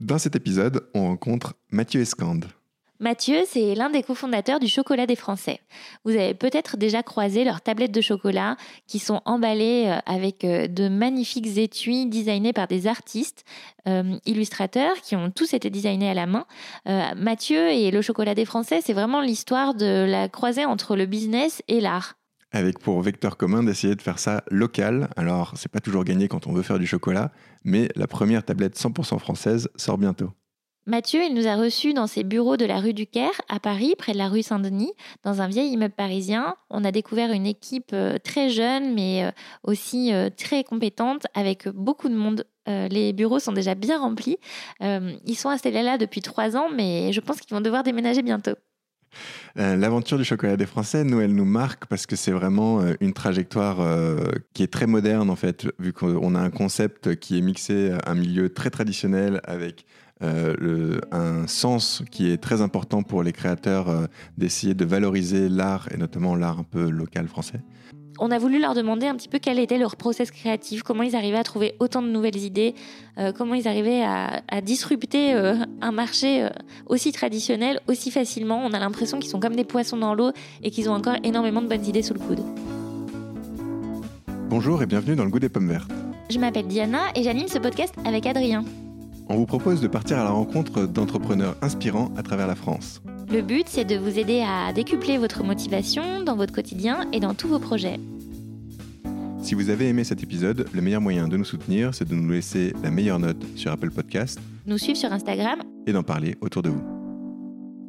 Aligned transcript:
Dans 0.00 0.18
cet 0.18 0.36
épisode, 0.36 0.86
on 0.94 1.06
rencontre 1.06 1.54
Mathieu 1.70 2.02
Escande. 2.02 2.44
Mathieu, 3.00 3.44
c'est 3.46 3.74
l'un 3.74 3.88
des 3.88 4.02
cofondateurs 4.02 4.60
du 4.60 4.68
Chocolat 4.68 5.06
des 5.06 5.16
Français. 5.16 5.60
Vous 6.04 6.12
avez 6.12 6.34
peut-être 6.34 6.76
déjà 6.76 7.02
croisé 7.02 7.44
leurs 7.44 7.62
tablettes 7.62 7.92
de 7.92 8.00
chocolat 8.02 8.56
qui 8.86 8.98
sont 8.98 9.22
emballées 9.24 9.86
euh, 9.86 9.98
avec 10.04 10.44
euh, 10.44 10.66
de 10.66 10.88
magnifiques 10.88 11.58
étuis 11.58 12.06
designés 12.06 12.52
par 12.52 12.68
des 12.68 12.86
artistes, 12.86 13.44
euh, 13.88 14.18
illustrateurs 14.26 14.96
qui 15.02 15.16
ont 15.16 15.30
tous 15.30 15.54
été 15.54 15.70
designés 15.70 16.10
à 16.10 16.14
la 16.14 16.26
main. 16.26 16.46
Mathieu 17.16 17.70
et 17.70 17.90
le 17.90 18.02
Chocolat 18.02 18.34
des 18.34 18.44
Français, 18.44 18.80
c'est 18.82 18.92
vraiment 18.92 19.20
l'histoire 19.20 19.74
de 19.74 20.04
la 20.06 20.28
croisée 20.28 20.64
entre 20.64 20.94
le 20.96 21.06
business 21.06 21.62
et 21.68 21.80
l'art 21.80 22.16
avec 22.56 22.78
pour 22.78 23.00
vecteur 23.00 23.36
commun 23.36 23.62
d'essayer 23.62 23.94
de 23.94 24.02
faire 24.02 24.18
ça 24.18 24.42
local. 24.50 25.08
Alors, 25.16 25.52
c'est 25.56 25.70
pas 25.70 25.80
toujours 25.80 26.04
gagné 26.04 26.28
quand 26.28 26.46
on 26.46 26.52
veut 26.52 26.62
faire 26.62 26.78
du 26.78 26.86
chocolat, 26.86 27.32
mais 27.64 27.88
la 27.96 28.06
première 28.06 28.44
tablette 28.44 28.76
100% 28.76 29.18
française 29.18 29.68
sort 29.76 29.98
bientôt. 29.98 30.32
Mathieu, 30.88 31.24
il 31.24 31.34
nous 31.34 31.48
a 31.48 31.56
reçus 31.56 31.94
dans 31.94 32.06
ses 32.06 32.22
bureaux 32.22 32.56
de 32.56 32.64
la 32.64 32.78
rue 32.78 32.94
du 32.94 33.08
Caire, 33.08 33.40
à 33.48 33.58
Paris, 33.58 33.96
près 33.98 34.12
de 34.12 34.18
la 34.18 34.28
rue 34.28 34.44
Saint-Denis, 34.44 34.92
dans 35.24 35.42
un 35.42 35.48
vieil 35.48 35.72
immeuble 35.72 35.94
parisien. 35.94 36.54
On 36.70 36.84
a 36.84 36.92
découvert 36.92 37.32
une 37.32 37.44
équipe 37.44 37.90
euh, 37.92 38.18
très 38.22 38.50
jeune, 38.50 38.94
mais 38.94 39.24
euh, 39.24 39.30
aussi 39.64 40.14
euh, 40.14 40.30
très 40.30 40.62
compétente, 40.62 41.26
avec 41.34 41.68
beaucoup 41.68 42.08
de 42.08 42.14
monde. 42.14 42.46
Les 42.68 43.12
bureaux 43.12 43.38
sont 43.38 43.52
déjà 43.52 43.76
bien 43.76 44.00
remplis. 44.00 44.38
Ils 44.80 45.36
sont 45.36 45.50
installés 45.50 45.84
là 45.84 45.98
depuis 45.98 46.20
trois 46.20 46.56
ans, 46.56 46.68
mais 46.68 47.12
je 47.12 47.20
pense 47.20 47.40
qu'ils 47.40 47.54
vont 47.54 47.60
devoir 47.60 47.84
déménager 47.84 48.22
bientôt. 48.22 48.56
Euh, 49.58 49.76
l'aventure 49.76 50.18
du 50.18 50.24
chocolat 50.24 50.56
des 50.56 50.66
Français, 50.66 51.04
nous, 51.04 51.20
elle 51.20 51.34
nous 51.34 51.44
marque 51.44 51.86
parce 51.86 52.06
que 52.06 52.16
c'est 52.16 52.32
vraiment 52.32 52.80
euh, 52.80 52.94
une 53.00 53.12
trajectoire 53.12 53.80
euh, 53.80 54.30
qui 54.52 54.62
est 54.62 54.72
très 54.72 54.86
moderne, 54.86 55.30
en 55.30 55.36
fait, 55.36 55.66
vu 55.78 55.92
qu'on 55.92 56.34
a 56.34 56.40
un 56.40 56.50
concept 56.50 57.16
qui 57.16 57.38
est 57.38 57.42
mixé 57.42 57.92
à 57.92 58.10
un 58.10 58.14
milieu 58.14 58.50
très 58.50 58.70
traditionnel 58.70 59.40
avec 59.44 59.86
un 60.22 61.46
sens 61.46 62.02
qui 62.10 62.30
est 62.30 62.38
très 62.38 62.62
important 62.62 63.02
pour 63.02 63.22
les 63.22 63.32
créateurs 63.32 64.08
d'essayer 64.38 64.72
de 64.72 64.86
valoriser 64.86 65.50
l'art 65.50 65.88
et 65.92 65.98
notamment 65.98 66.34
l'art 66.34 66.58
un 66.58 66.62
peu 66.62 66.88
local 66.88 67.28
français 67.28 67.60
on 68.18 68.30
a 68.30 68.38
voulu 68.38 68.60
leur 68.60 68.74
demander 68.74 69.06
un 69.06 69.14
petit 69.14 69.28
peu 69.28 69.38
quel 69.38 69.58
était 69.58 69.78
leur 69.78 69.96
process 69.96 70.30
créatif, 70.30 70.82
comment 70.82 71.02
ils 71.02 71.16
arrivaient 71.16 71.38
à 71.38 71.44
trouver 71.44 71.74
autant 71.80 72.02
de 72.02 72.08
nouvelles 72.08 72.36
idées, 72.36 72.74
euh, 73.18 73.32
comment 73.32 73.54
ils 73.54 73.68
arrivaient 73.68 74.02
à, 74.02 74.60
disrupter 74.62 75.34
euh, 75.34 75.54
un 75.80 75.92
marché 75.92 76.44
euh, 76.44 76.48
aussi 76.86 77.12
traditionnel 77.12 77.80
aussi 77.88 78.10
facilement. 78.10 78.64
On 78.64 78.72
a 78.72 78.78
l'impression 78.78 79.18
qu'ils 79.18 79.30
sont 79.30 79.40
comme 79.40 79.56
des 79.56 79.64
poissons 79.64 79.96
dans 79.96 80.14
l'eau 80.14 80.32
et 80.62 80.70
qu'ils 80.70 80.88
ont 80.88 80.94
encore 80.94 81.16
énormément 81.22 81.62
de 81.62 81.68
bonnes 81.68 81.84
idées 81.84 82.02
sous 82.02 82.14
le 82.14 82.20
coude. 82.20 82.40
Bonjour 84.48 84.82
et 84.82 84.86
bienvenue 84.86 85.16
dans 85.16 85.24
le 85.24 85.30
goût 85.30 85.38
des 85.38 85.48
pommes 85.48 85.68
vertes. 85.68 85.90
Je 86.30 86.38
m'appelle 86.38 86.66
Diana 86.66 87.02
et 87.14 87.22
j'anime 87.22 87.48
ce 87.48 87.58
podcast 87.58 87.94
avec 88.04 88.26
Adrien. 88.26 88.64
On 89.28 89.36
vous 89.36 89.46
propose 89.46 89.80
de 89.80 89.88
partir 89.88 90.18
à 90.18 90.24
la 90.24 90.30
rencontre 90.30 90.86
d'entrepreneurs 90.86 91.56
inspirants 91.62 92.10
à 92.16 92.22
travers 92.22 92.46
la 92.46 92.54
France. 92.54 93.02
Le 93.28 93.42
but, 93.42 93.64
c'est 93.68 93.84
de 93.84 93.96
vous 93.96 94.18
aider 94.18 94.44
à 94.46 94.72
décupler 94.72 95.18
votre 95.18 95.42
motivation 95.42 96.22
dans 96.22 96.36
votre 96.36 96.52
quotidien 96.52 97.08
et 97.12 97.18
dans 97.18 97.34
tous 97.34 97.48
vos 97.48 97.58
projets. 97.58 97.98
Si 99.42 99.54
vous 99.54 99.70
avez 99.70 99.88
aimé 99.88 100.04
cet 100.04 100.22
épisode, 100.22 100.68
le 100.72 100.80
meilleur 100.80 101.00
moyen 101.00 101.28
de 101.28 101.36
nous 101.36 101.44
soutenir, 101.44 101.94
c'est 101.94 102.08
de 102.08 102.14
nous 102.14 102.30
laisser 102.30 102.72
la 102.82 102.90
meilleure 102.90 103.18
note 103.18 103.44
sur 103.56 103.70
Apple 103.70 103.90
Podcast, 103.90 104.40
nous 104.66 104.78
suivre 104.78 104.98
sur 104.98 105.12
Instagram 105.12 105.60
et 105.86 105.92
d'en 105.92 106.02
parler 106.02 106.36
autour 106.40 106.62
de 106.62 106.70
vous. 106.70 106.95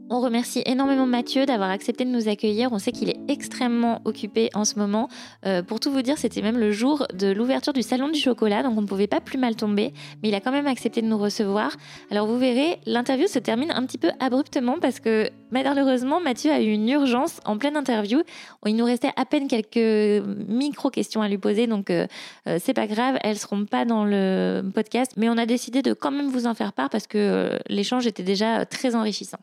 On 0.09 0.21
remercie 0.21 0.61
énormément 0.65 1.05
Mathieu 1.05 1.45
d'avoir 1.45 1.69
accepté 1.69 2.05
de 2.05 2.09
nous 2.09 2.29
accueillir. 2.29 2.71
On 2.71 2.79
sait 2.79 2.93
qu'il 2.93 3.09
est 3.09 3.19
extrêmement 3.27 4.01
occupé 4.05 4.49
en 4.53 4.63
ce 4.63 4.79
moment. 4.79 5.09
Euh, 5.45 5.61
pour 5.61 5.81
tout 5.81 5.91
vous 5.91 6.01
dire, 6.01 6.17
c'était 6.17 6.41
même 6.41 6.57
le 6.57 6.71
jour 6.71 7.05
de 7.13 7.27
l'ouverture 7.27 7.73
du 7.73 7.81
salon 7.81 8.07
du 8.07 8.17
chocolat, 8.17 8.63
donc 8.63 8.77
on 8.77 8.81
ne 8.81 8.87
pouvait 8.87 9.07
pas 9.07 9.19
plus 9.19 9.37
mal 9.37 9.57
tomber, 9.57 9.91
mais 10.23 10.29
il 10.29 10.35
a 10.35 10.39
quand 10.39 10.53
même 10.53 10.65
accepté 10.65 11.01
de 11.01 11.07
nous 11.07 11.17
recevoir. 11.17 11.75
Alors 12.09 12.25
vous 12.25 12.37
verrez, 12.37 12.79
l'interview 12.85 13.27
se 13.27 13.37
termine 13.37 13.69
un 13.69 13.85
petit 13.85 13.97
peu 13.97 14.09
abruptement 14.21 14.77
parce 14.79 15.01
que 15.01 15.29
malheureusement, 15.51 16.21
Mathieu 16.21 16.51
a 16.51 16.61
eu 16.61 16.71
une 16.71 16.87
urgence 16.87 17.41
en 17.43 17.57
pleine 17.57 17.75
interview. 17.75 18.21
Il 18.65 18.77
nous 18.77 18.85
restait 18.85 19.11
à 19.17 19.25
peine 19.25 19.49
quelques 19.49 20.25
micro-questions 20.47 21.21
à 21.21 21.27
lui 21.27 21.37
poser, 21.37 21.67
donc 21.67 21.89
euh, 21.89 22.07
euh, 22.47 22.59
c'est 22.63 22.73
pas 22.73 22.87
grave, 22.87 23.17
elles 23.23 23.37
seront 23.37 23.65
pas 23.65 23.83
dans 23.83 24.05
le 24.05 24.63
podcast, 24.73 25.11
mais 25.17 25.27
on 25.27 25.37
a 25.37 25.45
décidé 25.45 25.81
de 25.81 25.91
quand 25.91 26.11
même 26.11 26.29
vous 26.29 26.47
en 26.47 26.53
faire 26.53 26.71
part 26.71 26.89
parce 26.89 27.07
que 27.07 27.59
l'échange 27.67 28.07
était 28.07 28.23
déjà 28.23 28.65
très 28.65 28.95
enrichissant. 28.95 29.39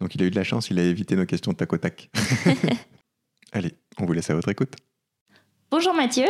Donc 0.00 0.14
il 0.14 0.22
a 0.22 0.26
eu 0.26 0.30
de 0.30 0.36
la 0.36 0.44
chance, 0.44 0.70
il 0.70 0.78
a 0.78 0.82
évité 0.82 1.16
nos 1.16 1.26
questions 1.26 1.52
de 1.52 1.56
tac 1.56 1.72
au 1.72 1.78
tac. 1.78 2.10
Allez, 3.52 3.74
on 3.98 4.06
vous 4.06 4.12
laisse 4.12 4.30
à 4.30 4.34
votre 4.34 4.48
écoute. 4.48 4.74
Bonjour 5.70 5.94
Mathieu. 5.94 6.26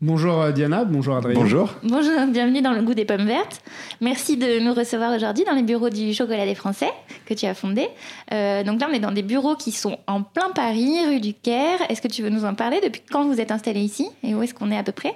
Bonjour 0.00 0.40
euh, 0.40 0.52
Diana, 0.52 0.84
bonjour 0.84 1.16
Adrien. 1.16 1.34
Bonjour. 1.34 1.74
Bonjour, 1.82 2.26
bienvenue 2.28 2.62
dans 2.62 2.72
le 2.72 2.82
goût 2.82 2.94
des 2.94 3.04
pommes 3.04 3.26
vertes. 3.26 3.62
Merci 4.00 4.36
de 4.36 4.60
nous 4.60 4.72
recevoir 4.72 5.12
aujourd'hui 5.12 5.44
dans 5.44 5.54
les 5.54 5.64
bureaux 5.64 5.90
du 5.90 6.14
Chocolat 6.14 6.46
des 6.46 6.54
Français 6.54 6.90
que 7.26 7.34
tu 7.34 7.46
as 7.46 7.54
fondé. 7.54 7.88
Euh, 8.32 8.62
donc 8.62 8.80
là, 8.80 8.86
on 8.88 8.94
est 8.94 9.00
dans 9.00 9.10
des 9.10 9.24
bureaux 9.24 9.56
qui 9.56 9.72
sont 9.72 9.98
en 10.06 10.22
plein 10.22 10.50
Paris, 10.54 11.04
rue 11.04 11.20
du 11.20 11.34
Caire. 11.34 11.80
Est-ce 11.88 12.00
que 12.00 12.06
tu 12.06 12.22
veux 12.22 12.30
nous 12.30 12.44
en 12.44 12.54
parler 12.54 12.80
Depuis 12.80 13.02
quand 13.10 13.26
vous 13.26 13.40
êtes 13.40 13.50
installé 13.50 13.80
ici 13.80 14.08
et 14.22 14.36
où 14.36 14.42
est-ce 14.42 14.54
qu'on 14.54 14.70
est 14.70 14.78
à 14.78 14.84
peu 14.84 14.92
près? 14.92 15.14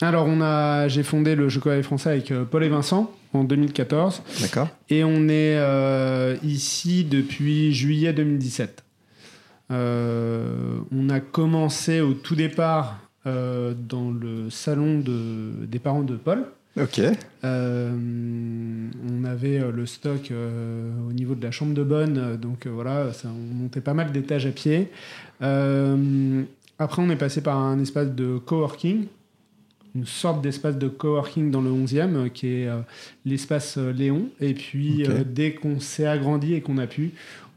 Alors, 0.00 0.26
on 0.28 0.40
a, 0.40 0.86
j'ai 0.86 1.02
fondé 1.02 1.34
le 1.34 1.48
Chocolat 1.48 1.76
des 1.76 1.82
Français 1.82 2.10
avec 2.10 2.30
euh, 2.30 2.44
Paul 2.44 2.62
et 2.62 2.68
Vincent 2.68 3.10
en 3.32 3.44
2014. 3.44 4.22
D'accord. 4.40 4.68
Et 4.88 5.04
on 5.04 5.28
est 5.28 5.56
euh, 5.56 6.36
ici 6.42 7.04
depuis 7.04 7.72
juillet 7.72 8.12
2017. 8.12 8.84
Euh, 9.70 10.78
on 10.90 11.08
a 11.10 11.20
commencé 11.20 12.00
au 12.00 12.12
tout 12.12 12.34
départ 12.34 12.98
euh, 13.26 13.72
dans 13.74 14.10
le 14.10 14.50
salon 14.50 14.98
de, 14.98 15.66
des 15.66 15.78
parents 15.78 16.02
de 16.02 16.16
Paul. 16.16 16.46
Ok. 16.80 17.00
on 17.42 19.24
avait 19.24 19.58
le 19.58 19.86
stock 19.86 20.32
au 20.32 21.12
niveau 21.12 21.34
de 21.34 21.42
la 21.42 21.50
chambre 21.50 21.74
de 21.74 21.82
bonne, 21.82 22.36
donc 22.36 22.68
voilà, 22.68 23.12
ça, 23.12 23.28
on 23.28 23.54
montait 23.54 23.80
pas 23.80 23.92
mal 23.92 24.12
d'étages 24.12 24.46
à 24.46 24.50
pied. 24.50 24.88
après, 25.40 27.02
on 27.02 27.10
est 27.10 27.16
passé 27.16 27.40
par 27.40 27.56
un 27.58 27.80
espace 27.80 28.10
de 28.14 28.38
coworking 28.38 29.06
une 29.94 30.06
sorte 30.06 30.42
d'espace 30.42 30.78
de 30.78 30.88
coworking 30.88 31.50
dans 31.50 31.60
le 31.60 31.70
11e 31.70 32.14
euh, 32.14 32.28
qui 32.28 32.46
est 32.48 32.66
euh, 32.66 32.80
l'espace 33.24 33.76
euh, 33.78 33.92
Léon. 33.92 34.28
Et 34.40 34.54
puis, 34.54 35.04
dès 35.26 35.54
qu'on 35.54 35.80
s'est 35.80 36.06
agrandi 36.06 36.54
et 36.54 36.60
qu'on 36.60 36.78
a 36.78 36.86
pu, 36.86 37.12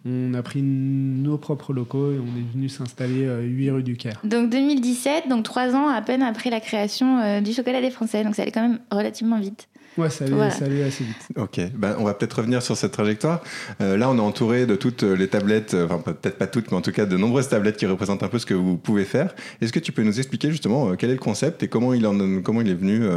on 0.05 0.33
a 0.33 0.41
pris 0.41 0.61
nos 0.61 1.37
propres 1.37 1.71
locaux 1.71 2.11
et 2.11 2.19
on 2.19 2.37
est 2.37 2.53
venu 2.53 2.67
s'installer 2.67 3.25
8 3.41 3.71
rue 3.71 3.83
du 3.83 3.95
Caire. 3.95 4.19
Donc 4.25 4.49
2017, 4.49 5.29
donc 5.29 5.43
trois 5.43 5.73
ans 5.75 5.87
à 5.87 6.01
peine 6.01 6.21
après 6.21 6.49
la 6.49 6.59
création 6.59 7.41
du 7.41 7.53
chocolat 7.53 7.79
des 7.79 7.89
Français. 7.89 8.23
Donc 8.23 8.35
ça 8.35 8.41
allait 8.41 8.51
quand 8.51 8.67
même 8.67 8.79
relativement 8.91 9.39
vite. 9.39 9.69
Ouais, 9.97 10.09
ça 10.09 10.25
allait, 10.25 10.83
assez 10.83 11.03
vite. 11.03 11.27
Ok, 11.37 11.59
ben, 11.75 11.95
on 11.99 12.03
va 12.03 12.13
peut-être 12.13 12.33
revenir 12.33 12.61
sur 12.61 12.75
cette 12.75 12.91
trajectoire. 12.91 13.41
Euh, 13.81 13.97
là, 13.97 14.09
on 14.09 14.17
est 14.17 14.21
entouré 14.21 14.65
de 14.65 14.75
toutes 14.75 15.03
les 15.03 15.27
tablettes, 15.27 15.73
euh, 15.73 15.87
enfin 15.89 16.13
peut-être 16.13 16.37
pas 16.37 16.47
toutes, 16.47 16.71
mais 16.71 16.77
en 16.77 16.81
tout 16.81 16.91
cas 16.91 17.05
de 17.05 17.17
nombreuses 17.17 17.49
tablettes 17.49 17.77
qui 17.77 17.85
représentent 17.85 18.23
un 18.23 18.27
peu 18.27 18.39
ce 18.39 18.45
que 18.45 18.53
vous 18.53 18.77
pouvez 18.77 19.05
faire. 19.05 19.35
Est-ce 19.61 19.71
que 19.71 19.79
tu 19.79 19.91
peux 19.91 20.03
nous 20.03 20.17
expliquer 20.17 20.49
justement 20.49 20.89
euh, 20.89 20.95
quel 20.95 21.09
est 21.09 21.13
le 21.13 21.19
concept 21.19 21.63
et 21.63 21.67
comment 21.67 21.93
il, 21.93 22.07
en, 22.07 22.41
comment 22.41 22.61
il 22.61 22.69
est 22.69 22.75
venu, 22.75 23.07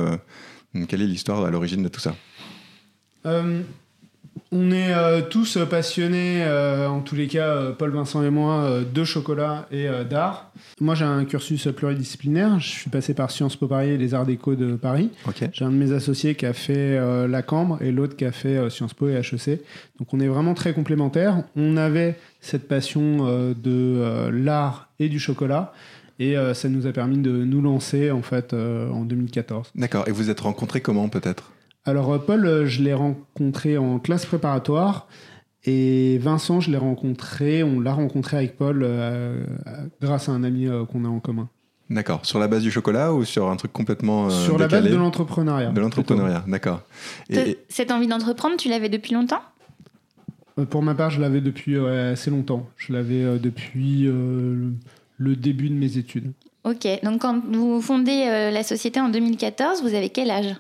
quelle 0.89 1.03
est 1.03 1.07
l'histoire 1.07 1.45
à 1.45 1.51
l'origine 1.51 1.83
de 1.83 1.89
tout 1.89 2.01
ça? 2.01 2.15
On 4.53 4.71
est 4.71 4.95
euh, 4.95 5.23
tous 5.23 5.59
passionnés, 5.69 6.43
euh, 6.45 6.89
en 6.89 7.01
tous 7.01 7.17
les 7.17 7.27
cas, 7.27 7.49
euh, 7.49 7.73
Paul 7.73 7.91
Vincent 7.91 8.23
et 8.23 8.31
moi, 8.31 8.81
de 8.93 9.05
chocolat 9.05 9.67
et 9.73 9.87
d'art. 10.09 10.53
Moi, 10.81 10.95
j'ai 10.95 11.05
un 11.05 11.25
cursus 11.25 11.69
pluridisciplinaire. 11.75 12.59
Je 12.61 12.69
suis 12.69 12.91
passé 12.91 13.13
par 13.13 13.31
Sciences 13.31 13.57
Po 13.57 13.67
Paris 13.67 13.91
et 13.91 13.99
les 13.99 14.15
Arts 14.15 14.27
Déco 14.27 14.55
de 14.55 14.77
Paris. 14.77 15.11
J'ai 15.53 15.65
un 15.65 15.71
de 15.71 15.77
mes 15.77 15.93
associés 15.93 16.35
qui 16.37 16.47
a 16.47 16.53
fait 16.53 16.99
la 17.27 17.43
Cambre 17.43 17.79
et 17.83 17.91
l'autre 17.91 18.17
qui 18.17 18.25
a 18.25 18.33
fait 18.33 18.71
Sciences 18.71 18.95
Po 18.95 19.09
et 19.09 19.15
HEC. 19.15 19.61
Donc, 19.99 20.13
on 20.13 20.21
est 20.21 20.29
vraiment 20.29 20.55
très 20.55 20.73
complémentaires. 20.73 21.43
On 21.57 21.77
avait 21.77 22.17
cette 22.41 22.69
passion 22.69 23.55
de 23.55 24.31
l'art 24.31 24.89
et 24.99 25.09
du 25.09 25.19
chocolat. 25.19 25.73
Et 26.19 26.35
ça 26.55 26.69
nous 26.69 26.87
a 26.87 26.93
permis 26.93 27.19
de 27.19 27.31
nous 27.31 27.61
lancer 27.61 28.11
en 28.11 28.23
fait 28.23 28.55
en 28.55 29.05
2014. 29.05 29.73
D'accord. 29.75 30.09
Et 30.09 30.13
vous 30.13 30.31
êtes 30.31 30.41
rencontrés 30.41 30.81
comment 30.81 31.09
peut-être? 31.09 31.53
Alors 31.87 32.13
euh, 32.13 32.19
Paul, 32.19 32.45
euh, 32.45 32.67
je 32.67 32.83
l'ai 32.83 32.93
rencontré 32.93 33.79
en 33.79 33.99
classe 33.99 34.27
préparatoire. 34.27 35.07
Et 35.65 36.19
Vincent, 36.19 36.61
je 36.61 36.71
l'ai 36.71 36.77
rencontré, 36.77 37.63
on 37.63 37.81
l'a 37.81 37.93
rencontré 37.93 38.37
avec 38.37 38.57
Paul 38.57 38.83
euh, 38.85 39.45
grâce 40.01 40.29
à 40.29 40.33
un 40.33 40.45
ami 40.45 40.69
qu'on 40.93 41.05
a 41.05 41.09
en 41.09 41.19
commun. 41.19 41.49
D'accord. 41.91 42.25
Sur 42.25 42.39
la 42.39 42.47
base 42.47 42.63
du 42.63 42.71
chocolat 42.71 43.13
ou 43.13 43.25
sur 43.25 43.49
un 43.49 43.57
truc 43.57 43.73
complètement. 43.73 44.31
sur 44.31 44.59
la 44.59 44.69
base 44.69 44.85
de 44.85 44.95
l'entrepreneuriat. 44.95 45.71
De 45.71 45.81
l'entrepreneuriat, 45.81 46.45
d'accord. 46.47 46.83
Et... 47.31 47.59
Cette 47.69 47.91
envie 47.91 48.07
d'entreprendre, 48.07 48.57
tu 48.57 48.69
l'avais 48.69 48.89
depuis 48.89 49.15
longtemps? 49.15 49.43
Pour 50.71 50.83
ma 50.83 50.95
part, 50.95 51.11
je 51.11 51.21
l'avais 51.21 51.41
depuis 51.41 51.77
assez 51.79 52.31
longtemps. 52.31 52.69
Je 52.77 52.93
l'avais 52.93 53.39
depuis 53.39 54.05
le 54.05 55.37
début 55.37 55.69
de 55.69 55.75
mes 55.75 55.99
études. 55.99 56.33
Ok. 56.63 56.87
Donc, 57.03 57.23
quand 57.23 57.45
vous 57.45 57.81
fondez 57.81 58.27
la 58.53 58.63
société 58.63 59.01
en 59.01 59.09
2014, 59.09 59.83
vous 59.83 59.95
avez 59.95 60.11
quel 60.11 60.31
âge? 60.31 60.55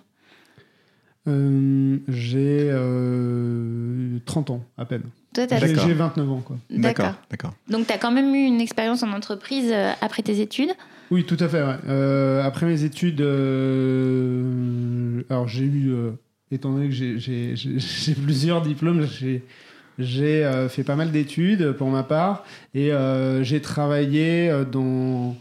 Euh, 1.28 1.98
j'ai 2.08 2.68
30 4.24 4.50
euh, 4.50 4.52
ans 4.54 4.64
à 4.78 4.84
peine. 4.84 5.02
J'ai 5.36 5.92
29 5.94 6.30
ans. 6.30 6.42
D'accord. 6.70 7.14
Donc, 7.68 7.86
tu 7.86 7.92
as 7.92 7.98
quand 7.98 8.12
même 8.12 8.34
eu 8.34 8.44
une 8.44 8.60
expérience 8.60 9.02
en 9.02 9.12
entreprise 9.12 9.70
euh, 9.72 9.92
après 10.00 10.22
tes 10.22 10.40
études? 10.40 10.70
Oui, 11.10 11.24
tout 11.24 11.36
à 11.38 11.48
fait. 11.48 11.60
après 12.42 12.66
mes 12.66 12.82
études, 12.84 13.20
alors 15.30 15.46
j'ai 15.46 15.64
eu 15.64 15.94
étant 16.50 16.72
donné 16.72 16.86
que 16.88 16.94
j'ai- 16.94 17.18
j'ai 17.18 17.54
j'ai- 17.56 17.78
j'ai 17.78 18.14
plusieurs 18.14 18.62
diplômes, 18.62 19.06
j'ai 19.06 19.42
j'ai, 19.98 20.44
euh, 20.44 20.68
fait 20.68 20.84
pas 20.84 20.94
mal 20.96 21.10
d'études 21.10 21.72
pour 21.72 21.88
ma 21.88 22.02
part 22.02 22.44
et 22.74 22.92
euh, 22.92 23.42
j'ai 23.42 23.62
travaillé 23.62 24.50
euh, 24.50 24.64
dans, 24.64 25.34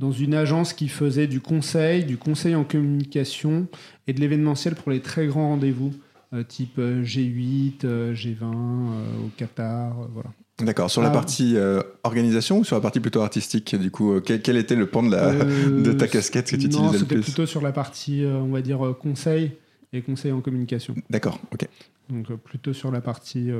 dans 0.00 0.12
une 0.12 0.32
agence 0.34 0.72
qui 0.72 0.88
faisait 0.88 1.26
du 1.26 1.40
conseil, 1.40 2.04
du 2.04 2.16
conseil 2.16 2.54
en 2.54 2.64
communication 2.64 3.68
et 4.06 4.14
de 4.14 4.20
l'événementiel 4.20 4.74
pour 4.74 4.90
les 4.90 5.00
très 5.00 5.26
grands 5.26 5.50
rendez-vous, 5.50 5.92
euh, 6.32 6.42
type 6.42 6.78
euh, 6.78 7.04
G8, 7.04 7.84
euh, 7.84 8.14
G20 8.14 8.42
euh, 8.42 9.26
au 9.26 9.30
Qatar, 9.36 9.94
voilà. 10.14 10.30
D'accord. 10.58 10.90
Sur 10.90 11.02
la 11.02 11.08
Ah. 11.08 11.12
partie 11.12 11.56
organisation 12.02 12.58
ou 12.58 12.64
sur 12.64 12.76
la 12.76 12.82
partie 12.82 13.00
plutôt 13.00 13.20
artistique 13.22 13.74
Du 13.76 13.90
coup, 13.90 14.20
quel, 14.20 14.42
quel 14.42 14.56
était 14.58 14.76
le 14.76 14.86
pan 14.86 15.02
de, 15.02 15.10
la, 15.10 15.32
de 15.32 15.92
ta 15.92 16.06
casquette 16.06 16.50
que 16.50 16.56
tu 16.56 16.68
non, 16.68 16.68
utilisais 16.68 16.92
le 16.92 16.98
c'était 16.98 17.14
plus 17.14 17.24
plutôt 17.24 17.46
sur 17.46 17.62
la 17.62 17.72
partie, 17.72 18.24
on 18.26 18.48
va 18.48 18.60
dire, 18.60 18.94
conseil 19.00 19.52
et 19.94 20.02
conseil 20.02 20.32
en 20.32 20.42
communication. 20.42 20.94
D'accord. 21.08 21.38
Ok. 21.52 21.66
Donc 22.10 22.30
plutôt 22.36 22.74
sur 22.74 22.90
la 22.90 23.00
partie 23.00 23.50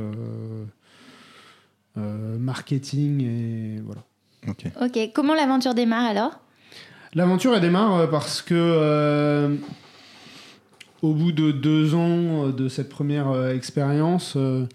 marketing 1.97 3.23
et 3.23 3.81
voilà. 3.81 4.05
Ok. 4.49 4.65
Ok, 4.81 5.11
comment 5.15 5.35
l'aventure 5.35 5.75
démarre 5.75 6.07
alors? 6.07 6.41
L'aventure 7.15 7.55
elle 7.55 7.61
démarre 7.61 7.97
euh, 7.97 8.07
parce 8.07 8.41
que 8.41 8.55
euh, 8.55 9.57
au 11.03 11.13
bout 11.13 11.33
de 11.33 11.51
deux 11.51 11.95
ans 11.95 12.47
euh, 12.47 12.53
de 12.53 12.69
cette 12.69 12.89
première 12.89 13.29
euh, 13.31 13.53
expérience, 13.55 14.35
euh, 14.37 14.67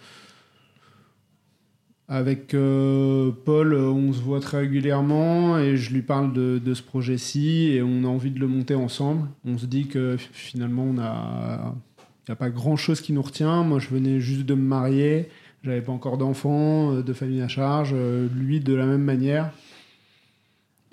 avec 2.07 2.53
euh, 2.53 3.31
Paul, 3.45 3.73
on 3.73 4.13
se 4.13 4.19
voit 4.19 4.39
très 4.39 4.59
régulièrement 4.59 5.57
et 5.57 5.75
je 5.75 5.91
lui 5.91 6.03
parle 6.03 6.33
de, 6.33 6.61
de 6.63 6.73
ce 6.75 6.83
projet-ci 6.83 7.71
et 7.71 7.81
on 7.81 8.03
a 8.03 8.07
envie 8.07 8.29
de 8.29 8.39
le 8.39 8.47
monter 8.47 8.75
ensemble. 8.75 9.27
On 9.43 9.57
se 9.57 9.65
dit 9.65 9.87
que 9.87 10.15
finalement, 10.31 10.83
on 10.83 10.99
a, 10.99 11.73
il 11.97 12.29
n'y 12.29 12.33
a 12.33 12.35
pas 12.35 12.51
grand-chose 12.51 13.01
qui 13.01 13.11
nous 13.11 13.23
retient. 13.23 13.63
Moi, 13.63 13.79
je 13.79 13.89
venais 13.89 14.19
juste 14.19 14.45
de 14.45 14.53
me 14.53 14.61
marier, 14.61 15.29
j'avais 15.65 15.81
pas 15.81 15.91
encore 15.91 16.17
d'enfants, 16.17 16.93
euh, 16.93 17.01
de 17.01 17.11
famille 17.13 17.41
à 17.41 17.47
charge. 17.47 17.91
euh, 17.93 18.27
lui, 18.35 18.59
de 18.61 18.73
la 18.73 18.85
même 18.85 19.01
manière. 19.03 19.51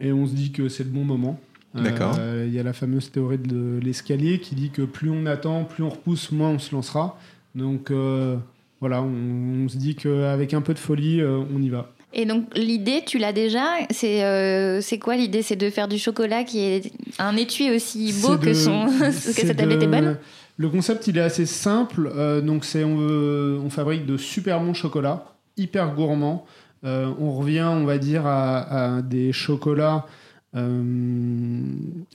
Et 0.01 0.13
on 0.13 0.27
se 0.27 0.33
dit 0.35 0.51
que 0.53 0.69
c'est 0.69 0.85
le 0.85 0.91
bon 0.91 1.05
moment. 1.05 1.39
D'accord. 1.75 2.17
Euh, 2.19 2.45
Il 2.49 2.53
y 2.55 2.59
a 2.59 2.63
la 2.63 2.73
fameuse 2.73 3.11
théorie 3.11 3.39
de 3.39 3.79
l'escalier 3.83 4.41
qui 4.41 4.55
dit 4.55 4.71
que 4.71 4.83
plus 4.83 5.11
on 5.11 5.27
attend, 5.27 5.65
plus 5.65 5.83
on 5.85 5.89
repousse, 5.91 6.31
moins 6.33 6.51
on 6.51 6.59
se 6.59 6.75
lancera. 6.75 7.19
Donc 7.55 7.91
euh, 7.91 8.37
voilà, 8.81 9.03
on, 9.03 9.65
on 9.65 9.69
se 9.69 9.77
dit 9.77 9.95
qu'avec 9.95 10.55
un 10.55 10.61
peu 10.61 10.75
de 10.75 10.79
folie, 10.79 11.21
euh, 11.21 11.41
on 11.55 11.63
y 11.63 11.69
va. 11.71 11.91
Et 12.15 12.27
donc 12.27 12.45
l'idée, 12.55 13.03
tu 13.07 13.17
l'as 13.17 13.33
déjà 13.33 13.65
C'est 13.91 14.23
euh, 14.23 14.83
c'est 14.83 14.99
quoi 14.99 15.17
l'idée? 15.17 15.41
C'est 15.41 15.57
de 15.57 15.71
faire 15.71 15.89
du 15.89 15.97
chocolat 15.99 16.45
qui 16.45 16.59
est 16.61 16.93
un 17.19 17.37
étui 17.37 17.71
aussi 17.75 18.13
beau 18.21 18.37
que, 18.37 18.49
de- 18.49 18.53
son, 18.55 18.87
que 19.01 19.11
c'est 19.13 19.47
sa 19.47 19.55
tablette 19.55 19.83
est 19.83 19.87
bonne? 19.87 20.19
Le 20.59 20.69
concept, 20.69 21.07
il 21.07 21.19
est 21.19 21.23
assez 21.23 21.47
simple. 21.47 22.11
Euh, 22.15 22.41
donc, 22.41 22.65
c'est 22.65 22.85
on, 22.85 22.97
on 22.97 23.71
fabrique 23.71 24.07
de 24.07 24.17
super 24.17 24.61
bons 24.61 24.75
chocolats, 24.75 25.35
hyper 25.57 25.95
gourmands. 25.95 26.45
Euh, 26.85 27.11
on 27.19 27.33
revient, 27.33 27.69
on 27.71 27.85
va 27.85 27.99
dire, 27.99 28.27
à, 28.27 29.01
des 29.03 29.33
chocolats 29.33 30.07
euh, 30.55 30.83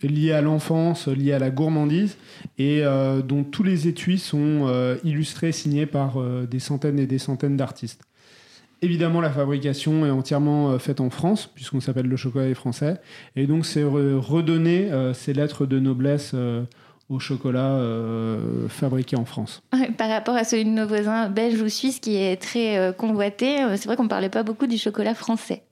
liés 0.04 0.34
à 0.34 0.42
l'enfance, 0.42 1.08
liés 1.08 1.34
à 1.34 1.40
la 1.40 1.50
gourmandise, 1.50 2.18
et 2.60 2.84
dont 3.28 3.44
tous 3.44 3.64
les 3.64 3.88
étuis 3.88 4.20
sont 4.20 4.68
illustrés, 5.04 5.52
signés 5.52 5.86
par 5.86 6.22
des 6.48 6.60
centaines 6.60 7.00
et 7.00 7.08
des 7.08 7.18
centaines 7.18 7.58
d'artistes. 7.58 8.02
Évidemment, 8.84 9.22
la 9.22 9.32
fabrication 9.32 10.06
est 10.06 10.12
entièrement 10.12 10.78
faite 10.78 11.02
en 11.02 11.10
France, 11.10 11.50
puisqu'on 11.56 11.80
s'appelle 11.80 12.08
le 12.08 12.18
chocolat 12.18 12.54
Français. 12.54 12.98
Et 13.36 13.48
donc, 13.48 13.66
c'est 13.66 13.84
re- 13.84 14.18
redonner 14.18 14.92
ces 15.14 15.34
lettres 15.34 15.66
de 15.66 15.80
noblesse 15.80 16.36
au 17.10 17.20
chocolat 17.20 17.72
euh, 17.76 18.68
fabriqué 18.68 19.16
en 19.16 19.26
France. 19.26 19.62
Par 19.98 20.10
rapport 20.10 20.36
à 20.36 20.44
celui 20.44 20.66
de 20.66 20.70
nos 20.70 20.88
voisins 20.88 21.30
belges 21.30 21.62
ou 21.62 21.70
suisses 21.70 22.00
qui 22.00 22.16
est 22.16 22.36
très 22.42 22.78
euh, 22.78 22.92
convoité, 22.92 23.64
euh, 23.64 23.78
c'est 23.78 23.86
vrai 23.86 23.96
qu'on 23.96 24.04
ne 24.04 24.10
parlait 24.10 24.30
pas 24.30 24.44
beaucoup 24.44 24.68
du 24.68 24.78
chocolat 24.78 25.14
français. 25.14 25.64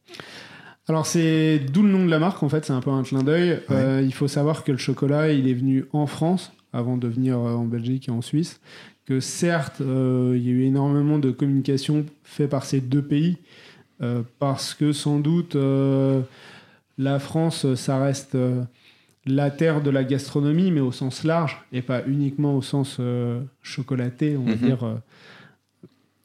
Alors, 0.87 1.05
c'est 1.05 1.59
d'où 1.59 1.81
le 1.81 1.89
nom 1.89 2.05
de 2.05 2.11
la 2.11 2.19
marque, 2.19 2.43
en 2.43 2.49
fait, 2.49 2.63
c'est 2.63 2.73
un 2.73 2.79
peu 2.79 2.91
un 2.91 3.03
clin 3.03 3.23
d'œil. 3.23 3.59
Euh, 3.71 4.03
il 4.05 4.13
faut 4.13 4.27
savoir 4.27 4.63
que 4.63 4.71
le 4.71 4.77
chocolat, 4.77 5.31
il 5.31 5.47
est 5.47 5.53
venu 5.53 5.85
en 5.93 6.05
France 6.05 6.51
avant 6.73 6.95
de 6.95 7.07
venir 7.07 7.39
en 7.39 7.65
Belgique 7.65 8.07
et 8.07 8.11
en 8.11 8.21
Suisse. 8.21 8.59
Que 9.05 9.19
certes, 9.19 9.81
euh, 9.81 10.33
il 10.35 10.45
y 10.45 10.49
a 10.49 10.51
eu 10.51 10.63
énormément 10.63 11.19
de 11.19 11.31
communication 11.31 12.05
faite 12.23 12.49
par 12.49 12.65
ces 12.65 12.81
deux 12.81 13.01
pays, 13.01 13.38
euh, 14.01 14.23
parce 14.39 14.73
que 14.73 14.91
sans 14.91 15.19
doute, 15.19 15.55
euh, 15.55 16.21
la 16.97 17.19
France, 17.19 17.73
ça 17.75 17.99
reste 17.99 18.35
euh, 18.35 18.61
la 19.25 19.50
terre 19.51 19.81
de 19.81 19.89
la 19.89 20.04
gastronomie, 20.04 20.72
mais 20.72 20.81
au 20.81 20.92
sens 20.92 21.24
large, 21.24 21.57
et 21.72 21.81
pas 21.81 22.04
uniquement 22.07 22.56
au 22.56 22.62
sens 22.62 22.98
euh, 23.00 23.42
chocolaté, 23.62 24.38
on 24.38 24.45
va 24.45 24.51
Mhm. 24.51 24.57
dire. 24.57 24.83
euh, 24.86 24.95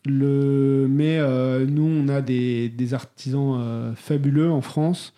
le, 0.06 0.86
mais 0.88 1.18
euh, 1.18 1.66
nous, 1.66 1.84
on 1.84 2.08
a 2.08 2.22
des, 2.22 2.68
des 2.70 2.94
artisans 2.94 3.58
euh, 3.60 3.94
fabuleux 3.94 4.50
en 4.50 4.60
France. 4.62 5.14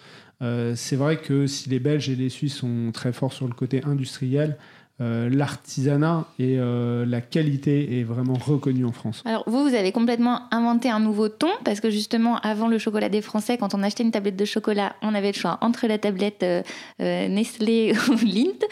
C'est 0.74 0.96
vrai 0.96 1.18
que 1.18 1.46
si 1.46 1.70
les 1.70 1.78
Belges 1.78 2.08
et 2.10 2.16
les 2.16 2.28
Suisses 2.28 2.56
sont 2.56 2.90
très 2.92 3.12
forts 3.12 3.32
sur 3.32 3.46
le 3.46 3.54
côté 3.54 3.80
industriel, 3.84 4.58
euh, 5.02 5.28
l'artisanat 5.28 6.26
et 6.38 6.58
euh, 6.58 7.04
la 7.04 7.20
qualité 7.20 7.98
est 7.98 8.04
vraiment 8.04 8.34
reconnue 8.34 8.84
en 8.84 8.92
France. 8.92 9.22
Alors 9.24 9.42
vous, 9.48 9.68
vous 9.68 9.74
avez 9.74 9.90
complètement 9.90 10.42
inventé 10.52 10.90
un 10.90 11.00
nouveau 11.00 11.28
ton 11.28 11.48
parce 11.64 11.80
que 11.80 11.90
justement, 11.90 12.36
avant 12.38 12.68
le 12.68 12.78
chocolat 12.78 13.08
des 13.08 13.20
Français, 13.20 13.58
quand 13.58 13.74
on 13.74 13.82
achetait 13.82 14.04
une 14.04 14.12
tablette 14.12 14.36
de 14.36 14.44
chocolat, 14.44 14.94
on 15.02 15.14
avait 15.14 15.32
le 15.32 15.36
choix 15.36 15.58
entre 15.60 15.88
la 15.88 15.98
tablette 15.98 16.44
euh, 16.44 16.62
Nestlé 17.00 17.94
ou 18.10 18.24
Lindt, 18.24 18.64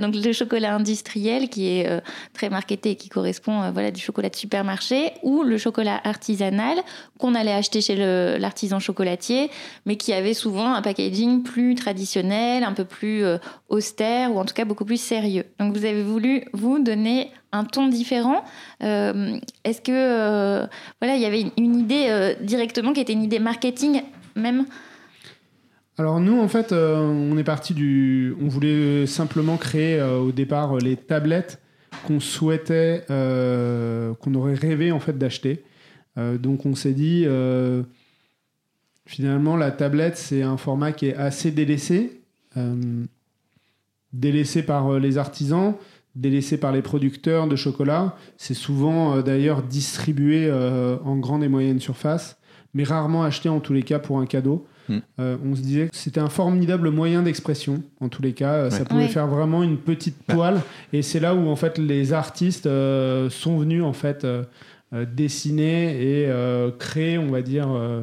donc 0.00 0.14
le 0.14 0.32
chocolat 0.32 0.74
industriel 0.74 1.48
qui 1.48 1.68
est 1.68 2.02
très 2.32 2.48
marketé 2.48 2.92
et 2.92 2.96
qui 2.96 3.08
correspond 3.08 3.70
voilà 3.72 3.90
du 3.90 4.00
chocolat 4.00 4.28
de 4.28 4.36
supermarché, 4.36 5.12
ou 5.22 5.42
le 5.42 5.58
chocolat 5.58 6.00
artisanal 6.04 6.78
qu'on 7.18 7.34
allait 7.34 7.52
acheter 7.52 7.80
chez 7.80 7.96
l'artisan 8.38 8.78
chocolatier, 8.78 9.50
mais 9.84 9.96
qui 9.96 10.12
avait 10.12 10.34
souvent 10.34 10.74
un 10.74 10.82
packaging 10.82 11.42
plus 11.42 11.74
traditionnel, 11.74 12.62
un 12.62 12.72
peu 12.72 12.84
plus 12.84 13.24
austère 13.68 14.32
ou 14.32 14.38
en 14.38 14.44
tout 14.44 14.54
cas 14.54 14.64
beaucoup 14.64 14.84
plus 14.84 15.00
sérieux. 15.00 15.44
Donc 15.58 15.76
vous 15.76 15.84
avez 15.84 16.02
voulu 16.02 16.44
vous 16.52 16.78
donner 16.78 17.30
un 17.52 17.64
ton 17.64 17.88
différent. 17.88 18.44
Euh, 18.82 19.38
Est-ce 19.64 19.80
que 19.80 19.92
euh, 19.92 20.66
voilà, 21.00 21.16
il 21.16 21.22
y 21.22 21.24
avait 21.24 21.46
une, 21.56 21.76
idée 21.76 22.06
euh, 22.08 22.34
directement 22.42 22.92
qui 22.92 23.00
était 23.00 23.14
une 23.14 23.22
idée 23.22 23.38
marketing 23.38 24.02
même? 24.34 24.66
Alors 25.98 26.20
nous, 26.20 26.38
en 26.38 26.48
fait, 26.48 26.72
on 26.72 27.38
est 27.38 27.44
parti 27.44 27.72
du... 27.72 28.36
On 28.42 28.48
voulait 28.48 29.06
simplement 29.06 29.56
créer 29.56 30.02
au 30.02 30.30
départ 30.30 30.76
les 30.76 30.94
tablettes 30.94 31.58
qu'on 32.06 32.20
souhaitait, 32.20 33.02
qu'on 33.08 34.34
aurait 34.34 34.54
rêvé 34.54 34.92
en 34.92 35.00
fait 35.00 35.16
d'acheter. 35.16 35.64
Donc 36.16 36.66
on 36.66 36.74
s'est 36.74 36.92
dit, 36.92 37.26
finalement, 39.06 39.56
la 39.56 39.70
tablette, 39.70 40.18
c'est 40.18 40.42
un 40.42 40.58
format 40.58 40.92
qui 40.92 41.06
est 41.06 41.16
assez 41.16 41.50
délaissé. 41.50 42.20
Délaissé 44.20 44.62
par 44.62 44.92
euh, 44.94 44.98
les 44.98 45.18
artisans, 45.18 45.74
délaissé 46.14 46.56
par 46.58 46.72
les 46.72 46.82
producteurs 46.82 47.46
de 47.46 47.56
chocolat. 47.56 48.16
C'est 48.36 48.54
souvent 48.54 49.16
euh, 49.16 49.22
d'ailleurs 49.22 49.62
distribué 49.62 50.46
euh, 50.48 50.96
en 51.04 51.16
grande 51.16 51.44
et 51.44 51.48
moyenne 51.48 51.80
surface, 51.80 52.36
mais 52.74 52.84
rarement 52.84 53.22
acheté 53.24 53.48
en 53.48 53.60
tous 53.60 53.72
les 53.72 53.82
cas 53.82 53.98
pour 53.98 54.18
un 54.18 54.26
cadeau. 54.26 54.66
Mm. 54.88 54.98
Euh, 55.18 55.36
on 55.44 55.54
se 55.56 55.60
disait 55.62 55.88
que 55.88 55.96
c'était 55.96 56.20
un 56.20 56.28
formidable 56.28 56.90
moyen 56.90 57.22
d'expression, 57.22 57.82
en 58.00 58.08
tous 58.08 58.22
les 58.22 58.32
cas. 58.32 58.52
Euh, 58.54 58.70
Ça 58.70 58.84
pouvait 58.84 59.02
Ouais. 59.02 59.08
faire 59.08 59.26
vraiment 59.26 59.62
une 59.62 59.78
petite 59.78 60.16
Bah. 60.28 60.34
toile. 60.34 60.60
Et 60.92 61.02
c'est 61.02 61.20
là 61.20 61.34
où 61.34 61.48
en 61.48 61.56
fait 61.56 61.76
les 61.78 62.12
artistes 62.12 62.66
euh, 62.66 63.28
sont 63.28 63.58
venus 63.58 63.82
en 63.82 63.92
fait 63.92 64.24
dessiner 64.92 66.00
et 66.00 66.26
euh, 66.28 66.70
créer, 66.78 67.18
on 67.18 67.30
va 67.30 67.42
dire, 67.42 67.66
euh, 67.70 68.02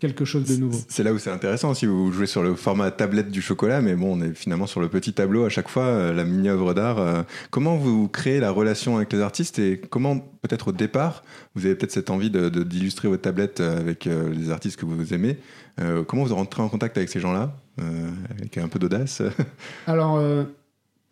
quelque 0.00 0.24
chose 0.24 0.44
de 0.48 0.56
nouveau. 0.60 0.78
C'est 0.88 1.02
là 1.04 1.12
où 1.12 1.18
c'est 1.18 1.30
intéressant 1.30 1.74
si 1.74 1.86
vous 1.86 2.10
jouez 2.12 2.26
sur 2.26 2.42
le 2.42 2.54
format 2.54 2.90
tablette 2.90 3.30
du 3.30 3.40
chocolat, 3.40 3.80
mais 3.80 3.94
bon, 3.94 4.18
on 4.18 4.20
est 4.22 4.34
finalement 4.34 4.66
sur 4.66 4.80
le 4.80 4.88
petit 4.88 5.12
tableau 5.12 5.44
à 5.44 5.48
chaque 5.48 5.68
fois, 5.68 5.84
euh, 5.84 6.12
la 6.12 6.24
mini 6.24 6.48
œuvre 6.48 6.74
d'art. 6.74 6.98
euh. 6.98 7.22
comment 7.50 7.76
vous 7.76 8.08
créez 8.08 8.40
la 8.40 8.50
relation 8.50 8.96
avec 8.96 9.12
les 9.12 9.20
artistes 9.20 9.58
et 9.58 9.80
comment, 9.90 10.18
peut-être 10.42 10.68
au 10.68 10.72
départ, 10.72 11.22
vous 11.54 11.66
avez 11.66 11.76
peut-être 11.76 11.92
cette 11.92 12.10
envie 12.10 12.30
de- 12.30 12.48
de- 12.48 12.64
d'illustrer 12.64 13.08
votre 13.08 13.22
tablette 13.22 13.60
euh, 13.60 13.78
avec 13.78 14.06
euh, 14.06 14.32
les 14.34 14.50
artistes 14.50 14.78
que 14.78 14.86
vous 14.86 15.14
aimez. 15.14 15.38
Euh, 15.80 16.02
comment 16.04 16.24
vous 16.24 16.34
rentrez 16.34 16.62
en 16.62 16.68
contact 16.68 16.96
avec 16.96 17.08
ces 17.08 17.20
gens-là, 17.20 17.54
euh, 17.80 18.10
avec 18.30 18.58
un 18.58 18.68
peu 18.68 18.78
d'audace? 18.78 19.22
Alors, 19.86 20.16
euh, 20.16 20.44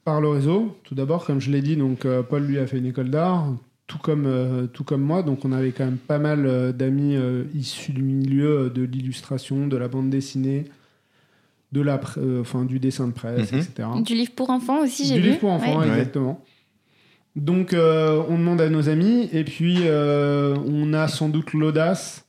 par 0.04 0.20
le 0.20 0.28
réseau, 0.28 0.76
tout 0.84 0.94
d'abord, 0.96 1.24
comme 1.24 1.40
je 1.40 1.50
l'ai 1.50 1.62
dit, 1.62 1.76
donc 1.76 2.04
euh, 2.06 2.22
Paul 2.24 2.42
lui 2.44 2.58
a 2.58 2.66
fait 2.66 2.78
une 2.78 2.86
école 2.86 3.10
d'art, 3.10 3.46
tout 3.92 3.98
comme, 3.98 4.24
euh, 4.26 4.66
tout 4.66 4.84
comme 4.84 5.02
moi, 5.02 5.22
donc 5.22 5.44
on 5.44 5.52
avait 5.52 5.72
quand 5.72 5.84
même 5.84 5.98
pas 5.98 6.18
mal 6.18 6.46
euh, 6.46 6.72
d'amis 6.72 7.14
euh, 7.16 7.44
issus 7.54 7.92
du 7.92 8.02
milieu 8.02 8.46
euh, 8.58 8.70
de 8.70 8.82
l'illustration, 8.82 9.66
de 9.66 9.76
la 9.76 9.88
bande 9.88 10.08
dessinée, 10.08 10.64
de 11.72 11.80
la, 11.82 12.00
euh, 12.16 12.40
enfin, 12.40 12.64
du 12.64 12.78
dessin 12.78 13.06
de 13.08 13.12
presse, 13.12 13.52
Mhm. 13.52 13.58
etc. 13.58 13.88
Du 14.02 14.14
livre 14.14 14.32
pour 14.34 14.48
enfants 14.50 14.80
aussi, 14.82 15.04
j'ai 15.06 15.14
Du 15.16 15.20
vu. 15.20 15.26
livre 15.28 15.40
pour 15.40 15.50
enfants, 15.50 15.78
Ouais. 15.80 15.88
Exactement. 15.88 16.42
Donc, 17.36 17.72
euh, 17.74 18.22
on 18.28 18.38
demande 18.38 18.60
à 18.60 18.68
nos 18.70 18.88
amis, 18.88 19.28
et 19.32 19.44
puis 19.44 19.76
euh, 19.82 20.54
on 20.66 20.92
a 20.94 21.08
sans 21.08 21.28
doute 21.28 21.52
l'audace 21.54 22.24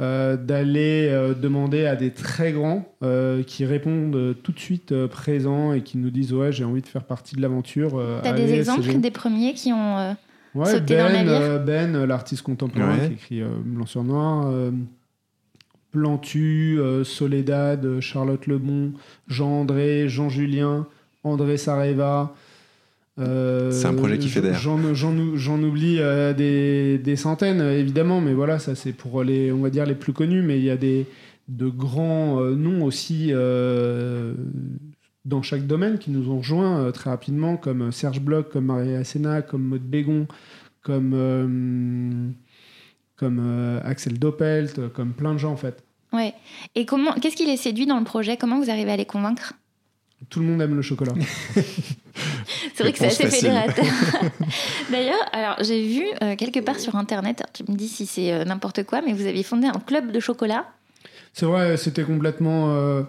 euh, 0.00 0.36
d'aller 0.36 1.08
euh, 1.10 1.34
demander 1.34 1.86
à 1.86 1.94
des 1.94 2.10
très 2.10 2.52
grands 2.52 2.84
euh, 3.02 3.42
qui 3.42 3.64
répondent 3.64 4.34
tout 4.42 4.52
de 4.52 4.58
suite 4.58 4.92
euh, 4.92 5.06
présents 5.08 5.72
et 5.72 5.82
qui 5.82 5.98
nous 5.98 6.10
disent 6.10 6.32
ouais 6.32 6.52
j'ai 6.52 6.64
envie 6.64 6.80
de 6.82 6.86
faire 6.86 7.04
partie 7.04 7.36
de 7.36 7.42
l'aventure. 7.42 7.98
euh, 7.98 8.18
T'as 8.22 8.30
allez, 8.30 8.46
des 8.46 8.54
exemples 8.54 8.98
des 8.98 9.10
premiers 9.10 9.52
qui 9.54 9.72
ont. 9.72 10.16
Ouais, 10.54 10.72
sauter 10.72 10.96
dans 10.96 11.06
le 11.06 11.12
Ben, 11.12 11.24
navire 11.26 11.40
euh, 11.42 11.58
Ben, 11.58 11.94
euh, 11.94 12.06
l'artiste 12.06 12.42
contemporain 12.42 12.98
Ouais. 12.98 13.06
qui 13.08 13.12
écrit 13.14 13.42
euh, 13.42 13.48
Blanc 13.64 13.86
sur 13.86 14.02
Noir, 14.02 14.46
euh, 14.48 14.70
Plantu, 15.92 16.78
euh, 16.78 17.02
Soledad, 17.04 17.98
Charlotte 18.00 18.46
Lebon, 18.46 18.92
Jean 19.28 19.48
André, 19.60 20.08
Jean 20.08 20.28
Julien, 20.28 20.86
André 21.24 21.56
Sareva. 21.56 22.34
euh, 23.18 23.70
C'est 23.72 23.86
un 23.88 23.94
projet 23.94 24.18
qui 24.18 24.28
fédère. 24.28 24.54
J'en 24.58 24.94
j'en 24.94 25.16
ou- 25.16 25.36
j'en 25.36 25.60
oublie 25.62 25.96
euh, 25.98 26.32
des, 26.32 26.98
des 26.98 27.16
centaines 27.16 27.60
évidemment, 27.60 28.20
mais 28.20 28.34
voilà, 28.34 28.58
ça 28.60 28.74
c'est 28.76 28.92
pour 28.92 29.24
les, 29.24 29.50
on 29.52 29.58
va 29.62 29.70
dire 29.70 29.84
les 29.84 29.94
plus 29.96 30.12
connus, 30.12 30.42
mais 30.42 30.58
il 30.58 30.64
y 30.64 30.70
a 30.70 30.76
des 30.76 31.06
de 31.48 31.68
grands 31.68 32.40
euh, 32.40 32.54
noms 32.54 32.84
aussi 32.84 33.30
euh, 33.32 34.34
dans 35.24 35.42
chaque 35.42 35.66
domaine 35.66 35.98
qui 35.98 36.10
nous 36.10 36.30
ont 36.30 36.38
rejoints 36.38 36.80
euh, 36.80 36.90
très 36.92 37.10
rapidement, 37.10 37.56
comme 37.56 37.82
euh, 37.82 37.90
Serge 37.90 38.20
Bloch, 38.20 38.48
comme 38.50 38.66
Maria 38.66 39.04
Sena, 39.04 39.42
comme 39.42 39.62
Maud 39.62 39.82
Bégon, 39.82 40.26
comme, 40.82 41.12
euh, 41.14 42.30
comme 43.16 43.38
euh, 43.40 43.80
Axel 43.84 44.18
Doppelt, 44.18 44.88
comme 44.92 45.12
plein 45.12 45.34
de 45.34 45.38
gens 45.38 45.52
en 45.52 45.56
fait. 45.56 45.82
Ouais. 46.12 46.34
Et 46.74 46.86
comment 46.86 47.12
Qu'est-ce 47.12 47.36
qui 47.36 47.46
les 47.46 47.56
séduit 47.56 47.86
dans 47.86 47.98
le 47.98 48.04
projet? 48.04 48.36
Comment 48.36 48.58
vous 48.58 48.70
arrivez 48.70 48.90
à 48.90 48.96
les 48.96 49.04
convaincre? 49.04 49.54
Tout 50.28 50.40
le 50.40 50.46
monde 50.46 50.60
aime 50.60 50.74
le 50.74 50.82
chocolat. 50.82 51.14
C'est 52.74 52.82
vrai 52.82 52.92
que 52.92 52.98
c'est 52.98 53.06
assez 53.06 53.30
fédérateur. 53.30 53.84
D'ailleurs, 54.90 55.20
alors 55.32 55.56
j'ai 55.60 55.86
vu 55.86 56.04
euh, 56.22 56.36
quelque 56.36 56.60
part 56.60 56.78
sur 56.78 56.96
internet, 56.96 57.40
alors 57.40 57.52
tu 57.52 57.62
me 57.70 57.76
dis 57.76 57.88
si 57.88 58.06
c'est 58.06 58.32
euh, 58.32 58.44
n'importe 58.44 58.84
quoi, 58.84 59.00
mais 59.02 59.12
vous 59.12 59.26
aviez 59.26 59.42
fondé 59.42 59.66
un 59.66 59.78
club 59.80 60.12
de 60.12 60.20
chocolat. 60.20 60.66
C'est 61.32 61.46
vrai, 61.46 61.76
c'était 61.76 62.02
complètement 62.02 62.70
euh, 62.70 63.02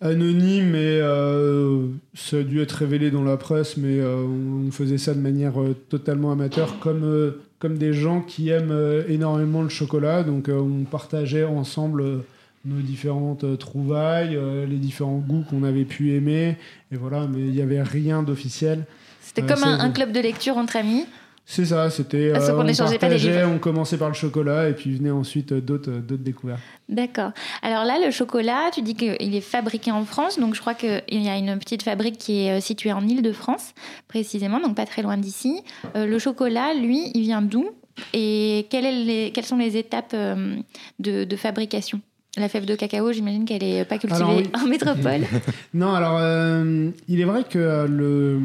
anonyme 0.00 0.74
et 0.74 1.00
euh, 1.00 1.86
ça 2.14 2.38
a 2.38 2.42
dû 2.42 2.60
être 2.60 2.72
révélé 2.72 3.10
dans 3.10 3.24
la 3.24 3.36
presse, 3.36 3.76
mais 3.76 3.98
euh, 3.98 4.24
on 4.24 4.70
faisait 4.70 4.98
ça 4.98 5.14
de 5.14 5.20
manière 5.20 5.60
euh, 5.60 5.74
totalement 5.88 6.32
amateur, 6.32 6.78
comme, 6.80 7.04
euh, 7.04 7.42
comme 7.58 7.78
des 7.78 7.92
gens 7.92 8.20
qui 8.20 8.50
aiment 8.50 9.04
énormément 9.08 9.62
le 9.62 9.68
chocolat. 9.68 10.22
Donc 10.22 10.50
on 10.50 10.84
partageait 10.84 11.44
ensemble 11.44 12.24
nos 12.64 12.80
différentes 12.80 13.58
trouvailles, 13.58 14.38
les 14.68 14.76
différents 14.76 15.18
goûts 15.18 15.44
qu'on 15.48 15.62
avait 15.62 15.84
pu 15.84 16.14
aimer, 16.14 16.56
et 16.90 16.96
voilà, 16.96 17.28
mais 17.32 17.38
il 17.38 17.52
n'y 17.52 17.62
avait 17.62 17.82
rien 17.82 18.22
d'officiel. 18.22 18.84
C'était 19.20 19.42
comme 19.42 19.64
un 19.64 19.90
club 19.90 20.12
de 20.12 20.20
lecture 20.20 20.56
entre 20.56 20.76
amis. 20.76 21.06
C'est 21.48 21.64
ça, 21.64 21.88
c'était. 21.90 22.32
Ah, 22.34 22.40
qu'on 22.40 22.68
on 22.68 22.74
partageait, 22.74 23.44
on 23.44 23.58
commençait 23.58 23.96
par 23.98 24.08
le 24.08 24.14
chocolat 24.14 24.68
et 24.68 24.72
puis 24.72 24.92
venaient 24.96 25.12
ensuite 25.12 25.52
euh, 25.52 25.60
d'autres 25.60 25.90
euh, 25.92 26.00
d'autres 26.00 26.24
découvertes. 26.24 26.60
D'accord. 26.88 27.30
Alors 27.62 27.84
là, 27.84 27.98
le 28.04 28.10
chocolat, 28.10 28.70
tu 28.74 28.82
dis 28.82 28.96
qu'il 28.96 29.34
est 29.34 29.40
fabriqué 29.40 29.92
en 29.92 30.04
France, 30.04 30.40
donc 30.40 30.56
je 30.56 30.60
crois 30.60 30.74
qu'il 30.74 31.00
y 31.08 31.28
a 31.28 31.36
une 31.36 31.56
petite 31.60 31.84
fabrique 31.84 32.18
qui 32.18 32.46
est 32.46 32.58
euh, 32.58 32.60
située 32.60 32.92
en 32.92 33.06
Île-de-France, 33.06 33.74
précisément, 34.08 34.58
donc 34.58 34.74
pas 34.74 34.86
très 34.86 35.02
loin 35.02 35.16
d'ici. 35.16 35.62
Euh, 35.94 36.04
le 36.06 36.18
chocolat, 36.18 36.74
lui, 36.74 37.12
il 37.14 37.22
vient 37.22 37.42
d'où 37.42 37.70
Et 38.12 38.66
quelles, 38.68 38.84
est 38.84 39.04
les- 39.04 39.30
quelles 39.32 39.46
sont 39.46 39.56
les 39.56 39.76
étapes 39.76 40.14
euh, 40.14 40.56
de, 40.98 41.22
de 41.22 41.36
fabrication? 41.36 42.00
La 42.36 42.48
fève 42.48 42.66
de 42.66 42.74
cacao, 42.74 43.12
j'imagine 43.12 43.44
qu'elle 43.44 43.62
est 43.62 43.84
pas 43.84 43.98
cultivée 43.98 44.20
Alors 44.22 44.36
oui. 44.36 44.50
en 44.52 44.66
métropole. 44.66 45.22
Non, 45.74 45.94
alors 45.94 46.18
euh, 46.20 46.90
il 47.08 47.20
est 47.20 47.24
vrai 47.24 47.44
que 47.48 47.58
euh, 47.58 47.86
le, 47.86 48.40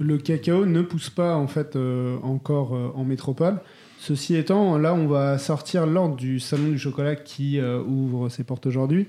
le 0.00 0.18
cacao 0.18 0.66
ne 0.66 0.82
pousse 0.82 1.10
pas 1.10 1.36
en 1.36 1.46
fait 1.46 1.76
euh, 1.76 2.16
encore 2.22 2.74
euh, 2.74 2.88
en 2.94 3.04
métropole. 3.04 3.58
Ceci 3.98 4.34
étant, 4.34 4.78
là, 4.78 4.94
on 4.94 5.06
va 5.06 5.36
sortir 5.38 5.86
lors 5.86 6.08
du 6.16 6.40
salon 6.40 6.68
du 6.70 6.78
chocolat 6.78 7.14
qui 7.16 7.60
euh, 7.60 7.82
ouvre 7.82 8.28
ses 8.30 8.44
portes 8.44 8.66
aujourd'hui. 8.66 9.06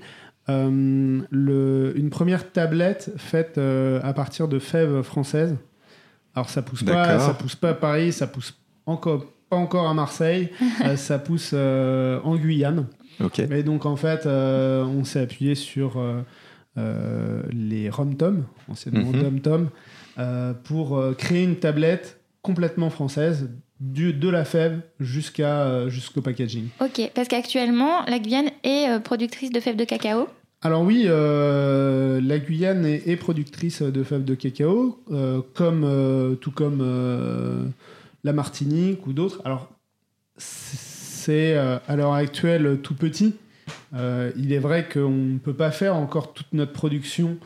euh, 0.48 1.20
le- 1.30 1.92
une 1.96 2.10
première 2.10 2.50
tablette 2.52 3.12
faite 3.16 3.56
euh, 3.58 4.00
à 4.02 4.12
partir 4.12 4.48
de 4.48 4.58
fèves 4.58 5.02
françaises. 5.02 5.56
Alors 6.34 6.48
ça 6.50 6.62
pousse 6.62 6.82
pas, 6.82 7.18
ça 7.18 7.34
pousse 7.34 7.54
pas 7.56 7.70
à 7.70 7.74
Paris, 7.74 8.12
ça 8.12 8.26
pousse 8.26 8.54
encore 8.86 9.24
pas 9.48 9.56
encore 9.56 9.86
à 9.88 9.94
Marseille, 9.94 10.50
euh, 10.84 10.96
ça 10.96 11.18
pousse 11.18 11.50
euh, 11.54 12.18
en 12.24 12.36
Guyane. 12.36 12.86
Ok. 13.22 13.38
Et 13.38 13.62
donc 13.62 13.86
en 13.86 13.96
fait, 13.96 14.26
euh, 14.26 14.82
on 14.84 15.04
s'est 15.04 15.20
appuyé 15.20 15.54
sur 15.54 15.98
euh, 15.98 16.22
euh, 16.78 17.42
les 17.52 17.88
rom-tom, 17.90 18.44
anciennement 18.68 19.10
Mhm. 19.12 19.22
dom-tom, 19.22 19.62
euh, 19.62 19.66
pour 20.64 20.96
euh, 20.96 21.14
créer 21.14 21.44
une 21.44 21.56
tablette 21.56 22.20
complètement 22.42 22.90
française, 22.90 23.48
du, 23.82 24.12
de 24.12 24.28
la 24.28 24.44
fève 24.44 24.80
jusqu'à 25.00 25.62
euh, 25.62 25.88
jusqu'au 25.88 26.22
packaging. 26.22 26.68
ok, 26.80 27.10
parce 27.14 27.28
qu'actuellement, 27.28 28.04
la 28.06 28.18
Guyane 28.20 28.50
est 28.62 28.88
euh, 28.88 29.00
productrice 29.00 29.50
de 29.50 29.60
fèves 29.60 29.76
de 29.76 29.84
cacao. 29.84 30.28
Alors 30.62 30.82
oui, 30.82 31.04
euh, 31.06 32.20
la 32.20 32.38
Guyane 32.38 32.86
est, 32.86 33.08
est 33.08 33.16
productrice 33.16 33.82
de 33.82 34.02
fèves 34.04 34.24
de 34.24 34.36
cacao, 34.36 35.02
euh, 35.10 35.40
comme, 35.54 35.82
euh, 35.84 36.36
tout 36.36 36.52
comme 36.52 36.78
euh, 36.80 37.64
la 38.22 38.32
Martinique 38.32 39.04
ou 39.08 39.12
d'autres. 39.12 39.40
Alors 39.44 39.68
c'est 40.36 41.56
euh, 41.56 41.78
à 41.88 41.96
l'heure 41.96 42.14
actuelle 42.14 42.78
tout 42.82 42.94
petit. 42.94 43.34
Euh, 43.94 44.30
il 44.36 44.52
est 44.52 44.58
vrai 44.58 44.88
qu'on 44.88 45.10
ne 45.10 45.38
peut 45.38 45.54
pas 45.54 45.72
faire 45.72 45.96
encore 45.96 46.32
toute 46.32 46.52
notre 46.52 46.72
production 46.72 47.30
euh, 47.30 47.36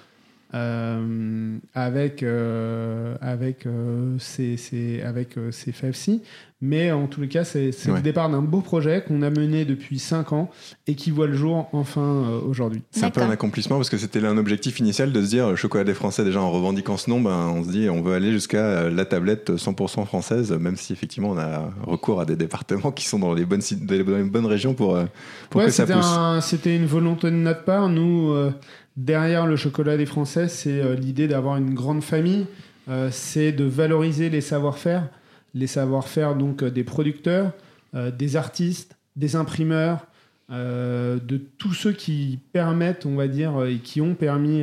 avec, 1.74 2.22
euh, 2.22 3.16
avec, 3.20 3.66
euh, 3.66 4.18
ces, 4.18 4.56
ces- 4.56 5.02
avec 5.02 5.36
euh, 5.38 5.50
ces 5.50 5.72
fèves-ci. 5.72 6.22
Mais 6.62 6.90
en 6.90 7.06
tous 7.06 7.20
les 7.20 7.28
cas, 7.28 7.44
c'est 7.44 7.66
Ouais. 7.86 7.96
le 7.96 8.00
départ 8.00 8.30
d'un 8.30 8.40
beau 8.40 8.62
projet 8.62 9.04
qu'on 9.06 9.20
a 9.20 9.28
mené 9.28 9.66
depuis 9.66 9.98
5 9.98 10.32
ans 10.32 10.50
et 10.86 10.94
qui 10.94 11.10
voit 11.10 11.26
le 11.26 11.34
jour 11.34 11.68
enfin 11.74 12.00
euh, 12.00 12.40
aujourd'hui. 12.48 12.82
C'est 12.92 13.04
un 13.04 13.10
peu 13.10 13.20
un 13.20 13.28
accomplissement 13.28 13.76
parce 13.76 13.90
que 13.90 13.98
c'était 13.98 14.24
un 14.24 14.38
objectif 14.38 14.80
initial 14.80 15.12
de 15.12 15.22
se 15.22 15.28
dire 15.28 15.50
le 15.50 15.56
chocolat 15.56 15.84
des 15.84 15.92
Français, 15.92 16.24
déjà 16.24 16.40
en 16.40 16.50
revendiquant 16.50 16.96
ce 16.96 17.10
nom, 17.10 17.20
ben, 17.20 17.52
on 17.54 17.62
se 17.62 17.68
dit 17.68 17.90
on 17.90 18.00
veut 18.00 18.14
aller 18.14 18.32
jusqu'à 18.32 18.56
euh, 18.64 18.90
la 18.90 19.04
tablette 19.04 19.50
100% 19.54 20.06
française, 20.06 20.50
même 20.52 20.76
si 20.76 20.94
effectivement 20.94 21.32
on 21.32 21.38
a 21.38 21.68
recours 21.86 22.22
à 22.22 22.24
des 22.24 22.36
départements 22.36 22.90
qui 22.90 23.04
sont 23.06 23.18
dans 23.18 23.34
les 23.34 23.44
bonnes, 23.44 23.60
sites- 23.60 23.84
dans 23.84 23.94
les 23.94 24.02
bonnes 24.02 24.46
régions 24.46 24.72
pour, 24.72 24.96
euh, 24.96 25.04
pour 25.50 25.60
Ouais, 25.60 25.66
que 25.66 25.72
ça 25.72 25.84
c'était 25.86 25.98
pousse. 25.98 26.06
un- 26.06 26.40
c'était 26.40 26.74
une 26.74 26.86
volonté 26.86 27.26
de 27.30 27.36
notre 27.36 27.64
part. 27.64 27.90
Nous, 27.90 28.30
euh, 28.30 28.50
derrière 28.96 29.46
le 29.46 29.56
chocolat 29.56 29.98
des 29.98 30.06
Français, 30.06 30.48
c'est 30.48 30.80
euh, 30.80 30.94
l'idée 30.94 31.28
d'avoir 31.28 31.58
une 31.58 31.74
grande 31.74 32.02
famille. 32.02 32.46
Euh, 32.88 33.10
c'est 33.12 33.52
de 33.52 33.64
valoriser 33.64 34.30
les 34.30 34.40
savoir-faire, 34.40 35.08
les 35.56 35.66
savoir-faire 35.66 36.36
donc 36.36 36.62
euh, 36.62 36.70
des 36.70 36.84
producteurs, 36.84 37.52
euh, 37.94 38.10
des 38.10 38.36
artistes, 38.36 38.96
des 39.16 39.36
imprimeurs, 39.36 40.06
euh, 40.50 41.18
de 41.18 41.38
tous 41.38 41.72
ceux 41.72 41.92
qui 41.92 42.38
permettent, 42.52 43.06
on 43.06 43.16
va 43.16 43.26
dire, 43.26 43.64
et 43.64 43.78
qui 43.78 44.00
ont 44.00 44.14
permis 44.14 44.62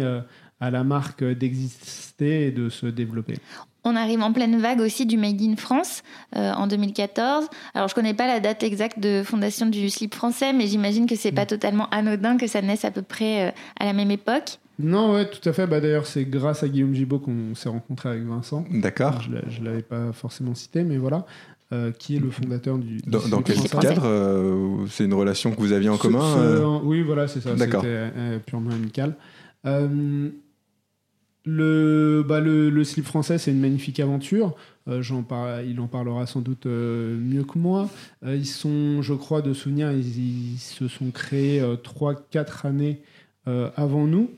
à 0.59 0.71
la 0.71 0.83
marque 0.83 1.23
d'exister 1.23 2.47
et 2.47 2.51
de 2.51 2.69
se 2.69 2.85
développer. 2.85 3.35
On 3.85 3.95
arrive 3.97 4.21
en 4.21 4.31
pleine 4.31 4.59
vague 4.59 4.79
aussi 4.79 5.05
du 5.05 5.17
Made 5.17 5.41
in 5.41 5.57
France 5.57 6.03
euh, 6.37 6.53
en 6.53 6.67
2014. 6.67 7.47
Alors 7.73 7.89
je 7.89 7.95
connais 7.95 8.13
pas 8.13 8.27
la 8.27 8.39
date 8.39 8.63
exacte 8.63 8.99
de 8.99 9.23
fondation 9.23 9.65
du 9.65 9.89
slip 9.89 10.15
français, 10.15 10.53
mais 10.53 10.67
j'imagine 10.67 11.05
que 11.05 11.15
c'est 11.15 11.33
pas 11.33 11.45
totalement 11.45 11.89
anodin 11.89 12.37
que 12.37 12.47
ça 12.47 12.61
naisse 12.61 12.85
à 12.85 12.91
peu 12.91 13.01
près 13.01 13.49
euh, 13.49 13.51
à 13.79 13.85
la 13.85 13.93
même 13.93 14.11
époque. 14.11 14.59
Non, 14.79 15.13
ouais, 15.13 15.29
tout 15.29 15.47
à 15.47 15.53
fait. 15.53 15.67
Bah, 15.67 15.79
D'ailleurs, 15.79 16.05
c'est 16.07 16.25
grâce 16.25 16.63
à 16.63 16.67
Guillaume 16.67 16.93
Gibault 16.95 17.19
qu'on 17.19 17.53
s'est 17.55 17.69
rencontré 17.69 18.09
avec 18.09 18.23
Vincent. 18.23 18.65
D'accord. 18.71 19.21
Je 19.21 19.59
ne 19.61 19.65
l'avais 19.65 19.81
pas 19.83 20.11
forcément 20.13 20.55
cité, 20.55 20.83
mais 20.83 20.97
voilà. 20.97 21.25
euh, 21.71 21.91
qui 21.91 22.15
est 22.15 22.19
le 22.19 22.29
fondateur 22.29 22.77
du. 22.77 22.97
du 22.97 23.09
Dans, 23.09 23.27
dans 23.27 23.41
quel 23.41 23.57
cadre 23.61 24.03
euh, 24.05 24.85
C'est 24.89 25.05
une 25.05 25.13
relation 25.13 25.51
que 25.51 25.59
vous 25.59 25.71
aviez 25.73 25.89
en 25.89 25.97
Ce- 25.97 26.01
commun 26.01 26.21
ce- 26.35 26.39
euh, 26.39 26.79
Oui, 26.83 27.01
voilà, 27.01 27.27
c'est 27.27 27.39
ça. 27.41 27.51
C'était 27.53 27.65
D'accord. 27.65 27.83
euh, 27.85 28.37
purement 28.39 28.71
amical. 28.71 29.15
Le, 31.45 32.23
bah, 32.27 32.39
le, 32.39 32.69
le 32.69 32.83
slip 32.85 33.05
français, 33.05 33.37
c'est 33.37 33.51
une 33.51 33.59
magnifique 33.59 33.99
aventure. 33.99 34.55
Euh, 34.87 35.01
j'en 35.01 35.23
par- 35.23 35.61
il 35.61 35.79
en 35.81 35.87
parlera 35.87 36.25
sans 36.25 36.39
doute 36.41 36.65
mieux 36.65 37.43
que 37.43 37.57
moi. 37.59 37.89
Ils 38.25 38.45
sont, 38.47 39.01
je 39.01 39.13
crois, 39.13 39.41
de 39.41 39.53
souvenir, 39.53 39.91
ils, 39.91 40.53
ils 40.53 40.57
se 40.59 40.87
sont 40.87 41.11
créés 41.11 41.61
3-4 41.83 42.65
années 42.65 43.01
avant 43.45 44.07
nous. 44.07 44.29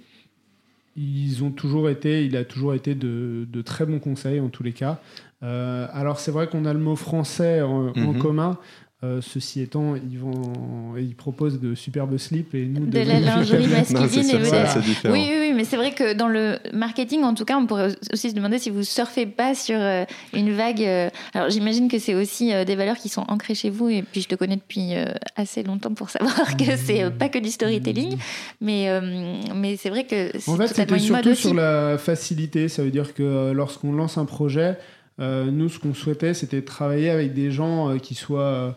Ils 0.96 1.44
ont 1.44 1.52
toujours 1.52 1.90
été, 1.90 2.26
il 2.26 2.38
a 2.38 2.46
toujours 2.46 2.74
été 2.74 2.96
de, 2.96 3.46
de 3.52 3.62
très 3.62 3.86
bons 3.86 4.00
conseils 4.00 4.40
en 4.40 4.48
tous 4.50 4.64
les 4.64 4.72
cas. 4.72 5.00
Euh, 5.44 5.88
alors 5.92 6.20
c'est 6.20 6.32
vrai 6.32 6.48
qu'on 6.48 6.64
a 6.66 6.74
le 6.74 6.80
mot 6.80 6.96
français 6.96 7.62
en, 7.62 7.88
en 7.90 7.94
Mhm. 8.14 8.18
commun. 8.20 8.58
Euh, 9.04 9.20
ceci 9.22 9.60
étant, 9.62 9.96
ils, 9.96 10.18
vont, 10.18 10.96
ils 10.98 11.16
proposent 11.16 11.60
de 11.60 11.76
superbes 11.76 12.18
slips 12.18 12.56
et 12.56 12.66
nous 12.66 12.88
De 12.88 13.00
la 13.00 13.20
lingerie 13.20 13.68
Non, 13.68 13.78
masculine 13.78 14.24
sûr, 14.24 14.40
et 14.40 14.46
ça. 14.46 14.80
Oui, 15.06 15.28
oui, 15.30 15.38
oui, 15.42 15.54
mais 15.54 15.66
c'est 15.66 15.76
vrai 15.76 15.92
que 15.92 16.14
dans 16.14 16.30
le 16.30 16.58
marketing, 16.74 17.24
en 17.24 17.34
tout 17.34 17.44
cas, 17.44 17.58
on 17.58 17.66
pourrait 17.68 17.90
aussi 18.14 18.30
se 18.30 18.36
demander 18.36 18.58
si 18.58 18.70
vous 18.70 18.84
surfez 18.84 19.26
pas 19.26 19.54
sur 19.54 19.76
euh, 19.78 20.06
une 20.34 20.52
vague. 20.54 20.82
euh, 20.82 21.10
Alors, 21.34 21.50
j'imagine 21.50 21.90
que 21.90 22.00
c'est 22.00 22.16
aussi 22.16 22.54
euh, 22.54 22.64
des 22.64 22.78
valeurs 22.78 22.96
qui 22.96 23.10
sont 23.10 23.26
ancrées 23.28 23.54
chez 23.54 23.70
vous, 23.70 23.90
et 23.90 24.02
puis 24.02 24.22
je 24.22 24.30
te 24.30 24.36
connais 24.36 24.56
depuis 24.56 24.96
euh, 24.96 25.08
assez 25.36 25.62
longtemps 25.62 25.94
pour 25.94 26.10
savoir 26.10 26.56
que 26.56 26.78
c'est 26.78 27.04
euh, 27.04 27.10
pas 27.10 27.28
que 27.28 27.38
du 27.40 27.52
storytelling, 27.52 28.18
mais, 28.62 28.90
euh, 28.90 29.42
mais 29.54 29.76
c'est 29.76 29.90
vrai 29.90 30.06
que 30.06 30.32
c'est 30.40 30.50
En 30.50 30.56
fait, 30.56 30.68
c'était 30.68 31.00
surtout 31.00 31.36
sur 31.36 31.54
la 31.54 31.98
facilité. 31.98 32.70
Ça 32.70 32.82
veut 32.82 32.92
dire 32.92 33.14
que 33.14 33.24
euh, 33.24 33.54
lorsqu'on 33.54 33.92
lance 33.92 34.18
un 34.18 34.26
projet, 34.26 34.78
nous, 35.20 35.70
ce 35.70 35.80
qu'on 35.80 35.94
souhaitait, 35.94 36.34
c'était 36.34 36.62
travailler 36.62 37.10
avec 37.10 37.34
des 37.34 37.52
gens 37.52 37.90
euh, 37.90 37.98
qui 37.98 38.16
soient 38.16 38.42
euh, 38.42 38.72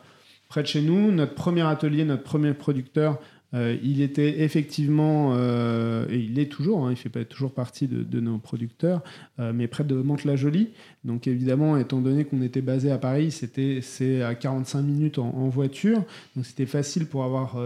près 0.48 0.62
de 0.62 0.68
chez 0.68 0.82
nous. 0.82 1.10
Notre 1.10 1.34
premier 1.34 1.62
atelier, 1.62 2.04
notre 2.04 2.22
premier 2.22 2.54
producteur, 2.54 3.18
euh, 3.54 3.76
il 3.82 4.02
était 4.02 4.42
effectivement, 4.42 5.32
euh, 5.34 6.06
et 6.10 6.18
il 6.18 6.38
est 6.38 6.50
toujours, 6.52 6.86
hein, 6.86 6.90
il 6.90 6.96
fait 6.96 7.08
pas 7.08 7.24
toujours 7.24 7.52
partie 7.52 7.88
de, 7.88 8.20
nos 8.20 8.36
producteurs, 8.38 9.02
euh, 9.38 9.52
mais 9.54 9.68
près 9.68 9.84
de 9.84 9.94
Mantes-la-Jolie. 9.94 10.70
Donc 11.04 11.26
évidemment, 11.26 11.78
étant 11.78 12.00
donné 12.00 12.24
qu'on 12.24 12.42
était 12.42 12.60
basé 12.60 12.90
à 12.90 12.98
Paris, 12.98 13.30
c'était 13.30 13.80
c'est 13.80 14.22
à 14.22 14.34
45 14.34 14.82
minutes 14.82 15.18
en, 15.18 15.48
voiture, 15.48 16.04
donc 16.36 16.44
c'était 16.44 16.66
facile 16.66 17.06
pour 17.06 17.24
avoir 17.24 17.56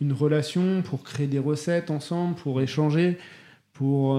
une, 0.00 0.12
relation, 0.12 0.82
pour 0.82 1.02
créer 1.02 1.26
des 1.26 1.40
recettes 1.40 1.90
ensemble, 1.90 2.36
pour 2.36 2.60
échanger, 2.60 3.18
pour 3.72 4.14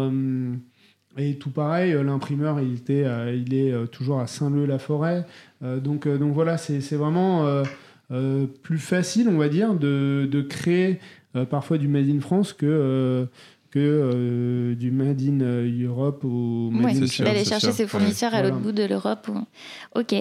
et 1.18 1.36
tout 1.36 1.50
pareil, 1.50 1.94
l'imprimeur, 2.04 2.60
il 2.62 2.76
était, 2.76 3.06
il 3.36 3.54
est 3.54 3.88
toujours 3.92 4.20
à 4.20 4.28
Saint-Leu-la-Forêt. 4.28 5.26
donc 5.62 6.08
donc 6.08 6.34
voilà, 6.34 6.58
c'est 6.58 6.96
vraiment 6.96 7.64
euh, 8.10 8.46
plus 8.64 8.78
facile, 8.78 9.28
on 9.28 9.38
va 9.38 9.50
dire, 9.50 9.74
de, 9.74 10.30
de 10.32 10.42
créer 10.42 11.00
euh, 11.36 11.44
parfois 11.44 11.78
du 11.78 11.90
Made 11.90 12.08
in 12.10 12.22
France 12.22 12.54
que 12.54 13.28
euh, 13.80 14.76
du 14.76 14.92
Made 14.92 15.22
in 15.22 15.40
Europe 15.86 16.24
ou 16.24 16.70
Made 16.72 17.00
d'aller 17.20 17.46
chercher 17.46 17.72
ses 17.72 17.88
fournisseurs 17.88 18.34
à 18.34 18.42
l'autre 18.42 18.58
bout 18.58 18.72
de 18.72 18.84
l'Europe. 18.84 19.30
Ok. 19.96 20.14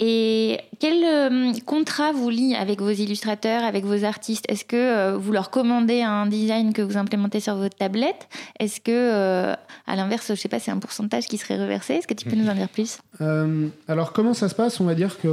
Et 0.00 0.58
quel 0.78 1.54
contrat 1.64 2.12
vous 2.12 2.30
lie 2.30 2.54
avec 2.54 2.80
vos 2.80 2.90
illustrateurs, 2.90 3.64
avec 3.64 3.84
vos 3.84 4.04
artistes? 4.04 4.44
Est-ce 4.48 4.64
que 4.64 5.14
vous 5.16 5.32
leur 5.32 5.50
commandez 5.50 6.02
un 6.02 6.26
design 6.26 6.72
que 6.72 6.82
vous 6.82 6.96
implémentez 6.96 7.40
sur 7.40 7.56
votre 7.56 7.76
tablette? 7.76 8.28
Est-ce 8.58 8.80
que, 8.80 9.52
à 9.86 9.96
l'inverse, 9.96 10.28
je 10.28 10.34
sais 10.34 10.48
pas, 10.48 10.58
c'est 10.58 10.70
un 10.70 10.78
pourcentage 10.78 11.26
qui 11.26 11.38
serait 11.38 11.60
reversé? 11.60 11.94
Est-ce 11.94 12.06
que 12.06 12.14
tu 12.14 12.28
peux 12.28 12.36
nous 12.36 12.48
en 12.48 12.54
dire 12.54 12.68
plus? 12.68 12.98
Alors, 13.88 14.12
comment 14.12 14.34
ça 14.34 14.48
se 14.48 14.54
passe? 14.54 14.80
On 14.80 14.84
va 14.84 14.94
dire 14.94 15.18
que 15.20 15.28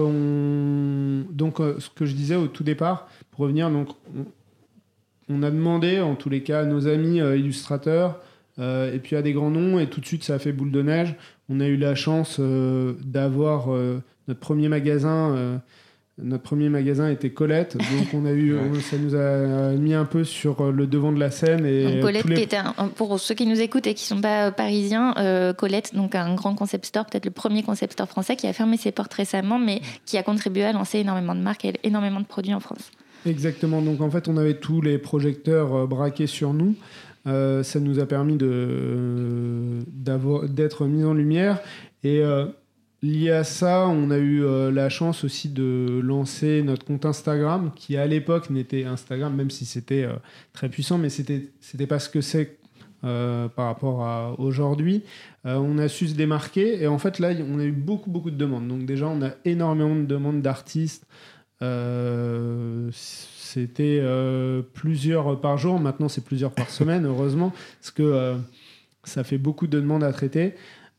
donc 1.31 1.59
euh, 1.59 1.75
ce 1.79 1.89
que 1.89 2.05
je 2.05 2.13
disais 2.13 2.35
au 2.35 2.47
tout 2.47 2.63
départ, 2.63 3.07
pour 3.31 3.41
revenir, 3.41 3.69
donc 3.69 3.89
on, 4.15 4.25
a 5.43 5.51
demandé 5.51 5.99
en 5.99 6.15
tous 6.15 6.29
les 6.29 6.43
cas 6.43 6.61
à 6.61 6.65
nos 6.65 6.87
amis 6.87 7.21
euh, 7.21 7.37
illustrateurs 7.37 8.19
euh, 8.59 8.93
et 8.93 8.99
puis 8.99 9.15
à 9.15 9.21
des 9.21 9.33
grands 9.33 9.51
noms 9.51 9.79
et 9.79 9.87
tout 9.87 10.01
de 10.01 10.05
suite 10.05 10.23
ça 10.23 10.35
a 10.35 10.39
fait 10.39 10.51
boule 10.51 10.71
de 10.71 10.81
neige. 10.81 11.15
On 11.49 11.59
a 11.59 11.67
eu 11.67 11.77
la 11.77 11.95
chance 11.95 12.39
d'avoir 12.39 13.69
notre 14.27 14.39
premier 14.39 14.69
magasin 14.69 15.61
notre 16.21 16.43
premier 16.43 16.69
magasin 16.69 17.09
était 17.09 17.29
Colette, 17.29 17.77
donc 17.77 18.13
on 18.13 18.25
a 18.25 18.31
eu, 18.31 18.57
ça 18.81 18.97
nous 18.97 19.15
a 19.15 19.71
mis 19.71 19.93
un 19.93 20.05
peu 20.05 20.23
sur 20.23 20.61
euh, 20.61 20.71
le 20.71 20.87
devant 20.87 21.11
de 21.11 21.19
la 21.19 21.31
scène. 21.31 21.65
Et 21.65 21.99
Colette, 22.01 22.25
qui 22.25 22.41
était 22.41 22.59
pour 22.95 23.19
ceux 23.19 23.35
qui 23.35 23.45
nous 23.45 23.59
écoutent 23.59 23.87
et 23.87 23.93
qui 23.93 24.03
ne 24.11 24.17
sont 24.17 24.21
pas 24.21 24.47
euh, 24.47 24.51
parisiens, 24.51 25.13
euh, 25.17 25.53
Colette, 25.53 25.95
donc 25.95 26.15
un 26.15 26.35
grand 26.35 26.55
concept 26.55 26.85
store, 26.85 27.05
peut-être 27.05 27.25
le 27.25 27.31
premier 27.31 27.63
concept 27.63 27.93
store 27.93 28.07
français 28.07 28.35
qui 28.35 28.47
a 28.47 28.53
fermé 28.53 28.77
ses 28.77 28.91
portes 28.91 29.13
récemment, 29.13 29.59
mais 29.59 29.81
qui 30.05 30.17
a 30.17 30.23
contribué 30.23 30.63
à 30.63 30.71
lancer 30.71 30.99
énormément 30.99 31.35
de 31.35 31.41
marques 31.41 31.65
et 31.65 31.73
énormément 31.83 32.19
de 32.19 32.25
produits 32.25 32.53
en 32.53 32.59
France. 32.59 32.91
Exactement. 33.25 33.81
Donc 33.81 34.01
en 34.01 34.09
fait, 34.09 34.27
on 34.27 34.37
avait 34.37 34.55
tous 34.55 34.81
les 34.81 34.97
projecteurs 34.97 35.87
braqués 35.87 36.27
sur 36.27 36.53
nous. 36.53 36.75
ça 37.25 37.79
nous 37.79 37.99
a 37.99 38.05
permis 38.05 38.37
d'être 40.47 40.85
mis 40.85 41.03
en 41.03 41.13
lumière 41.13 41.59
et 42.03 42.23
Lié 43.01 43.31
à 43.31 43.45
ça, 43.45 43.87
on 43.87 44.11
a 44.11 44.17
eu 44.17 44.43
euh, 44.43 44.71
la 44.71 44.89
chance 44.89 45.23
aussi 45.23 45.47
de 45.47 46.01
lancer 46.03 46.63
notre 46.63 46.85
compte 46.85 47.05
Instagram, 47.05 47.71
qui 47.73 47.95
à 47.95 48.05
l'époque 48.05 48.49
n'était 48.49 48.83
Instagram, 48.83 49.33
même 49.33 49.49
si 49.49 49.65
c'était 49.65 50.03
euh, 50.03 50.15
très 50.51 50.67
puissant, 50.67 50.97
mais 50.97 51.07
c'était 51.07 51.47
c'était 51.61 51.87
pas 51.87 51.99
ce 51.99 52.09
que 52.09 52.19
c'est 52.19 52.57
euh, 53.05 53.47
par 53.47 53.67
rapport 53.67 54.03
à 54.03 54.37
aujourd'hui. 54.37 55.03
on 55.45 55.77
a 55.77 55.87
su 55.87 56.09
se 56.09 56.15
démarquer 56.15 56.83
et 56.83 56.87
en 56.87 56.97
fait 56.97 57.19
là, 57.19 57.31
on 57.49 57.59
a 57.59 57.63
eu 57.63 57.71
beaucoup 57.71 58.09
beaucoup 58.11 58.31
de 58.31 58.35
demandes. 58.35 58.67
Donc 58.67 58.85
déjà, 58.85 59.07
on 59.07 59.21
a 59.21 59.31
énormément 59.45 59.95
de 59.95 60.05
demandes 60.05 60.41
d'artistes. 60.41 61.07
C'était 62.91 64.01
plusieurs 64.73 65.41
par 65.41 65.57
jour. 65.57 65.79
Maintenant, 65.79 66.09
c'est 66.09 66.23
plusieurs 66.23 66.51
par 66.51 66.69
semaine, 66.69 67.05
heureusement, 67.05 67.53
parce 67.79 67.91
que 67.91 68.37
ça 69.03 69.23
fait 69.23 69.37
beaucoup 69.37 69.67
de 69.67 69.79
demandes 69.79 70.03
à 70.03 70.13
traiter. 70.13 70.55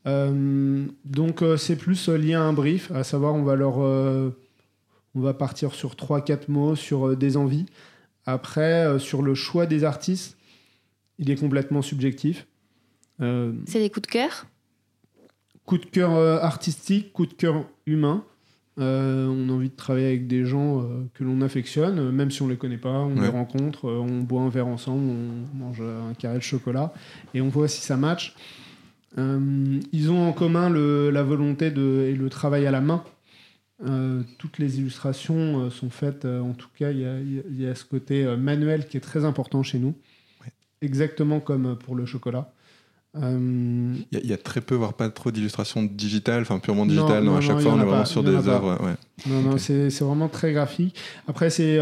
Euh, 0.06 0.86
donc 1.04 1.42
euh, 1.42 1.56
c'est 1.56 1.76
plus 1.76 2.08
euh, 2.08 2.16
lié 2.16 2.34
à 2.34 2.42
un 2.42 2.54
brief, 2.54 2.90
à 2.90 3.04
savoir 3.04 3.34
on 3.34 3.42
va 3.42 3.54
leur, 3.54 3.78
on 3.78 5.20
va 5.20 5.34
partir 5.34 5.74
sur 5.74 5.94
3-4 5.94 6.44
mots, 6.48 6.76
sur 6.76 7.16
des 7.16 7.36
envies. 7.36 7.66
Après, 8.26 8.98
sur 8.98 9.22
le 9.22 9.34
choix 9.34 9.66
des 9.66 9.84
artistes, 9.84 10.36
il 11.18 11.30
est 11.30 11.36
complètement 11.36 11.82
subjectif. 11.82 12.46
c'est 13.18 13.80
des 13.80 13.90
coups 13.90 14.06
de 14.06 14.12
cœur? 14.12 14.46
Coup 15.64 15.78
de 15.78 15.86
cœur 15.86 16.12
artistique, 16.42 17.12
coup 17.12 17.26
de 17.26 17.34
cœur 17.34 17.64
humain. 17.86 18.24
On 18.80 19.48
a 19.48 19.52
envie 19.52 19.68
de 19.68 19.76
travailler 19.76 20.06
avec 20.06 20.26
des 20.26 20.44
gens 20.44 20.86
que 21.14 21.22
l'on 21.22 21.42
affectionne, 21.42 22.10
même 22.10 22.30
si 22.30 22.42
on 22.42 22.48
les 22.48 22.56
connaît 22.56 22.78
pas, 22.78 23.00
on 23.00 23.20
les 23.20 23.28
rencontre, 23.28 23.88
on 23.88 24.20
boit 24.20 24.42
un 24.42 24.48
verre 24.48 24.66
ensemble, 24.66 25.10
on 25.10 25.58
mange 25.58 25.82
un 25.82 26.14
carré 26.14 26.38
de 26.38 26.42
chocolat 26.42 26.92
et 27.34 27.40
on 27.40 27.48
voit 27.48 27.68
si 27.68 27.82
ça 27.82 27.96
match. 27.96 28.34
Euh, 29.18 29.80
ils 29.92 30.10
ont 30.10 30.28
en 30.28 30.32
commun 30.32 30.70
le, 30.70 31.10
la 31.10 31.22
volonté 31.22 31.70
de, 31.70 32.06
et 32.08 32.14
le 32.14 32.28
travail 32.28 32.66
à 32.66 32.70
la 32.70 32.80
main. 32.80 33.04
Euh, 33.84 34.22
toutes 34.38 34.58
les 34.58 34.78
illustrations 34.78 35.64
euh, 35.64 35.70
sont 35.70 35.90
faites, 35.90 36.24
en 36.24 36.52
tout 36.52 36.68
cas, 36.76 36.90
il 36.90 37.42
y, 37.56 37.62
y, 37.62 37.66
a 37.66 37.74
ce 37.74 37.84
côté 37.84 38.24
manuel 38.36 38.86
qui 38.86 38.96
est 38.96 39.00
très 39.00 39.24
important 39.24 39.62
chez 39.62 39.78
nous, 39.78 39.94
exactement 40.82 41.40
comme 41.40 41.76
pour 41.76 41.94
le 41.94 42.06
chocolat. 42.06 42.52
Il 43.14 44.06
y, 44.12 44.28
y, 44.28 44.32
a 44.32 44.36
très 44.36 44.60
peu, 44.60 44.76
voire 44.76 44.94
pas 44.94 45.08
trop 45.08 45.30
d'illustrations 45.32 45.82
digitales, 45.82 46.42
enfin 46.42 46.60
purement 46.60 46.86
digitales. 46.86 47.24
Non, 47.24 47.36
à 47.36 47.40
chaque 47.40 47.60
fois, 47.60 47.72
on 47.72 47.80
est 47.80 47.84
vraiment 47.84 48.04
sur 48.04 48.22
des 48.22 48.48
œuvres. 48.48 48.78
Ouais. 48.80 48.94
Non, 49.26 49.42
non, 49.42 49.58
c'est 49.58 49.90
vraiment 50.00 50.28
très 50.28 50.52
graphique. 50.52 50.96
Après, 51.26 51.50
c'est 51.50 51.78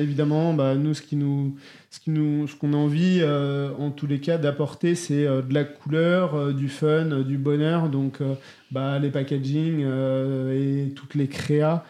évidemment, 0.00 0.54
bah, 0.54 0.74
nous, 0.74 0.94
ce 0.94 1.02
qui 1.02 1.16
nous, 1.16 1.54
ce 1.90 1.98
qui 1.98 2.10
nous, 2.10 2.46
ce 2.46 2.54
qu'on 2.54 2.72
a 2.72 2.76
envie, 2.76 3.18
euh, 3.20 3.70
en 3.78 3.90
tous 3.90 4.06
les 4.06 4.20
cas, 4.20 4.38
d'apporter, 4.38 4.94
c'est 4.94 5.26
euh, 5.26 5.42
de 5.42 5.52
la 5.52 5.64
couleur, 5.64 6.36
euh, 6.36 6.52
du 6.52 6.68
fun, 6.68 7.22
du 7.22 7.36
bonheur. 7.36 7.88
Donc, 7.88 8.18
bah, 8.70 8.98
les 9.00 9.10
packaging 9.10 9.84
et 10.52 10.92
toutes 10.94 11.16
les 11.16 11.26
créas 11.26 11.84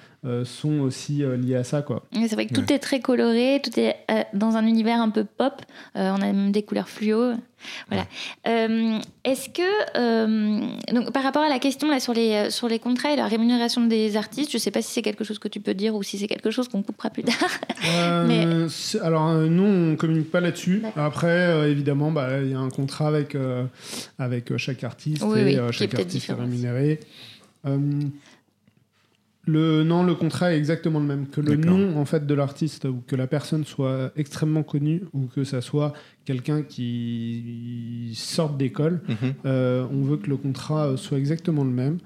sont 0.45 0.81
aussi 0.81 1.23
liés 1.39 1.57
à 1.57 1.65
ça. 1.65 1.83
Quoi. 1.83 2.03
C'est 2.13 2.35
vrai 2.35 2.47
que 2.47 2.55
tout 2.55 2.73
est 2.73 2.79
très 2.79 3.01
coloré, 3.01 3.61
tout 3.63 3.79
est 3.79 3.97
dans 4.35 4.57
un 4.57 4.67
univers 4.67 5.01
un 5.01 5.11
peu 5.11 5.25
pop. 5.25 5.63
on 5.95 5.99
a 5.99 6.19
même 6.19 6.53
des 6.53 6.63
couleurs 6.63 6.89
fluo. 6.89 7.35
Voilà. 7.89 8.07
Euh, 8.47 8.99
est-ce 9.25 9.49
que, 9.49 9.63
euh, 9.97 10.61
donc, 10.93 11.13
par 11.13 11.23
rapport 11.23 11.43
à 11.43 11.49
la 11.49 11.59
question 11.59 11.89
là, 11.89 12.01
sur, 12.01 12.13
les, 12.13 12.51
sur 12.51 12.69
les 12.69 12.79
contrats 12.79 13.13
et 13.13 13.17
la 13.17 13.27
rémunération 13.27 13.87
des 13.87 14.17
artistes, 14.17 14.51
je 14.51 14.57
ne 14.57 14.61
sais 14.61 14.71
pas 14.71 14.83
si 14.83 14.93
c'est 14.93 15.03
quelque 15.03 15.25
chose 15.25 15.39
que 15.39 15.49
tu 15.49 15.61
peux 15.61 15.75
dire 15.75 15.95
ou 15.95 16.03
si 16.03 16.19
c'est 16.19 16.27
quelque 16.27 16.51
chose 16.51 16.69
qu'on 16.69 16.83
coupera 16.83 17.11
plus 17.11 17.25
tard. 17.25 17.51
Euh, 17.87 18.27
Mais... 18.29 19.01
Alors, 19.03 19.35
nous, 19.35 19.63
on 19.63 19.91
ne 19.91 19.97
communique 19.97 20.31
pas 20.31 20.41
là-dessus. 20.41 20.83
Après, 20.97 21.71
évidemment, 21.71 22.11
bah, 22.11 22.41
il 22.43 22.51
y 22.51 22.55
a 22.55 22.59
un 22.59 22.71
contrat 22.71 23.09
avec, 23.09 23.37
avec 24.19 24.57
chaque 24.57 24.85
artiste 24.85 25.23
et 25.37 25.59
chaque 25.73 25.95
artiste 25.95 26.31
est 26.31 26.35
rémunéré. 26.35 27.01
Le, 29.47 29.83
non, 29.83 30.05
le 30.05 30.15
contrat 30.15 30.53
est 30.53 30.59
exactement 30.59 31.01
le 31.01 31.07
même. 31.07 31.27
Que 31.27 31.41
le 31.41 31.57
nom 31.57 31.97
en 31.99 32.05
fait 32.05 32.27
de 32.27 32.35
l'artiste 32.35 32.85
ou 32.85 33.03
que 33.07 33.17
la 33.17 33.27
personne 33.27 33.65
soit 33.65 34.13
extrêmement 34.17 34.63
connue 34.63 35.03
ou 35.13 35.27
que 35.27 35.45
ça 35.45 35.61
soit 35.61 35.93
quelqu'un 36.25 36.63
qui 36.63 38.13
sorte 38.15 38.59
d'école, 38.59 39.01
mhm. 39.09 39.35
euh, 39.47 39.87
on 39.91 40.03
veut 40.03 40.19
que 40.19 40.29
le 40.29 40.37
contrat 40.37 40.97
soit 40.97 41.19
exactement 41.19 41.65
le 41.65 41.71
même. 41.71 41.99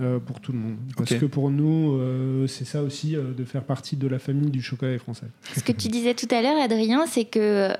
Euh, 0.00 0.20
pour 0.20 0.38
tout 0.38 0.52
le 0.52 0.58
monde. 0.58 0.76
Parce 0.96 1.14
que 1.14 1.26
pour 1.26 1.50
nous, 1.50 1.94
euh, 1.94 2.46
c'est 2.46 2.64
ça 2.64 2.82
aussi 2.82 3.16
euh, 3.16 3.32
de 3.36 3.44
faire 3.44 3.64
partie 3.64 3.96
de 3.96 4.06
la 4.06 4.20
famille 4.20 4.50
du 4.50 4.62
chocolat 4.62 4.96
français. 4.96 5.26
Ce 5.56 5.60
que 5.60 5.72
tu 5.72 5.88
disais 5.88 6.14
tout 6.14 6.28
à 6.30 6.40
l'heure, 6.40 6.56
Adrien, 6.62 7.06
c'est 7.06 7.24
que 7.24 7.74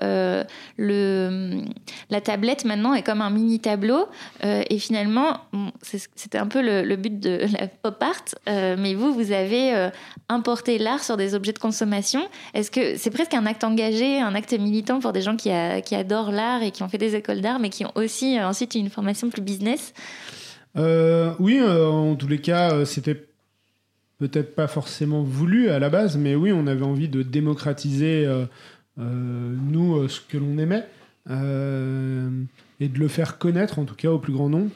le, 0.76 1.60
la 2.10 2.20
tablette 2.20 2.64
maintenant 2.64 2.94
est 2.94 3.02
comme 3.02 3.20
un 3.20 3.30
mini 3.30 3.60
tableau. 3.60 4.08
et 4.42 4.78
finalement, 4.78 5.42
c'était 6.16 6.38
un 6.38 6.48
peu 6.48 6.60
le, 6.60 6.96
but 6.96 7.20
de 7.20 7.46
la 7.56 7.68
pop 7.68 8.02
art. 8.02 8.24
mais 8.46 8.94
vous, 8.94 9.14
vous 9.14 9.30
avez 9.30 9.90
importé 10.28 10.78
l'art 10.78 11.04
sur 11.04 11.16
des 11.16 11.34
objets 11.34 11.52
de 11.52 11.58
consommation. 11.58 12.26
Est-ce 12.54 12.70
que 12.70 12.96
c'est 12.96 13.10
presque 13.10 13.34
un 13.34 13.46
acte 13.46 13.62
engagé, 13.62 14.20
un 14.20 14.34
acte 14.34 14.58
militant 14.58 14.98
pour 14.98 15.12
des 15.12 15.22
gens 15.22 15.36
qui, 15.36 15.50
qui 15.84 15.94
adorent 15.94 16.32
l'art 16.32 16.62
et 16.62 16.72
qui 16.72 16.82
ont 16.82 16.88
fait 16.88 16.98
des 16.98 17.14
écoles 17.14 17.42
d'art, 17.42 17.60
mais 17.60 17.70
qui 17.70 17.84
ont 17.84 17.92
aussi 17.94 18.40
ensuite 18.40 18.74
une 18.74 18.90
formation 18.90 19.30
plus 19.30 19.42
business? 19.42 19.92
Euh, 20.78 21.34
oui, 21.38 21.58
euh, 21.60 21.86
en 21.86 22.14
tous 22.14 22.28
les 22.28 22.40
cas, 22.40 22.72
euh, 22.72 22.84
c'était 22.84 23.26
peut-être 24.18 24.54
pas 24.54 24.68
forcément 24.68 25.22
voulu 25.22 25.70
à 25.70 25.78
la 25.78 25.90
base, 25.90 26.16
mais 26.16 26.34
oui, 26.34 26.52
on 26.52 26.66
avait 26.66 26.84
envie 26.84 27.08
de 27.08 27.22
démocratiser, 27.22 28.28
nous, 28.96 30.08
ce 30.08 30.20
que 30.20 30.36
l'on 30.36 30.58
aimait, 30.58 30.84
et 31.28 32.88
de 32.88 32.98
le 32.98 33.08
faire 33.08 33.38
connaître, 33.38 33.78
en 33.78 33.84
tout 33.84 33.94
cas, 33.94 34.10
au 34.10 34.18
plus 34.18 34.32
grand 34.32 34.48
nombre. 34.48 34.70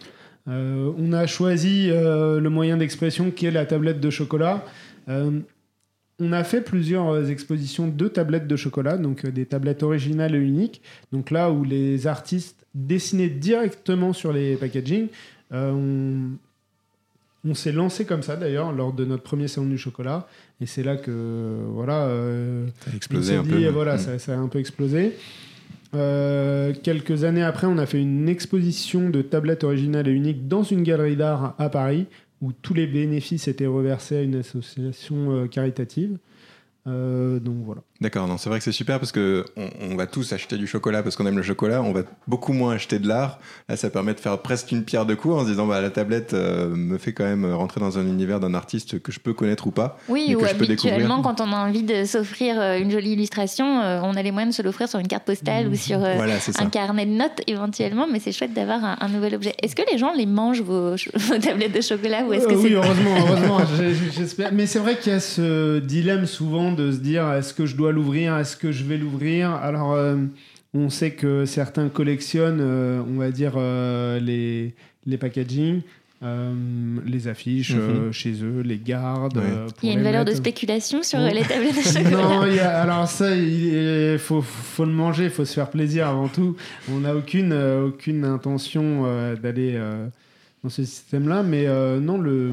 on 0.46 1.12
a 1.12 1.26
choisi 1.26 1.88
le 1.88 2.48
moyen 2.48 2.76
d'expression 2.76 3.32
qui 3.32 3.46
est 3.46 3.50
la 3.50 3.66
tablette 3.66 3.98
de 3.98 4.10
chocolat. 4.10 4.64
on 5.08 6.32
a 6.32 6.44
fait 6.44 6.60
plusieurs 6.60 7.28
expositions 7.28 7.88
de 7.88 8.06
tablettes 8.06 8.46
de 8.46 8.54
chocolat, 8.54 8.96
donc 8.96 9.26
des 9.26 9.46
tablettes 9.46 9.82
originales 9.82 10.36
et 10.36 10.38
uniques. 10.38 10.82
Donc 11.10 11.32
là 11.32 11.50
où 11.50 11.64
les 11.64 12.06
artistes 12.06 12.64
dessinaient 12.76 13.28
directement 13.28 14.12
sur 14.12 14.32
les 14.32 14.54
packaging, 14.54 15.08
euh, 15.52 16.28
on 17.44 17.54
s'est 17.54 17.72
lancé 17.72 18.04
comme 18.04 18.22
ça 18.22 18.36
d'ailleurs 18.36 18.72
lors 18.72 18.92
de 18.92 19.04
notre 19.04 19.22
premier 19.24 19.48
salon 19.48 19.66
du 19.66 19.78
chocolat. 19.78 20.28
Et 20.60 20.66
c'est 20.66 20.82
là 20.84 20.96
que 20.96 21.56
voilà, 21.68 22.06
euh, 22.06 22.66
Ça 22.84 22.90
a 22.90 22.92
on 22.92 22.96
explosé 22.96 23.36
un 23.36 23.42
peu. 23.44 23.68
voilà, 23.68 23.94
Mm. 23.96 23.98
ça, 23.98 24.18
ça 24.18 24.34
a 24.34 24.36
un 24.36 24.48
peu 24.48 24.58
explosé. 24.60 25.12
Euh, 25.94 26.72
quelques 26.82 27.24
années 27.24 27.42
après, 27.42 27.66
on 27.66 27.76
a 27.78 27.84
fait 27.86 28.00
une 28.00 28.28
exposition 28.28 29.10
de 29.10 29.20
tablettes 29.22 29.64
originales 29.64 30.08
et 30.08 30.12
uniques 30.12 30.48
dans 30.48 30.62
une 30.62 30.82
galerie 30.84 31.16
d'art 31.16 31.54
à 31.58 31.68
Paris, 31.68 32.06
où 32.40 32.52
tous 32.52 32.74
les 32.74 32.86
bénéfices 32.86 33.46
étaient 33.48 33.66
reversés 33.66 34.16
à 34.16 34.22
une 34.22 34.36
association 34.36 35.32
euh, 35.32 35.46
caritative. 35.48 36.16
Euh, 36.86 37.38
donc 37.40 37.56
voilà. 37.64 37.82
D'accord, 38.02 38.26
non, 38.26 38.36
c'est 38.36 38.48
vrai 38.48 38.58
que 38.58 38.64
c'est 38.64 38.72
super 38.72 38.98
parce 38.98 39.12
que 39.12 39.44
on, 39.56 39.68
on 39.92 39.96
va 39.96 40.06
tous 40.06 40.32
acheter 40.32 40.56
du 40.56 40.66
chocolat 40.66 41.04
parce 41.04 41.14
qu'on 41.14 41.24
aime 41.26 41.36
le 41.36 41.42
chocolat. 41.44 41.82
On 41.82 41.92
va 41.92 42.00
beaucoup 42.26 42.52
moins 42.52 42.74
acheter 42.74 42.98
de 42.98 43.06
l'art. 43.06 43.38
Là, 43.68 43.76
ça 43.76 43.90
permet 43.90 44.12
de 44.12 44.18
faire 44.18 44.36
presque 44.38 44.72
une 44.72 44.82
pierre 44.82 45.06
de 45.06 45.14
coups 45.14 45.34
en 45.36 45.40
se 45.44 45.46
disant 45.50 45.66
bah 45.68 45.80
la 45.80 45.90
tablette 45.90 46.34
euh, 46.34 46.68
me 46.68 46.98
fait 46.98 47.12
quand 47.12 47.22
même 47.24 47.44
rentrer 47.54 47.80
dans 47.80 47.98
un 47.98 48.02
univers 48.06 48.40
d'un 48.40 48.54
artiste 48.54 49.00
que 49.00 49.12
je 49.12 49.20
peux 49.20 49.32
connaître 49.34 49.68
ou 49.68 49.70
pas. 49.70 49.98
Oui, 50.08 50.26
Mais 50.28 50.34
ou 50.34 50.40
que 50.40 50.48
je 50.48 50.54
peux 50.54 50.64
habituellement, 50.64 51.18
découvrir. 51.18 51.22
quand 51.36 51.40
on 51.40 51.52
a 51.52 51.56
envie 51.68 51.84
de 51.84 52.04
s'offrir 52.04 52.60
euh, 52.60 52.78
une 52.78 52.90
jolie 52.90 53.12
illustration, 53.12 53.80
euh, 53.80 54.00
on 54.02 54.14
a 54.16 54.22
les 54.22 54.32
moyens 54.32 54.52
de 54.52 54.56
se 54.56 54.62
l'offrir 54.66 54.88
sur 54.88 54.98
une 54.98 55.06
carte 55.06 55.24
postale 55.24 55.68
ou 55.68 55.76
sur 55.76 56.02
euh, 56.02 56.14
voilà, 56.16 56.34
un 56.58 56.66
carnet 56.66 57.06
de 57.06 57.12
notes 57.12 57.40
éventuellement, 57.46 58.08
mais 58.10 58.18
c'est 58.18 58.32
chouette 58.32 58.52
d'avoir 58.52 58.84
un, 58.84 58.96
un 59.00 59.08
nouvel 59.08 59.36
objet. 59.36 59.54
Est-ce 59.62 59.76
que 59.76 59.82
les 59.92 59.96
gens 59.98 60.12
les 60.12 60.26
mangent, 60.26 60.62
vos, 60.62 60.96
tablettes 61.40 61.72
de 61.76 61.80
chocolat, 61.80 62.24
ou 62.24 62.32
est-ce 62.32 62.48
que 62.48 62.54
Euh, 62.54 62.56
c'est... 62.56 62.66
oui, 62.68 62.74
heureusement, 62.74 63.14
heureusement, 63.16 63.58
j'espère. 64.16 64.52
Mais 64.52 64.66
c'est 64.66 64.80
vrai 64.80 64.96
qu'il 64.96 65.12
y 65.12 65.14
a 65.14 65.20
ce 65.20 65.78
dilemme 65.78 66.26
souvent 66.26 66.72
de 66.72 66.90
se 66.90 66.96
dire 66.98 67.30
est-ce 67.32 67.54
que 67.54 67.64
je 67.66 67.76
dois 67.76 67.91
l'ouvrir, 67.92 68.36
est-ce 68.38 68.56
que 68.56 68.72
je 68.72 68.84
vais 68.84 68.96
l'ouvrir? 68.98 69.50
Alors, 69.50 69.92
euh, 69.92 70.16
on 70.74 70.90
sait 70.90 71.12
que 71.12 71.44
certains 71.44 71.88
collectionnent, 71.88 72.60
euh, 72.60 73.02
on 73.08 73.18
va 73.18 73.30
dire, 73.30 73.52
euh, 73.56 74.18
les, 74.20 74.74
les 75.06 75.16
packaging, 75.18 75.82
euh, 76.22 76.52
les 77.04 77.26
affiches 77.28 77.74
Mhm. 77.74 77.80
euh, 77.80 78.12
chez 78.12 78.32
eux, 78.42 78.60
les. 78.64 78.76
Ouais. 78.76 78.94
euh, 78.94 79.66
pour 79.66 79.74
Il 79.82 79.88
y 79.88 79.90
a 79.90 79.98
une 79.98 80.02
valeur 80.04 80.24
de 80.24 80.32
spéculation 80.32 81.02
sur 81.02 81.18
les 81.18 81.42
tablettes 81.42 81.76
de 81.76 81.82
chocolat 81.82 82.10
Non, 82.10 82.46
il 82.46 82.54
y 82.54 82.60
a- 82.60 82.80
alors 82.82 83.08
ça, 83.08 83.34
il 83.34 84.18
faut, 84.18 84.40
faut 84.40 84.84
le 84.84 84.92
manger, 84.92 85.24
il 85.24 85.30
faut 85.30 85.44
se 85.44 85.54
faire 85.54 85.68
plaisir 85.70 86.06
avant 86.08 86.28
tout. 86.28 86.56
On 86.90 87.00
n'a 87.00 87.14
aucune, 87.16 87.52
euh, 87.52 87.86
aucune 87.88 88.24
intention 88.24 89.02
euh, 89.04 89.34
d'aller 89.36 89.72
euh, 89.74 90.06
dans 90.62 90.70
ce 90.70 90.84
système-là, 90.84 91.42
mais 91.42 91.66
euh, 91.66 91.98
non, 91.98 92.18
le, 92.18 92.52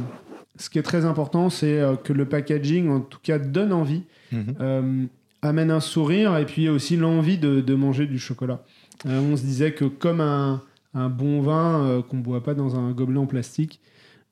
ce 0.58 0.70
qui 0.72 0.80
est 0.80 0.84
très 0.84 1.06
important, 1.06 1.50
c'est 1.52 1.80
euh, 1.80 1.96
que 1.96 2.12
le 2.12 2.26
packaging, 2.26 2.90
en 2.90 3.00
tout 3.02 3.20
cas, 3.22 3.38
donne 3.38 3.72
envie, 3.72 4.02
Mhm. 4.32 4.56
euh, 4.62 5.04
amène 5.42 5.72
un 5.72 5.80
sourire 5.80 6.38
et 6.38 6.46
puis 6.46 6.70
aussi 6.70 6.96
l'envie 6.98 7.38
de, 7.38 7.62
de 7.62 7.76
manger 7.76 8.06
du 8.06 8.20
chocolat. 8.20 8.64
Euh, 9.06 9.20
on 9.20 9.38
se 9.38 9.42
disait 9.44 9.74
que 9.74 9.86
comme 9.86 10.20
un, 10.22 10.62
un 10.94 11.10
bon 11.10 11.42
vin 11.42 11.84
euh, 11.86 12.02
qu'on 12.02 12.18
ne 12.18 12.22
boit 12.22 12.44
pas 12.44 12.54
dans 12.54 12.76
un 12.78 12.92
gobelet 12.92 13.20
en 13.20 13.26
plastique, 13.26 13.80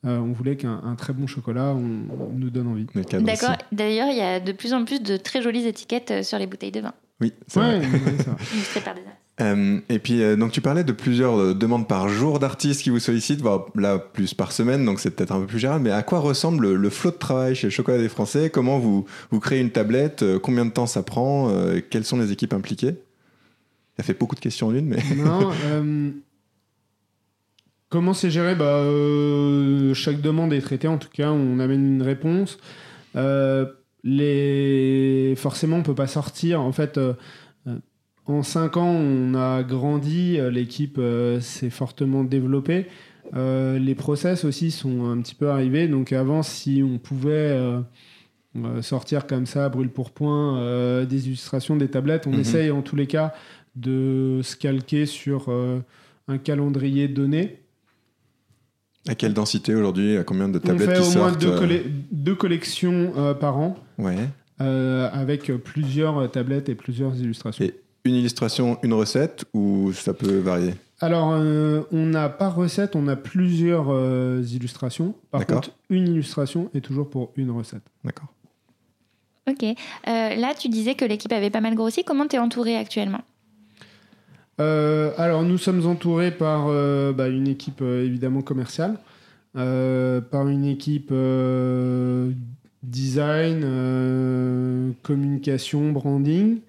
euh, 0.06 0.18
on 0.20 0.32
voulait 0.34 0.58
qu'un 0.58 0.82
un 0.84 0.96
très 0.96 1.14
bon 1.14 1.26
chocolat 1.26 1.74
on- 1.76 2.06
on 2.34 2.38
nous 2.38 2.50
donne 2.50 2.68
envie. 2.68 2.86
D'accord. 2.96 3.56
D'ailleurs, 3.72 4.10
il 4.12 4.18
y 4.18 4.22
a 4.22 4.40
de 4.40 4.52
plus 4.52 4.74
en 4.74 4.84
plus 4.86 5.02
de 5.02 5.18
très 5.18 5.42
jolies 5.42 5.66
étiquettes 5.66 6.24
sur 6.24 6.38
les 6.38 6.46
bouteilles 6.48 6.72
de 6.72 6.82
vin, 6.82 6.94
Oui, 7.22 7.34
c'est 7.48 7.60
Ouais, 7.60 7.80
vrai. 7.80 7.88
vrai. 7.88 8.36
Euh, 9.40 9.80
et 9.88 10.00
puis, 10.00 10.24
euh, 10.24 10.36
donc 10.36 10.52
tu 10.52 10.62
parlais 10.62 10.84
de 10.84 10.92
plusieurs 10.92 11.40
euh, 11.40 11.54
demandes 11.54 11.88
par 11.88 12.10
jour 12.10 12.40
d'artistes 12.40 12.82
qui 12.82 12.90
vous 12.90 13.00
sollicitent, 13.00 13.42
voire 13.42 13.68
là 13.76 14.00
plus 14.00 14.34
par 14.34 14.52
semaine, 14.52 14.84
donc 14.84 15.00
c'est 15.00 15.12
peut-être 15.12 15.32
un 15.32 15.40
peu 15.42 15.46
plus 15.46 15.60
général, 15.60 15.80
mais 15.82 15.92
à 15.92 16.02
quoi 16.02 16.20
ressemble 16.20 16.64
le, 16.64 16.76
le 16.76 16.90
flot 16.90 17.12
de 17.12 17.18
travail 17.18 17.54
chez 17.54 17.70
Chocolat 17.70 18.00
des 18.00 18.10
Français? 18.10 18.50
Comment 18.50 18.80
vous, 18.80 19.06
vous 19.30 19.40
créez 19.40 19.62
une 19.62 19.70
tablette? 19.70 20.26
Combien 20.42 20.66
de 20.66 20.72
temps 20.72 20.88
ça 20.88 21.04
prend? 21.04 21.52
Quelles 21.90 22.06
sont 22.06 22.18
les 22.18 22.32
équipes 22.32 22.54
impliquées? 22.54 22.96
Ça 23.98 24.04
fait 24.04 24.18
beaucoup 24.18 24.36
de 24.36 24.40
questions 24.40 24.68
en 24.68 24.76
une, 24.76 24.88
mais. 24.88 25.04
Non. 25.16 25.52
comment 27.90 28.14
c'est 28.14 28.32
géré? 28.32 28.56
Bah, 28.56 28.84
Chaque 29.94 30.22
demande 30.22 30.54
est 30.54 30.62
traitée, 30.62 30.88
en 30.88 30.98
tout 30.98 31.10
cas, 31.14 31.32
on 31.32 31.60
amène 31.60 31.86
une 31.86 32.02
réponse. 32.02 32.58
Les... 34.04 35.34
Forcément, 35.38 35.76
on 35.78 35.80
ne 35.80 35.86
peut 35.86 35.96
pas 35.96 36.08
sortir. 36.08 36.62
En 36.62 36.72
fait, 36.72 37.00
en 38.28 38.44
cinq 38.44 38.78
ans, 38.78 38.90
on 38.92 39.34
a 39.36 39.64
grandi, 39.64 40.38
euh, 40.40 40.50
l'équipe 40.50 40.98
euh, 40.98 41.40
s'est 41.40 41.70
fortement 41.70 42.24
développée. 42.24 42.88
Euh, 43.36 43.78
les 43.80 43.96
process 43.96 44.46
aussi 44.46 44.72
sont 44.72 45.06
un 45.10 45.20
petit 45.22 45.36
peu 45.36 45.50
arrivés. 45.50 45.88
Donc 45.88 46.14
avant, 46.14 46.44
si 46.44 46.82
on 46.86 46.98
pouvait 46.98 47.58
sortir 48.82 49.28
comme 49.28 49.46
ça, 49.46 49.70
brûle 49.70 49.90
pour 49.90 50.12
point, 50.12 50.58
euh, 50.60 51.06
des 51.06 51.28
illustrations, 51.28 51.76
des 51.76 51.90
tablettes, 51.90 52.26
on 52.28 52.32
Mhm. 52.32 52.40
essaye 52.40 52.72
en 52.72 52.82
tous 52.82 52.96
les 52.96 53.06
cas 53.08 53.34
de 53.76 54.40
se 54.44 54.56
calquer 54.56 55.06
sur 55.06 55.46
euh, 55.50 55.80
un 56.28 56.38
calendrier 56.40 57.08
donné. 57.08 57.60
À 59.08 59.16
quelle 59.16 59.34
densité 59.34 59.76
aujourd'hui? 59.76 60.18
À 60.18 60.24
combien 60.24 60.50
de 60.50 60.58
On 60.58 60.62
tablettes 60.62 60.90
fait 60.90 61.02
qui 61.02 61.16
au 61.16 61.20
moins 61.20 61.32
deux, 61.32 61.56
colle- 61.58 61.84
deux 62.12 62.36
collections 62.36 63.14
euh, 63.18 63.34
par 63.34 63.58
an 63.58 63.78
Ouais. 63.98 64.16
avec 64.60 65.52
plusieurs 65.64 66.32
tablettes 66.32 66.68
et 66.70 66.76
plusieurs 66.76 67.16
illustrations. 67.18 67.64
Et 67.64 67.74
une 68.08 68.16
illustration, 68.16 68.80
une 68.84 68.94
recette, 68.94 69.46
ou 69.54 69.92
ça 69.94 70.14
peut 70.14 70.40
varier 70.40 70.74
Alors, 71.00 71.32
euh, 71.34 71.84
on 71.92 72.06
n'a 72.06 72.30
pas 72.30 72.50
recette, 72.50 72.96
on 72.96 73.08
a 73.08 73.16
plusieurs 73.16 73.88
euh, 73.90 74.42
illustrations. 74.52 75.14
Par 75.32 75.46
contre, 75.46 75.72
une 75.90 76.08
illustration 76.08 76.70
est 76.74 76.82
toujours 76.82 77.10
pour 77.10 77.32
une 77.36 77.52
recette. 77.52 77.84
D'accord. 78.04 78.34
Ok. 79.50 79.64
Euh, 79.64 79.76
là, 80.36 80.54
tu 80.58 80.68
disais 80.68 80.96
que 80.96 81.06
l'équipe 81.06 81.32
avait 81.32 81.50
pas 81.50 81.62
mal 81.62 81.76
grossi. 81.76 82.04
Comment 82.04 82.28
t'es 82.28 82.38
entouré 82.38 82.76
actuellement? 82.76 83.22
Euh, 84.60 85.12
alors, 85.18 85.44
nous 85.44 85.58
sommes 85.58 85.86
entourés 85.86 86.32
par 86.32 86.66
euh, 86.68 87.14
bah, 87.14 87.28
une 87.28 87.48
équipe 87.48 87.82
euh, 87.82 88.04
évidemment 88.04 88.42
commerciale, 88.42 89.00
euh, 89.56 90.20
par 90.20 90.48
une 90.48 90.66
équipe 90.66 91.10
euh, 91.12 92.32
design, 92.84 93.62
euh, 93.64 94.92
communication, 95.04 95.92
branding. 95.92 96.60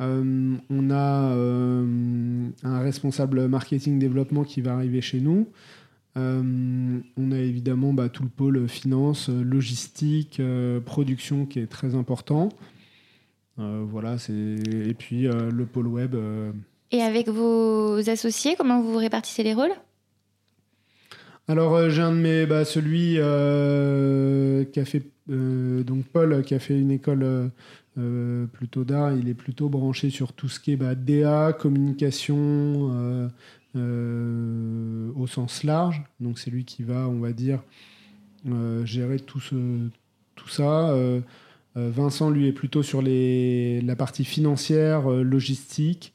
Euh, 0.00 0.54
on 0.70 0.90
a 0.90 1.32
euh, 1.32 2.48
un 2.62 2.80
responsable 2.80 3.48
marketing 3.48 3.98
développement 3.98 4.44
qui 4.44 4.60
va 4.60 4.74
arriver 4.74 5.00
chez 5.00 5.20
nous. 5.20 5.48
Euh, 6.16 7.00
on 7.16 7.32
a 7.32 7.38
évidemment 7.38 7.92
bah, 7.92 8.08
tout 8.08 8.22
le 8.22 8.28
pôle 8.28 8.68
finance, 8.68 9.28
logistique, 9.28 10.40
production 10.84 11.46
qui 11.46 11.60
est 11.60 11.66
très 11.66 11.94
important. 11.94 12.50
Voilà, 13.56 14.18
c'est 14.18 14.32
et 14.32 14.94
puis 14.94 15.22
le 15.24 15.66
pôle 15.66 15.88
web. 15.88 16.14
Et 16.92 17.02
avec 17.02 17.28
vos 17.28 17.98
associés, 18.08 18.54
comment 18.56 18.80
vous 18.80 18.96
répartissez 18.96 19.42
les 19.42 19.52
rôles? 19.52 19.72
Alors 21.48 21.90
j'ai 21.90 22.02
un 22.02 22.12
de 22.12 22.18
mes, 22.18 22.46
bah, 22.46 22.64
celui 22.64 23.14
qui 23.14 23.20
a 24.80 24.84
fait, 24.84 25.02
donc 25.26 26.04
Paul 26.04 26.44
qui 26.44 26.54
a 26.54 26.60
fait 26.60 26.78
une 26.78 26.92
école 26.92 27.50
euh, 27.98 28.46
plutôt 28.46 28.84
d'art, 28.84 29.12
il 29.12 29.28
est 29.28 29.34
plutôt 29.34 29.68
branché 29.68 30.10
sur 30.10 30.32
tout 30.32 30.48
ce 30.48 30.60
qui 30.60 30.72
est 30.72 30.76
bah, 30.76 30.94
DA, 30.94 31.52
communication 31.52 32.36
euh, 32.92 33.28
euh, 33.76 35.10
au 35.16 35.26
sens 35.26 35.64
large. 35.64 36.02
Donc 36.20 36.38
c'est 36.38 36.50
lui 36.50 36.64
qui 36.64 36.82
va, 36.82 37.08
on 37.08 37.18
va 37.18 37.32
dire, 37.32 37.62
gérer 38.84 39.18
tout, 39.18 39.40
ce, 39.40 39.88
tout 40.36 40.48
ça. 40.48 40.94
Vincent 41.74 42.30
lui 42.30 42.46
est 42.46 42.52
plutôt 42.52 42.82
sur 42.82 43.02
les, 43.02 43.82
la 43.82 43.94
partie 43.94 44.24
financière, 44.24 45.08
logistique 45.08 46.14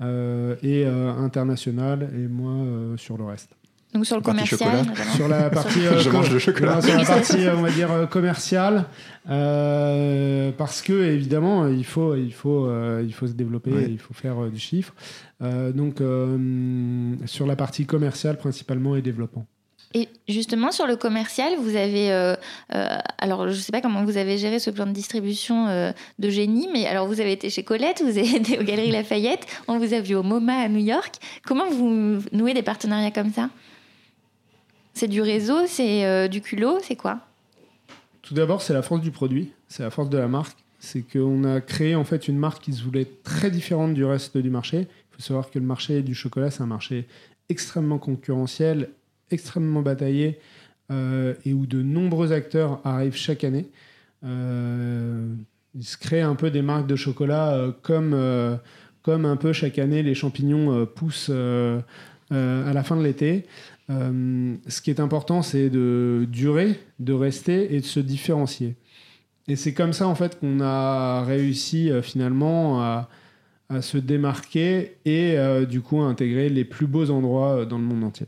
et 0.00 0.84
internationale, 0.86 2.10
et 2.14 2.28
moi 2.28 2.96
sur 2.96 3.16
le 3.16 3.24
reste. 3.24 3.56
Donc 3.94 4.06
sur 4.06 4.16
le 4.16 4.22
Partie 4.22 4.56
commercial. 4.56 4.86
Sur 5.14 5.28
la 5.28 5.50
partie, 5.50 5.86
euh, 5.86 5.98
Je 5.98 6.04
com- 6.08 6.18
mange 6.20 6.30
le 6.30 6.38
chocolat. 6.38 6.76
non, 6.76 6.80
sur 6.80 6.96
la 6.96 7.04
partie, 7.16 7.46
on 7.54 7.60
va 7.60 7.70
dire 7.70 7.92
euh, 7.92 8.06
commerciale, 8.06 8.86
euh, 9.28 10.50
parce 10.56 10.80
que 10.82 10.92
évidemment, 10.92 11.66
il 11.68 11.84
faut, 11.84 12.14
il 12.14 12.32
faut, 12.32 12.66
euh, 12.66 13.02
il 13.06 13.12
faut 13.12 13.26
se 13.26 13.32
développer, 13.32 13.70
Ouais. 13.72 13.86
il 13.88 13.98
faut 13.98 14.14
faire 14.14 14.42
euh, 14.44 14.48
du 14.48 14.58
chiffre. 14.58 14.94
Euh, 15.42 15.72
donc, 15.72 16.00
euh, 16.00 17.14
sur 17.26 17.46
la 17.46 17.54
partie 17.56 17.84
commerciale 17.84 18.38
principalement 18.38 18.96
et 18.96 19.02
développement. 19.02 19.46
Et 19.94 20.08
justement, 20.26 20.72
sur 20.72 20.86
le 20.86 20.96
commercial, 20.96 21.52
vous 21.60 21.76
avez. 21.76 22.10
euh, 22.12 22.34
euh, 22.74 22.96
alors, 23.18 23.46
je 23.48 23.52
ne 23.52 23.58
sais 23.60 23.72
pas 23.72 23.82
comment 23.82 24.04
vous 24.04 24.16
avez 24.16 24.38
géré 24.38 24.58
ce 24.58 24.70
plan 24.70 24.86
de 24.86 24.92
distribution 24.92 25.68
euh, 25.68 25.92
de 26.18 26.30
génie, 26.30 26.66
mais 26.72 26.86
alors 26.86 27.06
vous 27.06 27.20
avez 27.20 27.32
été 27.32 27.50
chez 27.50 27.62
Colette, 27.62 28.00
vous 28.02 28.16
avez 28.16 28.36
été 28.36 28.58
aux 28.58 28.62
Galeries 28.64 28.90
Lafayette, 28.90 29.46
on 29.68 29.76
vous 29.78 29.92
a 29.92 30.00
vu 30.00 30.14
au 30.14 30.22
MoMA 30.22 30.54
à 30.62 30.68
New 30.70 30.82
York. 30.82 31.16
Comment 31.44 31.68
vous 31.68 32.20
nouez 32.32 32.54
des 32.54 32.62
partenariats 32.62 33.10
comme 33.10 33.30
ça? 33.34 33.50
C'est 34.94 35.08
du 35.08 35.22
réseau, 35.22 35.66
c'est 35.66 36.04
euh, 36.04 36.28
du 36.28 36.40
culot, 36.40 36.78
c'est 36.82 36.96
quoi? 36.96 37.20
Tout 38.20 38.34
d'abord, 38.34 38.62
c'est 38.62 38.74
la 38.74 38.82
force 38.82 39.00
du 39.00 39.10
produit, 39.10 39.52
c'est 39.68 39.82
la 39.82 39.90
force 39.90 40.10
de 40.10 40.18
la 40.18 40.28
marque. 40.28 40.58
C'est 40.78 41.02
qu'on 41.02 41.44
a 41.44 41.60
créé 41.60 41.94
en 41.94 42.04
fait 42.04 42.28
une 42.28 42.38
marque 42.38 42.62
qui 42.64 42.72
se 42.72 42.82
voulait 42.82 43.08
très 43.22 43.50
différente 43.50 43.94
du 43.94 44.04
reste 44.04 44.36
du 44.36 44.50
marché. 44.50 44.78
Il 44.80 45.16
faut 45.16 45.22
savoir 45.22 45.50
que 45.50 45.58
le 45.58 45.64
marché 45.64 46.02
du 46.02 46.14
chocolat, 46.14 46.50
c'est 46.50 46.62
un 46.62 46.66
marché 46.66 47.06
extrêmement 47.48 47.98
concurrentiel, 47.98 48.90
extrêmement 49.30 49.82
bataillé 49.82 50.40
euh, 50.90 51.34
et 51.44 51.52
où 51.52 51.66
de 51.66 51.82
nombreux 51.82 52.32
acteurs 52.32 52.80
arrivent 52.84 53.16
chaque 53.16 53.44
année. 53.44 53.70
Euh, 54.24 55.32
il 55.74 55.84
se 55.84 55.96
crée 55.96 56.20
un 56.20 56.34
peu 56.34 56.50
des 56.50 56.62
marques 56.62 56.86
de 56.86 56.96
chocolat 56.96 57.74
comme, 57.82 58.12
un 58.14 59.36
peu 59.36 59.52
chaque 59.52 59.78
année 59.78 60.02
les 60.02 60.14
champignons 60.14 60.84
poussent 60.86 61.30
à 61.30 62.72
la 62.72 62.82
fin 62.82 62.96
de 62.96 63.02
l'été. 63.02 63.46
Euh, 63.90 64.56
ce 64.68 64.80
qui 64.80 64.90
est 64.90 65.00
important, 65.00 65.42
c'est 65.42 65.70
de 65.70 66.26
durer, 66.30 66.78
de 66.98 67.12
rester 67.12 67.74
et 67.74 67.80
de 67.80 67.84
se 67.84 68.00
différencier. 68.00 68.76
Et 69.48 69.56
c'est 69.56 69.74
comme 69.74 69.92
ça, 69.92 70.06
en 70.06 70.14
fait, 70.14 70.38
qu'on 70.38 70.60
a 70.60 71.24
réussi 71.24 71.90
euh, 71.90 72.00
finalement 72.00 72.80
à, 72.80 73.08
à, 73.68 73.82
se 73.82 73.98
démarquer 73.98 74.96
et 75.04 75.36
euh, 75.36 75.66
du 75.66 75.80
coup 75.80 76.00
à 76.00 76.06
intégrer 76.06 76.48
les 76.48 76.64
plus 76.64 76.86
beaux 76.86 77.10
endroits 77.10 77.64
dans 77.64 77.78
le 77.78 77.84
monde 77.84 78.04
entier. 78.04 78.26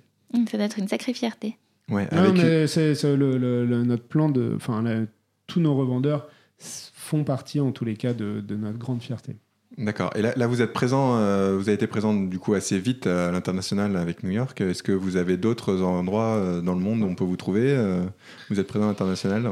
Ça 0.50 0.56
doit 0.56 0.66
être 0.66 0.78
une 0.78 0.88
sacrée 0.88 1.14
fierté. 1.14 1.56
Ouais, 1.88 2.08
non, 2.12 2.32
mais 2.32 2.66
c'est 2.66 2.94
le, 3.04 3.36
le, 3.36 3.84
notre 3.84 4.04
plan 4.04 4.28
de. 4.28 4.54
Enfin, 4.56 5.06
tous 5.46 5.60
nos 5.60 5.76
revendeurs 5.76 6.26
font 6.58 7.24
partie, 7.24 7.60
en 7.60 7.72
tous 7.72 7.84
les 7.84 7.94
cas, 7.94 8.14
de, 8.14 8.40
de 8.40 8.56
notre 8.56 8.78
grande 8.78 9.02
fierté. 9.02 9.36
D'accord. 9.78 10.10
Et 10.14 10.22
là, 10.22 10.32
là, 10.36 10.46
vous 10.46 10.62
êtes 10.62 10.72
présent, 10.72 11.16
euh, 11.16 11.56
vous 11.56 11.62
avez 11.62 11.72
été 11.72 11.86
présent 11.86 12.14
du 12.14 12.38
coup 12.38 12.54
assez 12.54 12.78
vite 12.78 13.06
à 13.06 13.32
l'international 13.32 13.96
avec 13.96 14.22
New 14.22 14.30
York. 14.30 14.60
Est-ce 14.60 14.82
que 14.82 14.92
vous 14.92 15.16
avez 15.16 15.36
d'autres 15.36 15.82
endroits 15.82 16.36
euh, 16.36 16.60
dans 16.60 16.74
le 16.74 16.80
monde 16.80 17.02
où 17.02 17.06
on 17.06 17.14
peut 17.14 17.24
vous 17.24 17.36
trouver 17.36 17.70
euh, 17.70 18.04
Vous 18.50 18.60
êtes 18.60 18.68
présent 18.68 18.84
à 18.84 18.88
l'international 18.88 19.50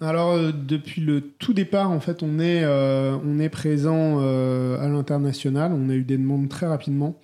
Alors 0.00 0.38
depuis 0.52 1.02
le 1.02 1.20
tout 1.20 1.52
départ, 1.52 1.90
en 1.90 2.00
fait, 2.00 2.22
on 2.22 2.38
est, 2.38 2.64
on 2.64 3.38
est 3.38 3.50
présent 3.50 4.20
à 4.20 4.88
l'international. 4.88 5.72
On 5.74 5.90
a 5.90 5.94
eu 5.94 6.04
des 6.04 6.16
demandes 6.16 6.48
très 6.48 6.66
rapidement 6.66 7.18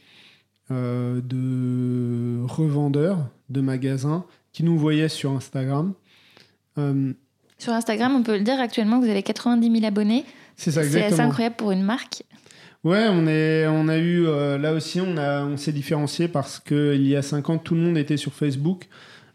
de 0.70 2.42
revendeurs, 2.46 3.26
de 3.48 3.62
magasins 3.62 4.24
qui 4.52 4.64
nous 4.64 4.78
voyaient 4.78 5.08
sur 5.08 5.32
Instagram. 5.32 5.94
Sur 7.58 7.72
Instagram, 7.72 8.14
on 8.14 8.22
peut 8.22 8.36
le 8.36 8.44
dire 8.44 8.60
actuellement, 8.60 9.00
vous 9.00 9.08
avez 9.08 9.22
90 9.22 9.72
000 9.72 9.84
abonnés. 9.84 10.24
C'est 10.58 10.72
ça, 10.72 10.82
exactement. 10.82 11.08
C'est 11.08 11.14
assez 11.14 11.22
incroyable 11.22 11.56
pour 11.56 11.70
une 11.70 11.84
marque. 11.84 12.24
Ouais, 12.84 13.06
on, 13.10 13.26
est, 13.26 13.66
on 13.66 13.88
a 13.88 13.96
eu, 13.96 14.26
euh, 14.26 14.58
là 14.58 14.72
aussi, 14.72 15.00
on, 15.00 15.16
a, 15.16 15.44
on 15.44 15.56
s'est 15.56 15.72
différencié 15.72 16.28
parce 16.28 16.60
qu'il 16.60 17.06
y 17.06 17.16
a 17.16 17.22
5 17.22 17.48
ans, 17.50 17.58
tout 17.58 17.74
le 17.74 17.80
monde 17.80 17.96
était 17.96 18.16
sur 18.16 18.32
Facebook. 18.32 18.88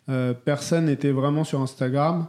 Euh, 0.09 0.33
personne 0.33 0.85
n'était 0.85 1.11
vraiment 1.11 1.43
sur 1.43 1.61
Instagram. 1.61 2.27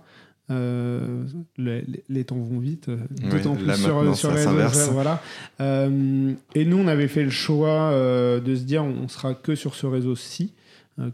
Euh, 0.51 1.25
les, 1.57 2.25
temps 2.25 2.37
vont 2.37 2.59
vite, 2.59 2.91
d'autant 3.31 3.55
plus 3.55 3.75
sur, 3.75 4.17
sur 4.17 4.33
les 4.33 4.45
réseaux. 4.45 4.93
Voilà. 4.93 5.21
et 5.59 6.65
nous, 6.65 6.77
on 6.77 6.87
avait 6.87 7.09
fait 7.09 7.25
le 7.25 7.31
choix 7.31 7.91
de 7.95 8.55
se 8.55 8.63
dire 8.63 8.85
on 8.85 9.09
sera 9.09 9.35
que 9.35 9.55
sur 9.55 9.75
ce 9.75 9.87
réseau-ci, 9.87 10.53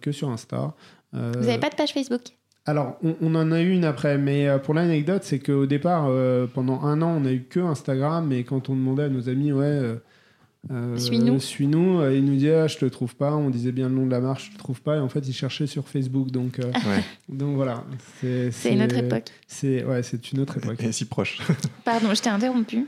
que 0.01 0.13
sur 0.13 0.31
Insta. 0.31 0.75
Vous 1.13 1.19
n'avez 1.19 1.59
pas 1.59 1.71
de 1.71 1.77
page 1.77 1.93
Facebook? 1.93 2.23
Alors, 2.67 2.99
on, 3.03 3.35
en 3.35 3.53
a 3.53 3.63
eu 3.63 3.71
une 3.73 3.85
après, 3.85 4.19
mais 4.19 4.47
euh, 4.47 4.59
pour 4.59 4.75
l'anecdote, 4.75 5.23
c'est 5.25 5.39
qu'au 5.39 5.65
départ, 5.65 6.07
euh, 6.09 6.47
pendant 6.47 6.83
un 6.83 7.01
an, 7.01 7.17
on 7.21 7.25
a 7.25 7.33
eu 7.33 7.43
que 7.49 7.59
Instagram, 7.59 8.33
et 8.33 8.45
quand 8.45 8.69
on 8.69 8.77
demandait 8.77 9.05
à 9.05 9.09
nos 9.09 9.31
amis, 9.31 9.51
ouais, 9.51 9.97
euh, 10.71 10.97
suis-nous, 10.97 11.41
suis-nous, 11.41 12.07
ils 12.11 12.23
nous 12.23 12.35
disaient, 12.35 12.55
ah, 12.55 12.67
je 12.67 12.77
te 12.77 12.85
trouve 12.85 13.17
pas, 13.17 13.35
on 13.35 13.49
disait 13.49 13.73
bien 13.73 13.89
le 13.89 13.95
nom 13.95 14.05
de 14.05 14.11
la 14.11 14.21
marque, 14.21 14.43
je 14.45 14.51
te 14.53 14.59
trouve 14.59 14.83
pas, 14.83 14.97
et 14.97 15.01
en 15.01 15.09
fait, 15.09 15.27
ils 15.27 15.33
cherchaient 15.33 15.67
sur 15.67 15.89
Facebook, 15.89 16.31
donc, 16.31 16.61
donc 17.31 17.57
voilà. 17.57 17.83
C'est, 18.21 18.51
une 18.71 18.83
autre 18.83 18.99
époque. 18.99 19.31
C'est, 19.49 19.83
ouais, 19.83 20.03
c'est 20.03 20.31
une 20.31 20.41
autre 20.41 20.59
époque. 20.59 20.83
Et 20.83 20.93
si 20.93 21.07
proche. 21.07 21.41
Pardon, 21.85 22.13
je 22.15 22.21
t'ai 22.21 22.29
interrompu. 22.29 22.87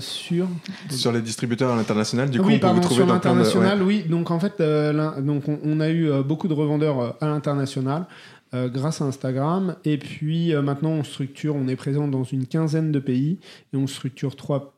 sur 0.00 0.48
sur 0.88 1.12
les 1.12 1.20
distributeurs 1.20 1.70
à 1.70 1.76
l'international 1.76 2.30
du 2.30 2.40
coup 2.40 2.46
oui, 2.46 2.54
on 2.54 2.56
peut 2.56 2.60
pardon, 2.62 2.80
vous 2.80 2.86
trouver 2.86 3.04
sur 3.04 3.12
l'international 3.12 3.82
oui 3.82 4.04
donc 4.08 4.30
en 4.30 4.40
fait 4.40 4.54
donc 5.20 5.44
on, 5.48 5.80
a 5.80 5.90
eu 5.90 6.10
beaucoup 6.22 6.48
de 6.48 6.54
revendeurs 6.54 7.22
à 7.22 7.26
l'international 7.26 8.06
euh, 8.54 8.68
grâce 8.68 9.00
à 9.00 9.04
Instagram. 9.04 9.76
Et 9.84 9.98
puis 9.98 10.54
euh, 10.54 10.62
maintenant, 10.62 10.90
on 10.90 11.04
structure, 11.04 11.56
on 11.56 11.68
est 11.68 11.76
présent 11.76 12.08
dans 12.08 12.24
une 12.24 12.46
quinzaine 12.46 12.92
de 12.92 12.98
pays 12.98 13.38
et 13.72 13.76
on 13.76 13.86
structure 13.86 14.36
trois, 14.36 14.74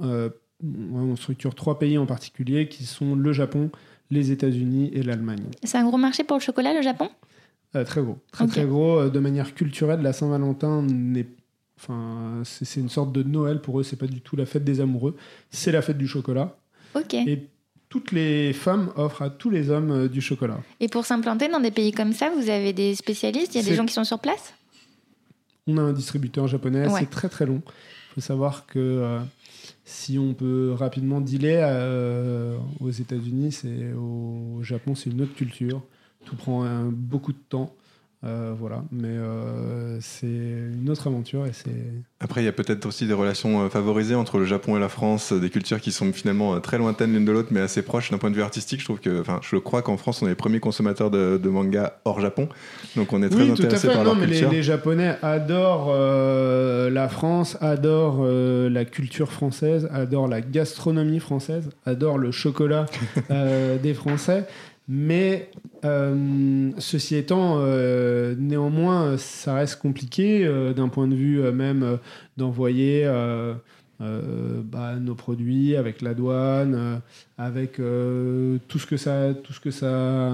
euh, 0.00 0.30
on 0.62 1.16
structure 1.16 1.54
trois 1.54 1.78
pays 1.78 1.98
en 1.98 2.06
particulier 2.06 2.68
qui 2.68 2.84
sont 2.84 3.14
le 3.14 3.32
Japon, 3.32 3.70
les 4.10 4.30
États-Unis 4.30 4.90
et 4.92 5.02
l'Allemagne. 5.02 5.44
C'est 5.62 5.78
un 5.78 5.84
gros 5.84 5.98
marché 5.98 6.24
pour 6.24 6.36
le 6.38 6.42
chocolat, 6.42 6.74
le 6.74 6.82
Japon? 6.82 7.08
Très 7.72 8.00
gros, 8.00 8.16
très 8.32 8.46
très 8.46 8.64
gros. 8.64 9.10
de 9.10 9.18
manière 9.18 9.54
culturelle, 9.54 10.00
la 10.00 10.14
Saint-Valentin 10.14 10.82
n'est 10.82 11.26
Enfin, 11.80 12.42
c'est 12.42 12.80
une 12.80 12.88
sorte 12.88 13.12
de 13.12 13.22
Noël 13.22 13.60
pour 13.60 13.78
eux, 13.78 13.84
c'est 13.84 13.94
pas 13.94 14.08
du 14.08 14.20
tout 14.20 14.34
la 14.34 14.46
fête 14.46 14.64
des 14.64 14.80
amoureux, 14.80 15.16
c'est 15.50 15.70
la 15.70 15.80
fête 15.80 15.96
du 15.96 16.08
chocolat. 16.08 16.58
Ok. 16.96 17.14
Et 17.14 17.46
toutes 17.88 18.12
les 18.12 18.52
femmes 18.52 18.90
offrent 18.96 19.22
à 19.22 19.30
tous 19.30 19.50
les 19.50 19.70
hommes 19.70 19.90
euh, 19.90 20.08
du 20.08 20.20
chocolat. 20.20 20.60
Et 20.80 20.88
pour 20.88 21.06
s'implanter 21.06 21.48
dans 21.48 21.60
des 21.60 21.70
pays 21.70 21.92
comme 21.92 22.12
ça, 22.12 22.30
vous 22.30 22.50
avez 22.50 22.72
des 22.72 22.94
spécialistes? 22.94 23.54
Il 23.54 23.62
y 23.62 23.64
a 23.64 23.68
des 23.68 23.74
gens 23.74 23.86
qui 23.86 23.94
sont 23.94 24.04
sur 24.04 24.18
place? 24.18 24.54
On 25.66 25.76
a 25.78 25.82
un 25.82 25.92
distributeur 25.92 26.46
japonais, 26.48 26.86
c'est 26.98 27.10
très 27.10 27.28
très 27.28 27.46
long. 27.46 27.62
Il 27.66 28.14
faut 28.14 28.20
savoir 28.20 28.66
que 28.66 28.78
euh, 28.78 29.18
si 29.84 30.18
on 30.18 30.34
peut 30.34 30.72
rapidement 30.72 31.20
dealer 31.20 31.60
euh, 31.62 32.56
aux 32.80 32.90
États-Unis, 32.90 33.52
c'est 33.52 33.92
au 33.92 34.62
Japon, 34.62 34.94
c'est 34.94 35.10
une 35.10 35.22
autre 35.22 35.34
culture. 35.34 35.82
Tout 36.24 36.36
prend 36.36 36.64
beaucoup 36.90 37.32
de 37.32 37.38
temps. 37.48 37.74
Euh, 38.24 38.52
voilà, 38.58 38.82
mais 38.90 39.06
euh, 39.06 39.98
c'est 40.00 40.26
une 40.26 40.90
autre 40.90 41.06
aventure 41.06 41.46
et 41.46 41.52
c'est. 41.52 41.70
Après, 42.18 42.42
il 42.42 42.46
y 42.46 42.48
a 42.48 42.52
peut-être 42.52 42.84
aussi 42.84 43.06
des 43.06 43.12
relations 43.12 43.62
euh, 43.62 43.68
favorisées 43.68 44.16
entre 44.16 44.38
le 44.38 44.44
Japon 44.44 44.76
et 44.76 44.80
la 44.80 44.88
France, 44.88 45.32
des 45.32 45.50
cultures 45.50 45.80
qui 45.80 45.92
sont 45.92 46.12
finalement 46.12 46.58
très 46.58 46.78
lointaines 46.78 47.12
l'une 47.12 47.24
de 47.24 47.30
l'autre, 47.30 47.50
mais 47.52 47.60
assez 47.60 47.80
proches 47.80 48.10
d'un 48.10 48.18
point 48.18 48.30
de 48.30 48.34
vue 48.34 48.42
artistique. 48.42 48.80
Je 48.80 48.86
trouve 48.86 48.98
que, 48.98 49.20
enfin, 49.20 49.38
je 49.48 49.54
crois 49.56 49.82
qu'en 49.82 49.96
France, 49.96 50.20
on 50.20 50.26
est 50.26 50.30
les 50.30 50.34
premiers 50.34 50.58
consommateurs 50.58 51.12
de, 51.12 51.48
manga 51.48 52.00
hors 52.04 52.20
Japon, 52.20 52.48
donc 52.96 53.12
on 53.12 53.22
est 53.22 53.28
très 53.28 53.42
oui, 53.42 53.52
intéressé 53.52 53.86
par 53.86 54.02
non, 54.02 54.16
mais 54.16 54.26
Les, 54.26 54.40
les, 54.46 54.62
Japonais 54.64 55.16
adorent 55.22 55.94
la 55.94 57.08
France, 57.08 57.56
adorent 57.60 58.26
la 58.26 58.84
culture 58.84 59.30
française, 59.30 59.88
adorent 59.92 60.28
la 60.28 60.40
gastronomie 60.40 61.20
française, 61.20 61.70
adorent 61.86 62.18
le 62.18 62.32
chocolat 62.32 62.86
des 63.30 63.94
Français. 63.94 64.44
Mais 64.90 65.50
euh, 65.84 66.70
ceci 66.78 67.14
étant, 67.16 67.58
euh, 67.58 68.34
néanmoins, 68.38 69.18
ça 69.18 69.54
reste 69.54 69.80
compliqué 69.80 70.46
euh, 70.46 70.72
d'un 70.72 70.88
point 70.88 71.06
de 71.06 71.14
vue 71.14 71.40
même 71.52 71.98
d'envoyer 72.38 73.04
bah, 74.00 74.96
nos 74.96 75.14
produits 75.14 75.76
avec 75.76 76.00
la 76.00 76.14
douane, 76.14 77.02
avec 77.36 77.74
tout 77.76 78.78
ce 78.78 78.86
que 78.86 78.96
ça, 78.96 79.34
tout 79.34 79.52
ce 79.52 79.60
que 79.60 79.70
ça 79.70 80.32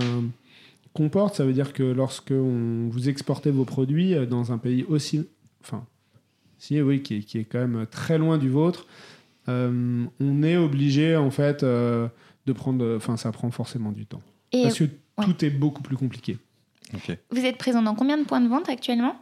comporte. 0.92 1.34
Ça 1.34 1.44
veut 1.44 1.52
dire 1.52 1.72
que 1.72 1.82
lorsque 1.82 2.32
vous 2.32 3.08
exportez 3.08 3.50
vos 3.50 3.64
produits 3.64 4.14
dans 4.28 4.52
un 4.52 4.58
pays 4.58 4.84
aussi, 4.88 5.26
enfin, 5.62 5.84
si 6.58 6.80
oui, 6.80 7.02
qui 7.02 7.16
est, 7.16 7.20
qui 7.20 7.38
est 7.38 7.44
quand 7.44 7.58
même 7.58 7.86
très 7.90 8.18
loin 8.18 8.38
du 8.38 8.50
vôtre, 8.50 8.86
on 9.48 10.42
est 10.44 10.56
obligé 10.56 11.16
en 11.16 11.32
fait 11.32 11.64
de 11.64 12.52
prendre, 12.54 12.94
enfin, 12.96 13.16
ça 13.16 13.32
prend 13.32 13.50
forcément 13.50 13.90
du 13.90 14.06
temps. 14.06 14.22
Parce 14.62 14.78
que 14.78 14.84
tout 15.22 15.44
est 15.44 15.50
beaucoup 15.50 15.82
plus 15.82 15.96
compliqué. 15.96 16.38
Vous 17.30 17.44
êtes 17.44 17.58
présent 17.58 17.82
dans 17.82 17.94
combien 17.94 18.18
de 18.18 18.24
points 18.24 18.40
de 18.40 18.48
vente 18.48 18.68
actuellement? 18.68 19.16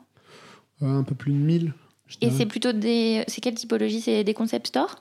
Euh, 0.82 0.98
Un 0.98 1.04
peu 1.04 1.14
plus 1.14 1.32
de 1.32 1.38
1000. 1.38 1.72
Et 2.20 2.30
c'est 2.30 2.46
plutôt 2.46 2.72
des. 2.72 3.24
C'est 3.28 3.40
quelle 3.40 3.54
typologie? 3.54 4.00
C'est 4.00 4.24
des 4.24 4.34
concept 4.34 4.66
stores? 4.66 4.98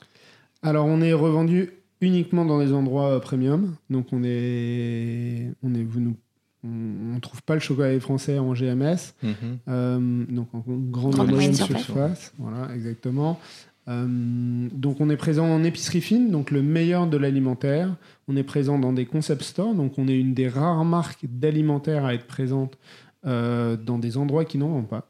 Alors, 0.62 0.86
on 0.86 1.02
est 1.02 1.12
revendu 1.12 1.70
uniquement 2.00 2.44
dans 2.44 2.58
des 2.58 2.72
endroits 2.72 3.10
euh, 3.10 3.20
premium. 3.20 3.76
Donc, 3.90 4.06
on 4.12 4.22
est. 4.24 5.50
On 5.62 5.74
est. 5.74 5.82
Vous 5.82 6.00
nous 6.00 6.16
on 6.64 7.14
ne 7.14 7.18
trouve 7.18 7.42
pas 7.42 7.54
le 7.54 7.60
chocolat 7.60 7.98
français 7.98 8.38
en 8.38 8.52
GMS, 8.52 9.14
mhm. 9.22 9.34
euh, 9.66 10.24
donc 10.28 10.46
en 10.54 10.62
grande, 10.66 11.16
moyenne 11.28 11.54
surface. 11.54 11.82
surface. 11.82 12.32
Voilà, 12.38 12.72
exactement. 12.74 13.40
Euh, 13.88 14.68
donc 14.72 15.00
on 15.00 15.10
est 15.10 15.16
présent 15.16 15.46
en 15.46 15.64
épicerie 15.64 16.00
fine, 16.00 16.30
donc 16.30 16.50
le 16.50 16.62
meilleur 16.62 17.06
de 17.06 17.16
l'alimentaire. 17.16 17.94
On 18.28 18.36
est 18.36 18.44
présent 18.44 18.78
dans 18.78 18.92
des 18.92 19.06
concept 19.06 19.42
stores, 19.42 19.74
donc 19.74 19.98
on 19.98 20.08
est 20.08 20.18
une 20.18 20.34
des 20.34 20.48
rares 20.48 20.84
marques 20.84 21.24
d'alimentaire 21.24 22.04
à 22.04 22.14
être 22.14 22.26
présente 22.26 22.78
euh, 23.26 23.76
dans 23.76 23.98
des 23.98 24.16
endroits 24.16 24.44
qui 24.44 24.58
n'en 24.58 24.68
vendent 24.68 24.88
pas. 24.88 25.08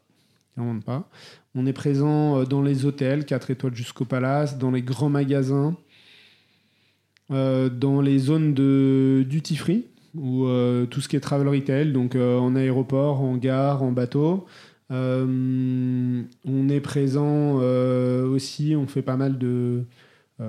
pas. 0.85 1.09
On 1.55 1.65
est 1.65 1.73
présent 1.73 2.39
euh, 2.39 2.45
dans 2.45 2.61
les 2.61 2.85
hôtels, 2.85 3.25
4 3.25 3.51
étoiles 3.51 3.75
jusqu'au 3.75 4.05
palace, 4.05 4.57
dans 4.57 4.71
les 4.71 4.81
grands 4.81 5.09
magasins, 5.09 5.75
dans 7.29 8.01
les 8.01 8.19
zones 8.19 8.53
de 8.53 9.25
duty 9.27 9.55
free, 9.55 9.85
ou 10.13 10.45
tout 10.91 11.01
ce 11.01 11.07
qui 11.07 11.15
est 11.15 11.19
travel 11.19 11.47
retail, 11.47 11.91
donc 11.91 12.15
en 12.15 12.55
aéroport, 12.55 13.21
en 13.21 13.37
gare, 13.37 13.81
en 13.81 13.91
bateau. 13.91 14.45
Euh, 14.93 16.23
on 16.45 16.69
est 16.69 16.79
présent 16.79 17.59
euh, 17.61 18.27
aussi, 18.27 18.75
on 18.77 18.85
fait 18.85 19.01
pas 19.01 19.17
mal 19.17 19.39
de 19.39 19.83
euh, 20.39 20.45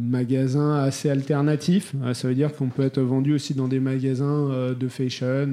magasins 0.00 0.74
assez 0.74 1.08
alternatifs. 1.08 1.94
ça 2.14 2.28
veut 2.28 2.34
dire 2.34 2.52
qu'on 2.54 2.68
peut 2.68 2.82
être 2.82 3.00
vendu 3.00 3.32
aussi 3.34 3.54
dans 3.54 3.68
des 3.68 3.78
magasins 3.80 4.74
de 4.78 4.88
fashion 4.88 5.52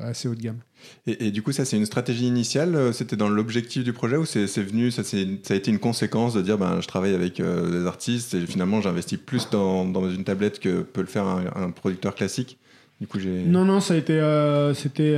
assez 0.00 0.28
haut 0.28 0.34
de 0.34 0.40
gamme. 0.40 0.58
Et, 1.06 1.30
du 1.30 1.42
coup, 1.42 1.52
ça, 1.52 1.66
c'est 1.66 1.76
une 1.76 1.84
stratégie 1.84 2.26
initiale 2.26 2.94
C'était 2.94 3.16
dans 3.16 3.28
l'objectif 3.28 3.84
du 3.84 3.92
projet 3.92 4.16
ou 4.16 4.24
c'est 4.24 4.46
venu, 4.62 4.90
ça, 4.90 5.04
ça, 5.04 5.18
a 5.50 5.54
été 5.54 5.70
une 5.70 5.78
conséquence 5.78 6.32
de 6.32 6.40
dire 6.40 6.56
ben, 6.56 6.80
je 6.80 6.88
travaille 6.88 7.14
avec 7.14 7.36
des 7.42 7.86
artistes 7.86 8.32
et 8.34 8.46
finalement 8.46 8.80
j'investis 8.80 9.18
plus 9.18 9.50
dans, 9.50 9.84
une 10.10 10.24
tablette 10.24 10.58
que 10.58 10.80
peut 10.80 11.02
le 11.02 11.06
faire 11.06 11.26
un, 11.26 11.70
producteur 11.70 12.14
classique? 12.14 12.58
Du 13.00 13.06
coup, 13.06 13.18
Non, 13.46 13.64
non, 13.64 13.80
ça 13.80 13.94
a 13.94 13.96
été. 13.98 14.20
C'était 14.74 15.16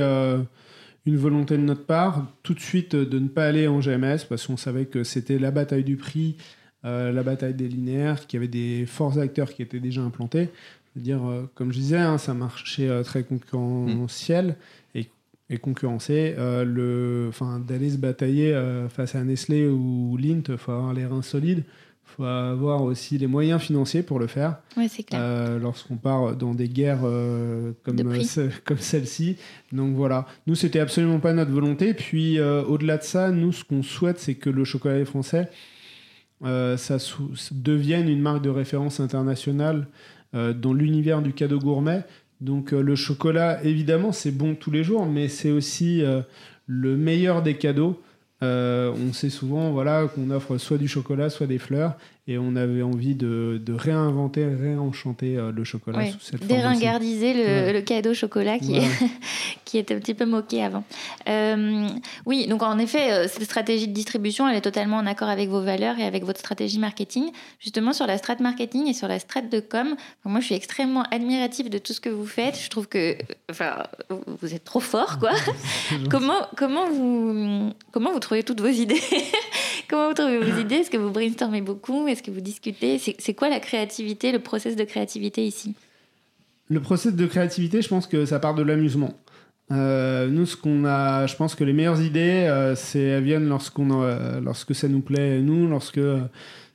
une 1.05 1.17
volonté 1.17 1.57
de 1.57 1.63
notre 1.63 1.85
part, 1.85 2.27
tout 2.43 2.53
de 2.53 2.59
suite 2.59 2.95
de 2.95 3.19
ne 3.19 3.27
pas 3.27 3.45
aller 3.45 3.67
en 3.67 3.79
GMS 3.79 4.25
parce 4.27 4.47
qu'on 4.47 4.57
savait 4.57 4.85
que 4.85 5.03
c'était 5.03 5.37
la 5.37 5.51
bataille 5.51 5.83
du 5.83 5.97
prix, 5.97 6.37
euh, 6.85 7.11
la 7.11 7.23
bataille 7.23 7.53
des 7.53 7.67
linéaires, 7.67 8.25
qu'il 8.25 8.37
y 8.37 8.43
avait 8.43 8.47
des 8.47 8.85
forts 8.85 9.19
acteurs 9.19 9.53
qui 9.53 9.61
étaient 9.61 9.79
déjà 9.79 10.01
implantés. 10.01 10.49
dire, 10.95 11.21
comme 11.55 11.73
je 11.73 11.79
disais, 11.79 11.97
hein, 11.97 12.17
un 12.27 12.33
marché 12.33 13.01
très 13.03 13.23
concurrentiel 13.23 14.55
et, 14.95 15.07
et, 15.49 15.57
concurrencé. 15.57 16.35
le, 16.37 17.31
d'aller 17.67 17.89
se 17.89 17.97
batailler 17.97 18.57
face 18.89 19.15
à 19.15 19.23
Nestlé 19.23 19.67
ou 19.67 20.17
Lint, 20.17 20.43
il 20.47 20.57
faut 20.57 20.71
avoir 20.71 20.93
les 20.93 21.05
reins 21.05 21.21
solides 21.21 21.63
faut 22.15 22.25
avoir 22.25 22.83
aussi 22.83 23.17
les 23.17 23.27
moyens 23.27 23.61
financiers 23.61 24.03
pour 24.03 24.19
le 24.19 24.27
faire. 24.27 24.57
Ouais, 24.77 24.87
c'est 24.87 25.03
clair. 25.03 25.19
Euh, 25.21 25.59
Lorsqu'on 25.59 25.95
part 25.95 26.35
dans 26.35 26.53
des 26.53 26.69
guerres 26.69 27.01
euh, 27.03 27.71
comme, 27.83 27.97
euh, 27.99 28.49
comme 28.65 28.77
celle-ci. 28.77 29.37
Donc 29.71 29.95
voilà, 29.95 30.27
nous, 30.45 30.55
c'était 30.55 30.79
absolument 30.79 31.19
pas 31.19 31.33
notre 31.33 31.51
volonté. 31.51 31.93
Puis 31.93 32.39
euh, 32.39 32.63
au-delà 32.63 32.97
de 32.97 33.03
ça, 33.03 33.31
nous, 33.31 33.51
ce 33.51 33.63
qu'on 33.63 33.81
souhaite, 33.81 34.19
c'est 34.19 34.35
que 34.35 34.49
le 34.49 34.63
chocolat 34.63 35.03
français, 35.05 35.49
ça 36.41 36.97
devienne 37.51 38.09
une 38.09 38.21
marque 38.21 38.43
de 38.43 38.49
référence 38.49 38.99
internationale 38.99 39.87
dans 40.33 40.73
l'univers 40.73 41.21
du 41.21 41.31
cadeau 41.31 41.57
gourmet. 41.57 42.03
Donc 42.41 42.71
le 42.71 42.95
chocolat, 42.95 43.63
évidemment, 43.63 44.11
c'est 44.11 44.31
bon 44.31 44.53
tous 44.55 44.71
les 44.71 44.83
jours, 44.83 45.05
mais 45.05 45.29
c'est 45.29 45.51
aussi 45.51 46.03
le 46.67 46.97
meilleur 46.97 47.43
des 47.43 47.55
cadeaux. 47.55 48.01
Euh, 48.43 48.91
on 48.91 49.13
sait 49.13 49.29
souvent 49.29 49.71
voilà, 49.71 50.07
qu'on 50.13 50.29
offre 50.29 50.57
soit 50.57 50.77
du 50.77 50.87
chocolat, 50.87 51.29
soit 51.29 51.47
des 51.47 51.59
fleurs. 51.59 51.93
Et 52.25 52.37
on 52.37 52.55
avait 52.55 52.83
envie 52.83 53.15
de, 53.15 53.61
réinventer, 53.67 54.45
réenchanter 54.45 55.35
euh, 55.35 55.51
le 55.51 55.65
chocolat 55.65 56.09
sous 56.09 56.19
cette 56.21 56.47
Déringardiser 56.47 57.33
le, 57.33 57.73
le, 57.73 57.81
cadeau 57.81 58.13
chocolat 58.13 58.59
qui, 58.59 58.79
qui 59.65 59.77
était 59.77 59.93
un 59.93 59.99
petit 59.99 60.13
peu 60.13 60.25
moqué 60.25 60.63
avant. 60.63 60.85
Euh, 61.27 61.89
oui, 62.25 62.47
donc 62.47 62.63
en 62.63 62.77
effet, 62.77 63.27
cette 63.27 63.43
stratégie 63.43 63.89
de 63.89 63.93
distribution, 63.93 64.47
elle 64.47 64.55
est 64.55 64.61
totalement 64.61 64.97
en 64.97 65.05
accord 65.05 65.27
avec 65.27 65.49
vos 65.49 65.61
valeurs 65.61 65.99
et 65.99 66.05
avec 66.05 66.23
votre 66.23 66.39
stratégie 66.39 66.79
marketing. 66.79 67.29
Justement, 67.59 67.91
sur 67.91 68.07
la 68.07 68.17
strat 68.17 68.37
marketing 68.39 68.87
et 68.87 68.93
sur 68.93 69.09
la 69.09 69.19
strat 69.19 69.41
de 69.41 69.59
com, 69.59 69.95
moi 70.23 70.39
je 70.39 70.45
suis 70.45 70.55
extrêmement 70.55 71.03
admirative 71.11 71.69
de 71.69 71.77
tout 71.77 71.91
ce 71.91 71.99
que 71.99 72.09
vous 72.09 72.25
faites. 72.25 72.57
Je 72.57 72.69
trouve 72.69 72.87
que 72.87 73.17
enfin, 73.51 73.83
vous 74.41 74.53
êtes 74.53 74.63
trop 74.63 74.79
fort, 74.79 75.19
quoi. 75.19 75.31
comment, 76.09 76.47
comment, 76.55 76.89
vous, 76.89 77.73
comment 77.91 78.13
vous 78.13 78.19
trouvez 78.19 78.43
toutes 78.43 78.61
vos 78.61 78.67
idées? 78.67 79.01
Comment 79.89 80.09
vous 80.09 80.13
trouvez 80.13 80.39
vos 80.39 80.59
idées? 80.59 80.75
Est-ce 80.75 80.89
que 80.89 80.97
vous 80.97 81.11
brainstormez 81.11 81.61
beaucoup? 81.61 82.07
Est-ce 82.07 82.23
que 82.23 82.31
vous 82.31 82.41
discutez? 82.41 82.97
C'est 82.97 83.33
quoi 83.33 83.49
la 83.49 83.59
créativité, 83.59 84.31
le 84.31 84.39
process 84.39 84.75
de 84.75 84.83
créativité 84.83 85.45
ici? 85.45 85.73
Le 86.69 86.79
process 86.79 87.13
de 87.13 87.25
créativité, 87.25 87.81
je 87.81 87.89
pense 87.89 88.07
que 88.07 88.25
ça 88.25 88.39
part 88.39 88.55
de 88.55 88.63
l'amusement. 88.63 89.13
Euh, 89.71 90.27
nous, 90.27 90.45
ce 90.45 90.55
qu'on 90.55 90.85
a, 90.85 91.25
je 91.27 91.35
pense 91.35 91.55
que 91.55 91.63
les 91.63 91.73
meilleures 91.73 92.01
idées, 92.01 92.45
euh, 92.47 92.75
c'est 92.75 92.99
elles 92.99 93.23
viennent 93.23 93.47
lorsqu'on, 93.47 94.03
euh, 94.03 94.39
lorsque 94.39 94.75
ça 94.75 94.87
nous 94.87 95.01
plaît, 95.01 95.39
nous, 95.39 95.67
lorsque 95.67 96.01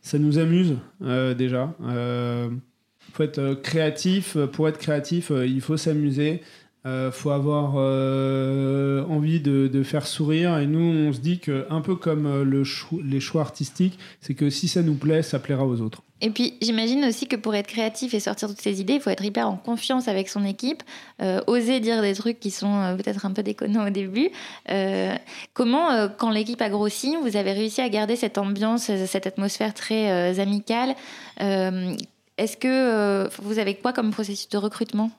ça 0.02 0.18
nous 0.18 0.38
amuse 0.38 0.76
déjà. 1.00 1.74
Il 1.80 3.14
faut 3.14 3.22
être 3.22 3.54
créatif. 3.62 4.36
Pour 4.52 4.68
être 4.68 4.78
créatif, 4.78 5.30
il 5.30 5.60
faut 5.60 5.76
s'amuser. 5.76 6.42
Euh, 6.86 7.10
faut 7.10 7.30
avoir 7.30 7.72
euh, 7.76 9.04
envie 9.06 9.40
de, 9.40 9.82
faire 9.82 10.06
sourire. 10.06 10.58
Et 10.58 10.66
nous, 10.66 11.08
on 11.08 11.12
se 11.12 11.18
dit 11.18 11.38
que, 11.40 11.66
un 11.70 11.80
peu 11.80 11.96
comme 11.96 12.26
euh, 12.26 12.44
le 12.44 12.62
les 13.04 13.20
choix 13.20 13.42
artistiques, 13.42 13.98
c'est 14.20 14.34
que 14.34 14.48
si 14.48 14.68
ça 14.68 14.82
nous 14.82 14.94
plaît, 14.94 15.22
ça 15.22 15.38
plaira 15.38 15.66
aux 15.66 15.80
autres. 15.80 16.02
Et 16.20 16.30
puis, 16.30 16.54
j'imagine 16.62 17.04
aussi 17.04 17.26
que 17.26 17.36
pour 17.36 17.54
être 17.54 17.66
créatif 17.66 18.14
et 18.14 18.20
sortir 18.20 18.48
toutes 18.48 18.60
ces 18.60 18.80
idées, 18.80 18.94
il 18.94 19.00
faut 19.00 19.10
être 19.10 19.24
hyper 19.24 19.48
en 19.48 19.56
confiance 19.56 20.08
avec 20.08 20.28
son 20.28 20.44
équipe, 20.44 20.82
oser 21.46 21.78
dire 21.78 22.02
des 22.02 22.14
trucs 22.14 22.40
qui 22.40 22.50
sont 22.50 22.96
peut-être 22.96 23.24
un 23.24 23.30
peu 23.30 23.44
déconnants 23.44 23.86
au 23.86 23.90
début. 23.90 24.28
comment, 25.54 26.08
quand 26.18 26.30
l'équipe 26.30 26.60
a 26.60 26.70
grossi, 26.70 27.14
vous 27.22 27.36
avez 27.36 27.52
réussi 27.52 27.82
à 27.82 27.88
garder 27.88 28.16
cette 28.16 28.36
ambiance, 28.36 28.90
cette 29.06 29.28
atmosphère 29.28 29.74
très 29.74 30.40
amicale 30.40 30.96
Est-ce 31.38 32.56
que 32.56 33.28
vous 33.40 33.60
avez 33.60 33.76
quoi 33.76 33.92
comme 33.92 34.10
processus 34.10 34.48
de 34.48 34.58
recrutement? 34.58 35.12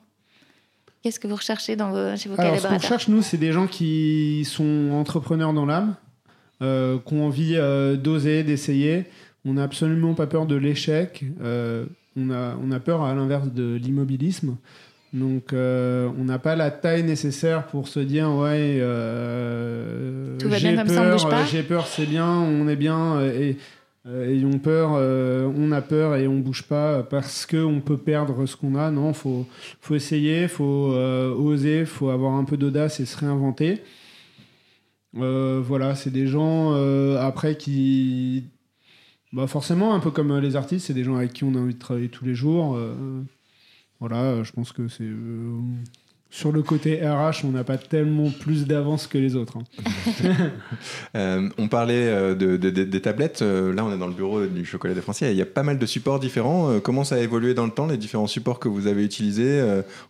Qu'est-ce 1.02 1.18
que 1.18 1.26
vous 1.26 1.36
recherchez 1.36 1.76
dans 1.76 1.90
vos, 1.90 2.16
chez 2.16 2.28
vos 2.28 2.38
Alors, 2.38 2.58
Ce 2.58 2.66
qu'on 2.66 2.78
cherche, 2.78 3.08
nous, 3.08 3.22
c'est 3.22 3.38
des 3.38 3.52
gens 3.52 3.66
qui 3.66 4.44
sont 4.44 4.90
entrepreneurs 4.92 5.54
dans 5.54 5.64
l'âme, 5.64 5.94
euh, 6.60 6.98
qui 6.98 7.14
ont 7.14 7.26
envie 7.26 7.56
euh, 7.56 7.96
d'oser, 7.96 8.42
d'essayer. 8.42 9.06
On 9.46 9.54
n'a 9.54 9.62
absolument 9.62 10.12
pas 10.12 10.26
peur 10.26 10.44
de 10.44 10.56
l'échec. 10.56 11.24
Euh, 11.42 11.86
on, 12.18 12.30
a, 12.30 12.54
on 12.62 12.70
a 12.70 12.80
peur, 12.80 13.02
à 13.02 13.14
l'inverse, 13.14 13.48
de 13.48 13.76
l'immobilisme. 13.76 14.56
Donc, 15.14 15.52
on 15.52 16.24
n'a 16.24 16.38
pas 16.38 16.54
la 16.54 16.70
taille 16.70 17.02
nécessaire 17.02 17.66
pour 17.66 17.88
se 17.88 17.98
dire 17.98 18.30
ouais, 18.30 18.74
j'ai 20.50 20.76
peur, 20.76 21.46
j'ai 21.50 21.62
peur, 21.62 21.86
c'est 21.86 22.06
bien, 22.06 22.28
on 22.28 22.68
est 22.68 22.76
bien. 22.76 23.20
Et 23.22 23.56
ayons 24.06 24.58
peur, 24.58 24.92
euh, 24.94 25.50
on 25.56 25.72
a 25.72 25.82
peur 25.82 26.16
et 26.16 26.26
on 26.26 26.38
bouge 26.38 26.62
pas 26.62 27.02
parce 27.02 27.46
qu'on 27.46 27.80
peut 27.84 27.98
perdre 27.98 28.46
ce 28.46 28.56
qu'on 28.56 28.74
a. 28.74 28.90
Non, 28.90 29.12
faut 29.12 29.46
faut 29.80 29.94
essayer, 29.94 30.48
faut 30.48 30.92
euh, 30.92 31.34
oser, 31.34 31.84
faut 31.84 32.10
avoir 32.10 32.34
un 32.34 32.44
peu 32.44 32.56
d'audace 32.56 33.00
et 33.00 33.06
se 33.06 33.16
réinventer. 33.16 33.82
voilà, 35.12 35.94
c'est 35.94 36.10
des 36.10 36.26
gens 36.26 36.72
après 37.16 37.56
qui, 37.56 38.44
bah 39.32 39.46
forcément 39.46 39.94
un 39.94 40.00
peu 40.00 40.10
comme 40.10 40.38
les 40.38 40.56
artistes, 40.56 40.86
c'est 40.86 40.94
des 40.94 41.04
gens 41.04 41.16
avec 41.16 41.32
qui 41.32 41.44
on 41.44 41.54
a 41.54 41.58
envie 41.58 41.74
de 41.74 41.78
travailler 41.78 42.08
tous 42.08 42.24
les 42.24 42.34
jours. 42.34 42.78
voilà, 44.00 44.42
je 44.42 44.52
pense 44.52 44.72
que 44.72 44.88
c'est 44.88 45.10
sur 46.32 46.52
le 46.52 46.62
côté 46.62 47.00
RH, 47.04 47.44
on 47.44 47.48
n'a 47.48 47.64
pas 47.64 47.76
tellement 47.76 48.30
plus 48.30 48.64
d'avance 48.64 49.08
que 49.08 49.18
les 49.18 49.34
autres. 49.34 49.58
Hein. 49.58 49.64
Euh, 51.16 51.48
on 51.58 51.66
parlait 51.66 52.06
euh, 52.06 52.34
de, 52.34 52.56
des 52.56 53.02
tablettes. 53.02 53.42
Euh, 53.42 53.74
là, 53.74 53.84
on 53.84 53.92
est 53.92 53.98
dans 53.98 54.06
le 54.06 54.12
bureau 54.12 54.46
du 54.46 54.64
Chocolat 54.64 54.94
des 54.94 55.00
Français. 55.00 55.32
Il 55.32 55.36
y 55.36 55.42
a 55.42 55.46
pas 55.46 55.64
mal 55.64 55.78
de 55.78 55.86
supports 55.86 56.20
différents. 56.20 56.78
comment 56.80 57.02
ça 57.02 57.16
a 57.16 57.18
évolué 57.18 57.52
dans 57.52 57.64
le 57.64 57.72
temps, 57.72 57.86
les 57.86 57.96
différents 57.96 58.28
supports 58.28 58.60
que 58.60 58.68
vous 58.68 58.86
avez 58.86 59.04
utilisés 59.04 59.60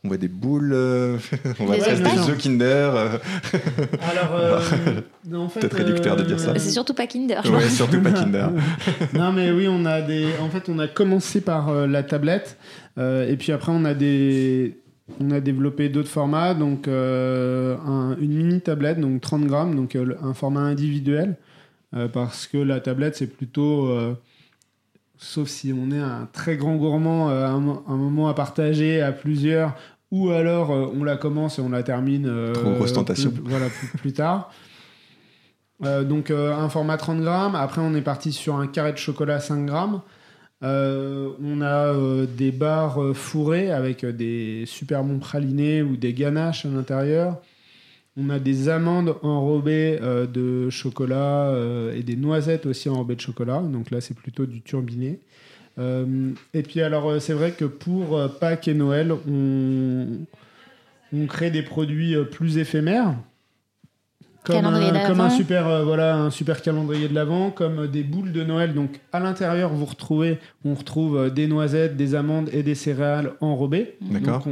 On 0.04 0.08
voit 0.08 0.18
des 0.18 0.28
boules, 0.28 0.74
on 1.60 1.64
voit 1.64 1.76
des 1.76 2.28
œufs 2.28 2.38
Kinder. 2.38 3.20
Alors, 4.02 4.62
peut-être 5.54 5.76
réducteur 5.76 6.16
de 6.16 6.22
dire 6.22 6.38
ça. 6.38 6.52
C'est 6.58 6.70
surtout 6.70 6.94
pas 6.94 7.06
Kinder. 7.06 7.40
Ouais, 7.50 7.68
surtout 7.68 8.00
pas 8.02 8.12
Kinder. 8.12 8.50
non, 9.14 9.32
mais 9.32 9.50
oui, 9.50 9.66
on 9.68 9.84
a 9.86 10.02
des. 10.02 10.26
En 10.40 10.50
fait, 10.50 10.68
on 10.68 10.78
a 10.78 10.88
commencé 10.88 11.40
par 11.40 11.72
la 11.86 12.02
tablette. 12.02 12.58
et 12.98 13.36
puis 13.38 13.52
après, 13.52 13.72
on 13.72 13.84
a 13.84 13.94
des 13.94 14.79
on 15.18 15.30
a 15.30 15.40
développé 15.40 15.88
d'autres 15.88 16.08
formats, 16.08 16.54
donc 16.54 16.88
euh, 16.88 17.76
une 18.20 18.34
mini 18.34 18.60
tablette, 18.60 19.00
donc 19.00 19.20
30 19.20 19.46
grammes, 19.46 19.74
donc 19.74 19.96
euh, 19.96 20.14
un 20.22 20.34
format 20.34 20.60
individuel, 20.60 21.36
euh, 21.94 22.08
parce 22.08 22.46
que 22.46 22.58
la 22.58 22.80
tablette 22.80 23.16
c'est 23.16 23.26
plutôt, 23.26 23.90
sauf 25.16 25.48
si 25.48 25.72
on 25.72 25.90
est 25.90 25.98
un 25.98 26.28
très 26.32 26.56
grand 26.56 26.76
gourmand, 26.76 27.28
un, 27.28 27.60
moment 27.60 28.28
à 28.28 28.34
partager 28.34 29.00
à 29.02 29.12
plusieurs, 29.12 29.74
ou 30.10 30.30
alors 30.30 30.70
on 30.70 31.04
la 31.04 31.16
commence 31.16 31.58
et 31.58 31.62
on 31.62 31.70
la 31.70 31.82
termine. 31.82 32.30
Trop 32.52 32.74
voilà, 33.44 33.66
plus, 33.98 34.12
tard. 34.12 34.52
donc 35.82 36.30
un 36.30 36.68
format 36.68 36.96
30 36.96 37.20
grammes. 37.20 37.54
Après 37.54 37.80
on 37.80 37.94
est 37.94 38.02
parti 38.02 38.32
sur 38.32 38.56
un 38.56 38.66
carré 38.66 38.92
de 38.92 38.98
chocolat 38.98 39.40
5 39.40 39.66
grammes. 39.66 40.00
Euh, 40.62 41.30
on 41.42 41.62
a 41.62 41.94
euh, 41.94 42.26
des 42.26 42.52
barres 42.52 43.02
euh, 43.02 43.14
fourrées 43.14 43.70
avec 43.70 44.04
des 44.04 44.64
super 44.66 45.02
bons 45.02 45.18
pralinés 45.18 45.80
ou 45.82 45.96
des 45.96 46.12
ganaches 46.12 46.66
à 46.66 46.68
l'intérieur. 46.68 47.40
On 48.16 48.28
a 48.28 48.38
des 48.38 48.68
amandes 48.68 49.16
enrobées 49.22 49.98
de 50.00 50.68
chocolat 50.68 51.54
et 51.94 52.02
des 52.02 52.16
noisettes 52.16 52.66
aussi 52.66 52.88
enrobées 52.88 53.14
de 53.14 53.20
chocolat. 53.20 53.60
Donc 53.60 53.90
là, 53.92 54.00
c'est 54.00 54.14
plutôt 54.14 54.46
du 54.46 54.62
turbiné. 54.62 55.20
et 55.78 56.62
puis 56.64 56.82
alors, 56.82 57.22
c'est 57.22 57.32
vrai 57.32 57.52
que 57.52 57.64
pour 57.64 58.20
Pâques 58.40 58.66
et 58.66 58.74
Noël, 58.74 59.12
on 59.12 60.26
crée 61.28 61.52
des 61.52 61.62
produits 61.62 62.16
plus 62.32 62.58
éphémères 62.58 63.14
comme, 64.44 64.64
un, 64.64 65.06
comme 65.06 65.20
un, 65.20 65.30
super 65.30 65.66
euh, 65.66 65.84
voilà 65.84 66.16
un 66.16 66.30
super 66.30 66.62
calendrier 66.62 67.08
de 67.08 67.14
l'avant 67.14 67.50
comme 67.50 67.86
des 67.86 68.02
boules 68.02 68.32
de 68.32 68.42
Noël. 68.42 68.74
Donc 68.74 69.00
à 69.12 69.20
l'intérieur 69.20 69.72
vous 69.72 69.84
retrouvez 69.84 70.38
on 70.64 70.74
retrouve 70.74 71.16
euh, 71.16 71.30
des 71.30 71.46
noisettes 71.46 71.96
des 71.96 72.14
amandes 72.14 72.48
et 72.52 72.62
des 72.62 72.74
céréales 72.74 73.34
enrobées. 73.40 73.96
D'accord. 74.00 74.46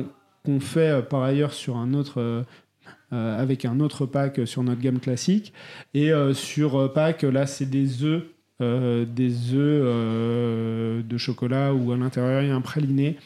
Qu'on 0.44 0.61
fait 0.61 0.90
euh, 0.90 1.03
par 1.03 1.22
ailleurs 1.22 1.53
sur 1.53 1.77
un 1.77 1.94
autre 1.94 2.44
avec 3.11 3.64
un 3.64 3.81
autre 3.81 4.05
pack 4.05 4.40
sur 4.44 4.62
notre 4.62 4.83
gamme 4.83 5.01
classique. 5.01 5.55
Et 5.94 6.11
sur 6.35 6.92
pack 6.92 7.22
là 7.22 7.46
c'est 7.46 7.64
des 7.64 8.05
œufs 8.05 8.24
des 8.61 9.55
œufs 9.55 11.03
de 11.03 11.16
chocolat 11.16 11.72
où 11.72 11.90
à 11.92 11.96
l'intérieur 11.96 12.42
il 12.42 12.48
y 12.48 12.51
a 12.51 12.55
un 12.55 12.61
praliné. 12.61 13.16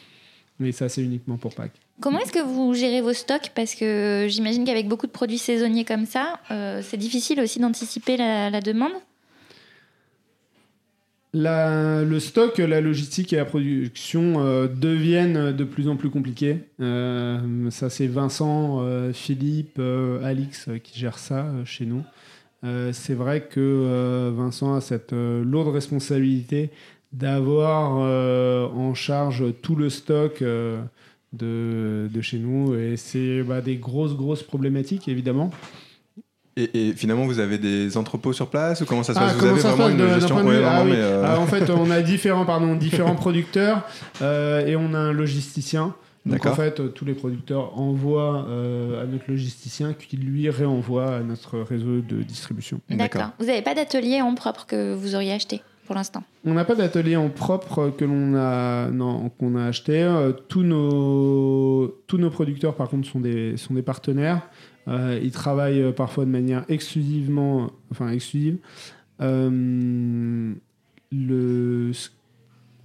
Mais 0.59 0.71
ça 0.71 0.87
c'est 0.87 1.03
uniquement 1.03 1.35
pour 1.35 1.53
Pâques 1.53 1.82
Comment 2.03 2.19
est-ce 2.19 2.33
que 2.33 2.43
vous 2.43 2.73
gérez 2.73 2.99
vos 2.99 3.13
stocks? 3.13 3.51
Parce 3.55 3.75
que 3.75 4.25
j'imagine 4.27 4.65
qu'avec 4.65 4.89
beaucoup 4.89 5.07
de 5.07 5.11
produits 5.13 5.37
saisonniers 5.37 5.85
comme 5.85 6.05
ça, 6.05 6.37
euh, 6.51 6.81
c'est 6.83 6.97
difficile 6.97 7.39
aussi 7.39 7.61
d'anticiper 7.61 8.17
la, 8.17 8.59
demande? 8.59 8.91
le 11.33 12.19
stock, 12.19 12.57
la 12.57 12.81
logistique 12.81 13.31
et 13.31 13.37
la 13.37 13.45
production 13.45 14.33
euh, 14.45 14.67
deviennent 14.67 15.53
de 15.53 15.63
plus 15.63 15.87
en 15.87 15.95
plus 15.95 16.09
compliqués. 16.09 16.57
Euh, 16.81 17.39
ça, 17.71 17.89
c'est 17.89 18.07
Vincent, 18.07 18.85
Philippe, 19.13 19.79
Alix 20.25 20.67
qui 20.83 20.99
gèrent 20.99 21.19
ça 21.19 21.45
chez 21.63 21.85
nous. 21.85 22.03
c'est 22.91 23.13
vrai 23.15 23.47
que 23.49 24.29
Vincent 24.35 24.75
a 24.75 24.81
cette 24.81 25.13
lourde 25.13 25.73
responsabilité 25.73 26.69
d'avoir 27.13 27.93
en 28.75 28.93
charge 28.93 29.45
tout 29.61 29.77
le 29.77 29.89
stock 29.89 30.43
de, 31.33 32.07
de 32.11 32.21
chez 32.21 32.37
nous. 32.37 32.75
Et 32.75 32.95
c'est 32.97 33.43
bah, 33.43 33.61
des 33.61 33.75
grosses, 33.75 34.15
grosses 34.15 34.43
problématiques, 34.43 35.07
évidemment. 35.07 35.51
Et, 36.55 36.89
et 36.89 36.93
finalement, 36.93 37.25
vous 37.25 37.39
avez 37.39 37.57
des 37.57 37.97
entrepôts 37.97 38.31
sur 38.33 38.47
place 38.47 38.81
ou 38.81 38.85
comment 38.85 39.01
ça 39.03 39.13
se 39.13 39.19
Ah, 39.19 39.23
passe 39.23 39.33
Vous 39.33 39.39
comment 39.39 39.51
avez 39.53 39.61
vraiment 39.61 39.77
passe 39.77 39.91
une 39.93 40.13
gestion 40.19 40.35
Ouais, 40.45 40.55
ah 40.57 40.61
vraiment, 40.61 40.83
oui. 40.83 40.91
mais, 40.91 40.97
euh, 41.01 41.23
Ah, 41.25 41.39
en 41.39 41.47
fait, 41.47 41.69
on 41.71 41.89
a 41.89 42.01
différents, 42.03 42.45
pardon, 42.45 42.75
différents 42.75 43.15
producteurs 43.15 43.81
euh, 44.21 44.65
et 44.65 44.75
on 44.75 44.93
a 44.93 44.99
un 44.99 45.11
logisticien. 45.13 45.95
Donc 46.25 46.45
en 46.45 46.53
fait, 46.55 46.79
euh, 46.79 46.87
tous 46.87 47.03
les 47.03 47.15
producteurs 47.15 47.77
envoient 47.77 48.45
euh, 48.47 49.03
à 49.03 49.05
notre 49.05 49.25
logisticien 49.27 49.93
qui 49.93 50.15
lui 50.15 50.49
réenvoie 50.49 51.15
à 51.15 51.19
notre 51.19 51.59
réseau 51.59 51.99
de 51.99 52.23
distribution. 52.23 52.79
D'accord. 52.89 53.31
Vous 53.39 53.47
n'avez 53.47 53.61
pas 53.61 53.75
d'atelier 53.75 54.21
en 54.21 54.33
propre 54.33 54.65
que 54.65 54.93
vous 54.93 55.15
auriez 55.15 55.33
acheté? 55.33 55.61
Pour 55.85 55.95
l'instant 55.95 56.23
On 56.45 56.53
n'a 56.53 56.65
pas 56.65 56.75
d'atelier 56.75 57.15
en 57.15 57.29
propre 57.29 57.89
que 57.89 58.05
l'on 58.05 58.35
a, 58.35 58.89
non, 58.91 59.29
qu'on 59.29 59.55
a 59.55 59.65
acheté. 59.65 60.01
Euh, 60.03 60.31
tous, 60.31 60.63
nos, 60.63 61.87
tous 62.07 62.17
nos 62.17 62.29
producteurs, 62.29 62.75
par 62.75 62.89
contre, 62.89 63.07
sont 63.07 63.19
des, 63.19 63.57
sont 63.57 63.73
des 63.73 63.81
partenaires. 63.81 64.41
Euh, 64.87 65.19
ils 65.23 65.31
travaillent 65.31 65.81
euh, 65.81 65.91
parfois 65.91 66.25
de 66.25 66.29
manière 66.29 66.65
exclusivement, 66.69 67.71
enfin 67.91 68.09
exclusive. 68.09 68.57
Euh, 69.21 70.53
le, 71.11 71.91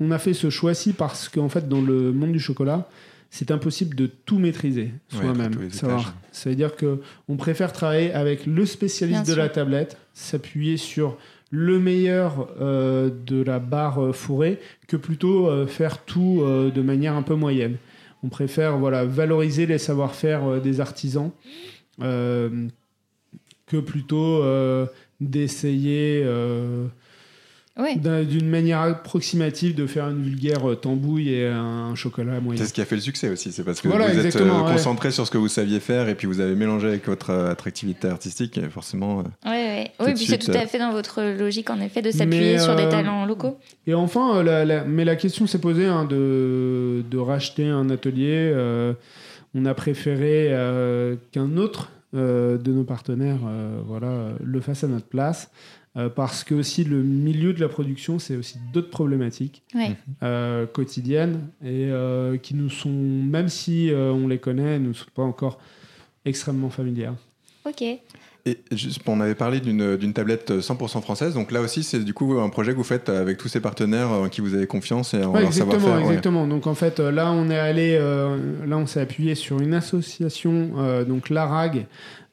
on 0.01 0.11
a 0.11 0.18
fait 0.18 0.34
ce 0.34 0.51
choix-ci 0.51 0.92
parce 0.92 1.28
qu'en 1.28 1.49
fait, 1.49 1.68
dans 1.68 1.80
le 1.80 2.12
monde 2.12 2.32
du 2.32 2.40
chocolat, 2.40 2.88
c'est 3.30 3.51
impossible 3.51 3.94
de 3.96 4.07
tout 4.07 4.38
maîtriser 4.38 4.92
Ouais, 5.12 5.20
soi-même. 5.20 5.70
Savoir- 5.70 6.01
étages. 6.01 6.12
Ça 6.32 6.51
veut 6.51 6.57
dire 6.57 6.76
que 6.76 7.01
on 7.28 7.36
préfère 7.36 7.72
travailler 7.72 8.12
avec 8.12 8.46
le 8.46 8.64
spécialiste 8.64 9.24
Bien 9.24 9.34
de 9.34 9.38
la 9.38 9.49
tablette, 9.49 9.99
s'appuyer 10.14 10.76
sur 10.76 11.18
le 11.51 11.78
meilleur 11.78 12.49
euh, 12.61 13.11
de 13.26 13.42
la 13.42 13.59
barre 13.59 14.03
euh, 14.03 14.12
fourrée 14.12 14.59
que 14.86 14.96
plutôt 14.96 15.49
euh, 15.49 15.66
faire 15.66 16.05
tout 16.05 16.42
de 16.44 16.82
manière 16.82 17.14
un 17.14 17.22
peu 17.22 17.34
moyenne. 17.34 17.76
On 18.22 18.28
préfère 18.28 18.76
voilà, 18.78 19.05
valoriser 19.05 19.66
les 19.66 19.78
savoir-faire 19.78 20.61
des 20.61 20.80
artisans 20.80 21.30
que 22.01 23.80
plutôt 23.84 24.42
d'essayer 25.20 26.24
d'une 27.78 28.48
manière 28.48 28.80
approximative 28.80 29.74
de 29.74 29.86
faire 29.86 30.08
une 30.08 30.22
vulgaire 30.22 30.68
euh, 30.68 30.74
tambouille 30.74 31.32
et 31.32 31.46
un 31.46 31.94
chocolat 31.94 32.40
moyen. 32.40 32.60
C'est 32.60 32.68
ce 32.68 32.74
qui 32.74 32.80
a 32.80 32.84
fait 32.84 32.96
le 32.96 33.00
succès 33.00 33.28
aussi, 33.30 33.52
c'est 33.52 33.62
parce 33.62 33.80
que 33.80 33.88
Voilà, 33.88 34.08
vous 34.08 34.26
êtes 34.26 34.34
euh, 34.36 34.44
ouais. 34.64 34.72
concentré 34.72 35.10
sur 35.12 35.24
ce 35.26 35.30
que 35.30 35.38
vous 35.38 35.48
saviez 35.48 35.78
faire 35.80 36.08
et 36.08 36.14
puis 36.14 36.26
vous 36.26 36.40
avez 36.40 36.54
mélangé 36.56 36.88
avec 36.88 37.06
votre 37.06 37.30
euh, 37.30 37.50
attractivité 37.52 38.08
artistique 38.08 38.58
et 38.58 38.68
forcément. 38.68 39.18
Ouais, 39.18 39.22
ouais. 39.46 39.92
Tout 39.98 40.04
Oui, 40.06 40.14
puis 40.14 40.26
c'est 40.26 40.38
tout 40.38 40.50
à 40.50 40.66
fait 40.66 40.78
dans 40.78 40.90
votre 40.92 41.22
logique, 41.22 41.70
en 41.70 41.80
effet, 41.80 42.02
de 42.02 42.10
s'appuyer 42.10 42.58
sur 42.58 42.74
des 42.74 42.88
talents 42.88 43.24
locaux. 43.26 43.56
Et 43.86 43.94
enfin, 43.94 44.42
la- 44.42 44.64
la- 44.64 44.84
mais 44.84 45.04
la 45.04 45.16
question 45.16 45.46
s'est 45.46 45.60
posée 45.60 45.86
hein, 45.86 46.04
de, 46.04 47.02
de 47.08 47.18
racheter 47.18 47.66
un 47.68 47.90
atelier. 47.90 48.50
euh, 48.52 48.92
on 49.54 49.64
a 49.64 49.72
préféré 49.74 50.48
euh, 50.50 51.16
qu'un 51.32 51.56
autre 51.56 51.90
euh, 52.14 52.58
de 52.58 52.70
nos 52.72 52.84
partenaires 52.84 53.38
euh, 53.46 53.78
voilà, 53.86 54.30
le 54.42 54.60
fasse 54.60 54.84
à 54.84 54.88
notre 54.88 55.06
place. 55.06 55.50
Euh, 55.97 56.09
parce 56.09 56.45
que 56.45 56.55
aussi 56.55 56.84
le 56.84 57.03
milieu 57.03 57.53
de 57.53 57.61
la 57.61 57.68
production, 57.68 58.18
c'est 58.18 58.36
aussi 58.36 58.59
d'autres 58.72 58.91
problématiques 58.91 59.62
Ouais. 59.74 59.97
euh, 60.22 60.66
quotidiennes 60.66 61.49
et 61.62 61.89
euh, 61.91 62.36
qui 62.36 62.55
nous 62.55 62.70
sont, 62.70 62.91
même 62.91 63.49
si 63.49 63.91
euh, 63.91 64.12
on 64.12 64.28
les 64.28 64.39
connaît, 64.39 64.78
ne 64.78 64.93
sont 64.93 65.07
pas 65.14 65.22
encore 65.22 65.59
extrêmement 66.24 66.70
familières. 66.70 67.14
Ok. 67.66 67.82
Et 68.47 68.57
juste, 68.72 69.01
on 69.07 69.20
avait 69.20 69.34
parlé 69.34 69.61
d'une 69.61 69.97
d'une 69.97 70.12
tablette 70.14 70.53
100% 70.53 71.03
française, 71.03 71.34
donc 71.34 71.51
là 71.53 71.61
aussi 71.61 71.82
c'est 71.82 72.03
du 72.03 72.14
coup 72.14 72.39
un 72.39 72.49
projet 72.49 72.72
que 72.72 72.76
vous 72.78 72.84
faites 72.84 73.09
avec 73.11 73.36
tous 73.36 73.49
ces 73.49 73.61
partenaires 73.61 74.09
en 74.11 74.28
qui 74.30 74.41
vous 74.41 74.55
avez 74.55 74.66
confiance 74.66 75.12
et 75.12 75.22
en 75.22 75.32
Ouais, 75.32 75.41
leur 75.41 75.49
exactement, 75.49 75.72
savoir-faire. 75.80 76.03
ouais. 76.07 76.09
exactement. 76.12 76.47
Donc 76.47 76.66
en 76.66 76.74
fait, 76.74 76.99
là, 77.01 77.30
on 77.32 77.51
est 77.51 77.59
allé, 77.59 77.99
euh, 78.01 78.39
là, 78.66 78.78
on 78.78 78.86
s'est 78.86 79.01
appuyé 79.01 79.34
sur 79.34 79.61
une 79.61 79.74
association, 79.74 80.70
euh, 80.78 81.05
donc 81.05 81.28
l'ARAG, 81.28 81.86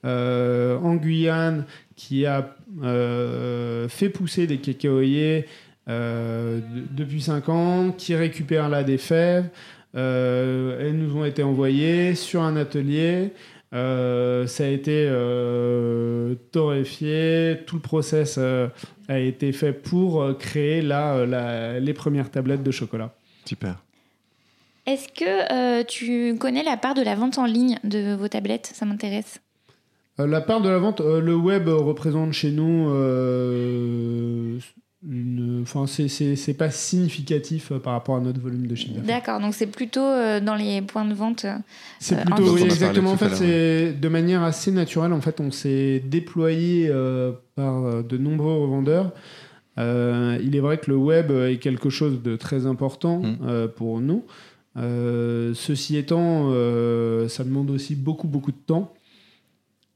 euh, 0.06 0.78
en 0.80 0.96
Guyane, 0.96 1.66
qui 1.98 2.26
a 2.26 2.56
euh, 2.84 3.88
fait 3.88 4.10
pousser 4.10 4.48
des 4.48 4.58
cacaoyers 4.58 5.46
euh, 5.88 6.60
de- 6.60 6.84
depuis 7.04 7.22
5 7.22 7.50
ans, 7.50 7.92
qui 7.98 8.16
récupèrent 8.16 8.70
là 8.70 8.84
des 8.84 8.98
fèves. 8.98 9.50
Euh, 9.96 10.80
elles 10.82 10.98
nous 10.98 11.16
ont 11.16 11.24
été 11.26 11.44
envoyées 11.44 12.16
sur 12.16 12.42
un 12.42 12.56
atelier. 12.58 13.32
Euh, 13.74 14.46
ça 14.48 14.64
a 14.64 14.68
été 14.68 15.06
euh, 15.08 16.36
torréfié, 16.52 17.58
tout 17.66 17.76
le 17.76 17.82
process 17.82 18.36
euh, 18.38 18.68
a 19.08 19.20
été 19.20 19.52
fait 19.52 19.74
pour 19.74 20.38
créer 20.38 20.82
là 20.82 21.26
la- 21.26 21.80
les 21.80 21.94
premières 21.94 22.30
tablettes 22.32 22.64
de 22.64 22.72
chocolat. 22.72 23.14
Super. 23.46 23.76
Est-ce 24.86 25.08
que 25.08 25.80
euh, 25.80 25.84
tu 25.84 26.38
connais 26.38 26.64
la 26.64 26.78
part 26.78 26.94
de 26.94 27.02
la 27.02 27.16
vente 27.16 27.38
en 27.38 27.46
ligne 27.46 27.80
de 27.84 28.14
vos 28.16 28.28
tablettes? 28.28 28.72
Ça 28.74 28.86
m'intéresse. 28.86 29.40
Euh, 30.20 30.28
la 30.28 30.42
part 30.42 30.62
de 30.62 30.70
la 30.70 30.78
vente, 30.80 31.02
euh, 31.02 31.20
le 31.20 31.36
web 31.36 31.68
représente 31.68 32.32
chez 32.34 32.52
nous, 32.52 32.90
euh, 32.90 34.58
une- 35.08 35.60
enfin 35.62 35.86
c'est- 35.88 36.08
c'est 36.08 36.36
c'est 36.36 36.54
pas 36.56 36.72
significatif 36.72 37.72
par 37.84 37.94
rapport 37.94 38.16
à 38.16 38.20
notre 38.22 38.40
volume 38.40 38.66
de 38.66 38.76
chiffre 38.76 38.94
d'affaires. 38.96 39.18
D'accord, 39.20 39.40
donc 39.40 39.54
c'est 39.54 39.68
plutôt 39.68 40.00
euh, 40.02 40.40
dans 40.40 40.56
les 40.56 40.82
points 40.82 41.06
de 41.06 41.14
vente. 41.14 41.46
euh, 41.46 41.56
C'est 42.00 42.16
plutôt 42.22 42.44
en 42.50 42.54
oui, 42.54 42.64
exactement. 42.64 43.12
En 43.12 43.18
fait, 43.18 43.36
c'est 43.36 43.94
de 43.94 44.08
manière 44.08 44.42
assez 44.44 44.72
naturelle. 44.72 45.14
En 45.14 45.22
fait, 45.22 45.40
on 45.40 45.52
s'est 45.52 46.00
déployé 46.06 46.88
euh, 46.90 47.34
par 47.56 48.04
de 48.04 48.18
nombreux 48.18 48.58
revendeurs. 48.62 49.12
Euh, 49.78 50.38
il 50.42 50.56
est 50.56 50.60
vrai 50.62 50.78
que 50.78 50.90
le 50.90 50.96
web 50.98 51.30
est 51.32 51.58
quelque 51.58 51.90
chose 51.90 52.22
de 52.24 52.38
très 52.38 52.66
important 52.66 53.22
euh, 53.46 53.68
pour 53.68 54.00
nous. 54.00 54.24
Euh, 54.78 55.54
ceci 55.54 55.98
étant, 55.98 56.50
euh, 56.52 57.28
ça 57.28 57.44
demande 57.44 57.70
aussi 57.70 57.96
beaucoup 57.96 58.28
beaucoup 58.28 58.52
de 58.52 58.58
temps. 58.66 58.94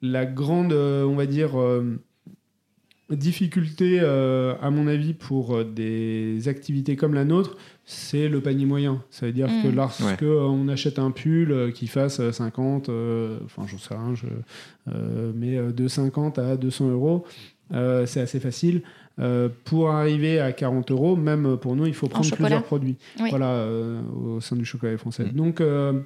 La 0.02 0.26
grande, 0.26 0.72
euh, 0.74 1.04
on 1.06 1.16
va 1.16 1.26
dire, 1.26 1.60
euh, 1.60 2.00
difficulté, 3.10 4.00
euh, 4.02 4.54
à 4.62 4.70
mon 4.70 4.88
avis, 4.88 5.14
pour 5.14 5.66
des 5.66 6.48
activités 6.48 6.96
comme 6.96 7.14
la 7.16 7.26
nôtre, 7.26 7.58
c'est 7.86 8.30
le 8.30 8.40
panier 8.40 8.66
moyen. 8.66 9.04
Ça 9.10 9.26
veut 9.26 9.32
dire 9.32 9.48
Mm. 9.50 9.64
que 9.64 9.68
lorsque 9.70 10.22
Ouais. 10.22 10.28
on 10.30 10.68
achète 10.68 11.00
un 11.00 11.10
pull 11.12 11.74
qui 11.74 11.88
fasse 11.88 12.20
euh, 12.20 12.32
50, 12.32 12.90
euh, 12.90 13.40
enfin 13.46 13.64
j'en 13.68 13.80
sais 13.80 13.96
rien, 13.96 14.14
je, 14.14 14.28
euh, 14.90 15.32
mais 15.36 15.58
de 15.74 15.88
50 15.88 16.38
à 16.38 16.56
200 16.56 16.90
euros, 16.92 17.26
euh, 17.74 18.06
c'est 18.06 18.22
assez 18.22 18.40
facile. 18.40 18.84
Euh, 19.18 19.50
pour 19.66 19.90
arriver 19.90 20.40
à 20.40 20.54
40 20.54 20.92
euros, 20.92 21.16
même 21.18 21.58
pour 21.58 21.76
nous, 21.76 21.86
il 21.88 21.94
faut 21.94 22.08
prendre 22.08 22.30
plusieurs 22.36 22.64
produits. 22.64 22.96
Oui. 23.20 23.32
Voilà, 23.32 23.50
euh, 23.54 24.02
au 24.14 24.40
sein 24.40 24.56
du 24.56 24.64
chocolat 24.66 24.98
français. 24.98 25.26
Mm. 25.26 25.32
Donc, 25.32 25.60
euh, 25.62 26.00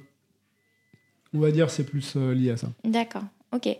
on 1.34 1.38
va 1.38 1.50
dire 1.52 1.68
c'est 1.70 1.84
plus 1.84 2.14
euh, 2.16 2.32
lié 2.34 2.50
à 2.50 2.56
ça. 2.56 2.68
D'accord, 2.84 3.22
ok. 3.54 3.76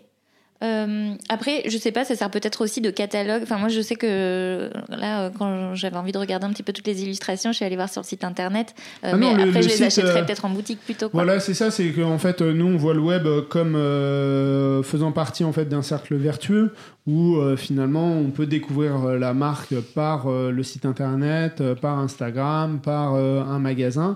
Euh, 0.63 1.13
après, 1.27 1.63
je 1.67 1.77
sais 1.77 1.91
pas, 1.91 2.05
ça 2.05 2.15
sert 2.15 2.31
peut-être 2.31 2.63
aussi 2.63 2.79
de 2.79 2.89
catalogue. 2.89 3.41
Enfin, 3.43 3.57
moi, 3.57 3.67
je 3.67 3.81
sais 3.81 3.95
que 3.95 4.07
euh, 4.09 4.69
là, 4.87 5.23
euh, 5.25 5.29
quand 5.37 5.75
j'avais 5.75 5.97
envie 5.97 6.13
de 6.13 6.17
regarder 6.17 6.45
un 6.45 6.51
petit 6.51 6.63
peu 6.63 6.71
toutes 6.71 6.87
les 6.87 7.03
illustrations, 7.03 7.51
je 7.51 7.57
suis 7.57 7.65
allée 7.65 7.75
voir 7.75 7.89
sur 7.89 8.01
le 8.01 8.05
site 8.07 8.23
internet. 8.23 8.73
Euh, 9.03 9.09
Ah 9.13 9.17
mais 9.17 9.33
le- 9.33 9.43
après, 9.43 9.61
le 9.61 9.61
je 9.63 9.67
les 9.67 9.73
site, 9.75 9.83
achèterai 9.83 10.21
euh, 10.21 10.23
peut-être 10.23 10.45
en 10.45 10.49
boutique 10.49 10.79
plutôt. 10.79 11.09
Quoi. 11.09 11.23
Voilà, 11.23 11.41
c'est 11.41 11.53
ça, 11.53 11.71
c'est 11.71 11.89
qu'en 11.91 12.17
fait, 12.17 12.39
nous, 12.39 12.67
on 12.67 12.77
voit 12.77 12.93
le 12.93 13.01
web 13.01 13.27
comme 13.49 13.73
faisant 14.83 15.11
partie 15.11 15.43
en 15.43 15.51
fait 15.51 15.65
d'un 15.65 15.81
cercle 15.81 16.15
vertueux 16.15 16.73
où 17.05 17.37
finalement 17.57 18.13
on 18.13 18.31
peut 18.31 18.45
découvrir 18.47 18.97
la 19.19 19.33
marque 19.33 19.75
par 19.93 20.27
le 20.29 20.63
site 20.63 20.85
internet, 20.85 21.61
par 21.81 21.99
Instagram, 21.99 22.79
par 22.81 23.13
un 23.15 23.59
magasin, 23.59 24.15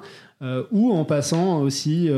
ou 0.71 0.91
en 0.93 1.03
passant 1.03 1.59
aussi 1.59 2.09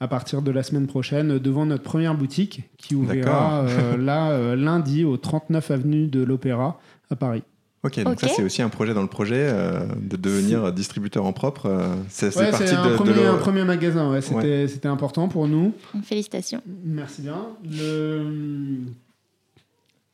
à 0.00 0.08
partir 0.08 0.42
de 0.42 0.50
la 0.50 0.62
semaine 0.62 0.86
prochaine 0.86 1.38
devant 1.38 1.64
notre 1.66 1.82
première 1.82 2.14
boutique 2.14 2.64
qui 2.76 2.94
ouvrira 2.94 3.62
euh, 3.64 3.96
là 3.96 4.30
euh, 4.30 4.54
lundi 4.56 5.04
au 5.04 5.16
39 5.16 5.70
avenue 5.70 6.06
de 6.06 6.22
l'Opéra 6.22 6.78
à 7.10 7.16
Paris. 7.16 7.42
Ok, 7.82 8.00
donc 8.02 8.18
ça 8.20 8.28
c'est 8.28 8.42
aussi 8.42 8.62
un 8.62 8.68
projet 8.68 8.94
dans 8.94 9.02
le 9.02 9.08
projet 9.08 9.48
euh, 9.48 9.86
de 10.00 10.16
devenir 10.16 10.72
distributeur 10.72 11.24
en 11.24 11.32
propre. 11.32 11.70
c'est 12.08 12.36
Ouais, 12.36 12.50
parti 12.50 12.66
c'est 12.66 12.74
un, 12.74 12.90
de, 12.90 12.94
premier, 12.96 13.24
un 13.26 13.36
premier 13.36 13.64
magasin, 13.64 14.10
ouais, 14.10 14.20
c'était 14.20 14.88
important 14.88 15.28
pour 15.28 15.46
nous. 15.46 15.72
Félicitations. 16.02 16.60
Merci 16.84 17.22
bien. 17.22 17.46
Le- 17.64 18.80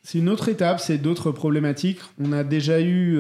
C'est 0.02 0.18
une 0.18 0.28
autre 0.28 0.48
étape, 0.48 0.80
c'est 0.80 0.98
d'autres 0.98 1.30
problématiques. 1.30 2.00
On 2.20 2.32
a 2.32 2.44
déjà 2.44 2.80
eu. 2.80 3.18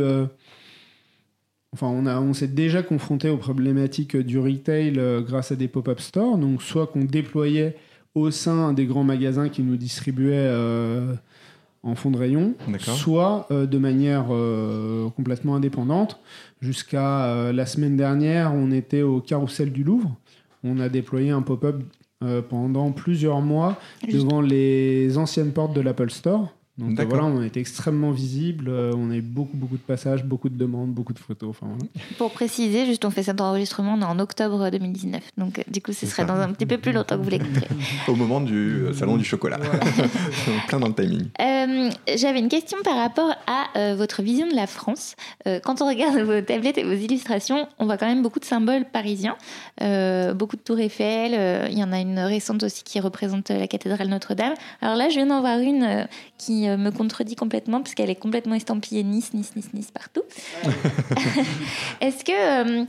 Enfin, 1.74 1.86
on, 1.88 2.04
a, 2.06 2.20
on 2.20 2.34
s'est 2.34 2.48
déjà 2.48 2.82
confronté 2.82 3.30
aux 3.30 3.38
problématiques 3.38 4.16
du 4.16 4.38
retail 4.38 4.98
euh, 4.98 5.22
grâce 5.22 5.52
à 5.52 5.56
des 5.56 5.68
pop-up 5.68 6.00
stores. 6.00 6.36
Donc, 6.36 6.62
soit 6.62 6.86
qu'on 6.86 7.04
déployait 7.04 7.76
au 8.14 8.30
sein 8.30 8.74
des 8.74 8.84
grands 8.84 9.04
magasins 9.04 9.48
qui 9.48 9.62
nous 9.62 9.76
distribuaient 9.76 10.34
euh, 10.36 11.14
en 11.82 11.94
fond 11.94 12.10
de 12.10 12.18
rayon, 12.18 12.54
soit 12.94 13.46
euh, 13.50 13.66
de 13.66 13.78
manière 13.78 14.26
euh, 14.30 15.08
complètement 15.16 15.56
indépendante. 15.56 16.20
Jusqu'à 16.60 17.24
euh, 17.24 17.52
la 17.52 17.64
semaine 17.64 17.96
dernière, 17.96 18.52
on 18.54 18.70
était 18.70 19.00
au 19.02 19.20
carrousel 19.20 19.72
du 19.72 19.82
Louvre. 19.82 20.14
On 20.62 20.78
a 20.78 20.90
déployé 20.90 21.30
un 21.30 21.40
pop-up 21.42 21.82
euh, 22.22 22.42
pendant 22.42 22.92
plusieurs 22.92 23.40
mois 23.40 23.80
devant 24.12 24.42
les 24.42 25.16
anciennes 25.16 25.52
portes 25.52 25.74
de 25.74 25.80
l'Apple 25.80 26.10
Store 26.10 26.54
Donc 26.78 26.92
euh, 26.92 26.94
D'accord. 26.94 27.18
voilà, 27.20 27.26
on 27.26 27.40
a 27.42 27.46
été 27.46 27.60
extrêmement 27.60 28.12
visible. 28.12 28.66
euh, 28.68 28.92
on 28.96 29.10
a 29.10 29.16
eu 29.16 29.20
beaucoup, 29.20 29.56
beaucoup 29.56 29.76
de 29.76 29.82
passages, 29.82 30.24
beaucoup 30.24 30.48
de 30.48 30.56
demandes, 30.56 30.90
beaucoup 30.92 31.12
de 31.12 31.18
photos. 31.18 31.50
Enfin, 31.50 31.66
voilà. 31.66 31.84
Pour 32.16 32.32
préciser, 32.32 32.86
juste 32.86 33.04
on 33.04 33.10
fait 33.10 33.22
cet 33.24 33.42
enregistrement, 33.42 33.94
on 33.94 34.00
est 34.00 34.04
en 34.06 34.18
octobre 34.18 34.70
2019. 34.70 35.22
Donc 35.36 35.58
euh, 35.58 35.62
du 35.70 35.82
coup, 35.82 35.92
ce 35.92 36.00
C'est 36.00 36.06
serait 36.06 36.22
ça. 36.22 36.28
dans 36.28 36.40
un 36.40 36.50
petit 36.52 36.64
peu 36.64 36.78
plus 36.78 36.92
longtemps 36.92 37.18
que 37.18 37.22
vous 37.22 37.28
l'écouterez. 37.30 37.68
Au 38.08 38.14
moment 38.14 38.40
du 38.40 38.54
euh, 38.54 38.92
salon 38.94 39.18
du 39.18 39.24
chocolat. 39.24 39.58
Plein 40.68 40.80
dans 40.80 40.88
le 40.88 40.94
timing. 40.94 41.26
Euh, 41.82 42.16
J'avais 42.16 42.38
une 42.38 42.48
question 42.48 42.78
par 42.84 42.96
rapport 42.96 43.34
à 43.46 43.66
euh, 43.76 43.94
votre 43.94 44.22
vision 44.22 44.46
de 44.46 44.54
la 44.54 44.66
France. 44.66 45.16
Euh, 45.46 45.60
quand 45.60 45.82
on 45.82 45.88
regarde 45.88 46.18
vos 46.20 46.40
tablettes 46.40 46.78
et 46.78 46.84
vos 46.84 46.92
illustrations, 46.92 47.68
on 47.78 47.86
voit 47.86 47.96
quand 47.96 48.06
même 48.06 48.22
beaucoup 48.22 48.40
de 48.40 48.44
symboles 48.44 48.84
parisiens, 48.84 49.36
beaucoup 50.34 50.56
de 50.56 50.62
tours 50.62 50.78
Eiffel. 50.78 51.68
Il 51.70 51.78
y 51.78 51.84
en 51.84 51.92
a 51.92 52.00
une 52.00 52.18
récente 52.18 52.62
aussi 52.62 52.82
qui 52.82 53.00
représente 53.00 53.50
la 53.50 53.66
cathédrale 53.66 54.08
Notre-Dame. 54.08 54.54
Alors 54.80 54.96
là, 54.96 55.08
je 55.08 55.14
viens 55.14 55.26
d'en 55.26 55.40
voir 55.40 55.58
une 55.58 56.06
qui 56.38 56.68
me 56.68 56.90
contredit 56.90 57.36
complètement 57.36 57.80
parce 57.80 57.94
qu'elle 57.94 58.10
est 58.10 58.16
complètement 58.16 58.54
estampillée 58.54 59.02
Nice, 59.02 59.32
Nice, 59.34 59.52
Nice, 59.56 59.70
Nice 59.74 59.90
partout. 59.90 60.22
Est-ce 62.00 62.24
que, 62.24 62.86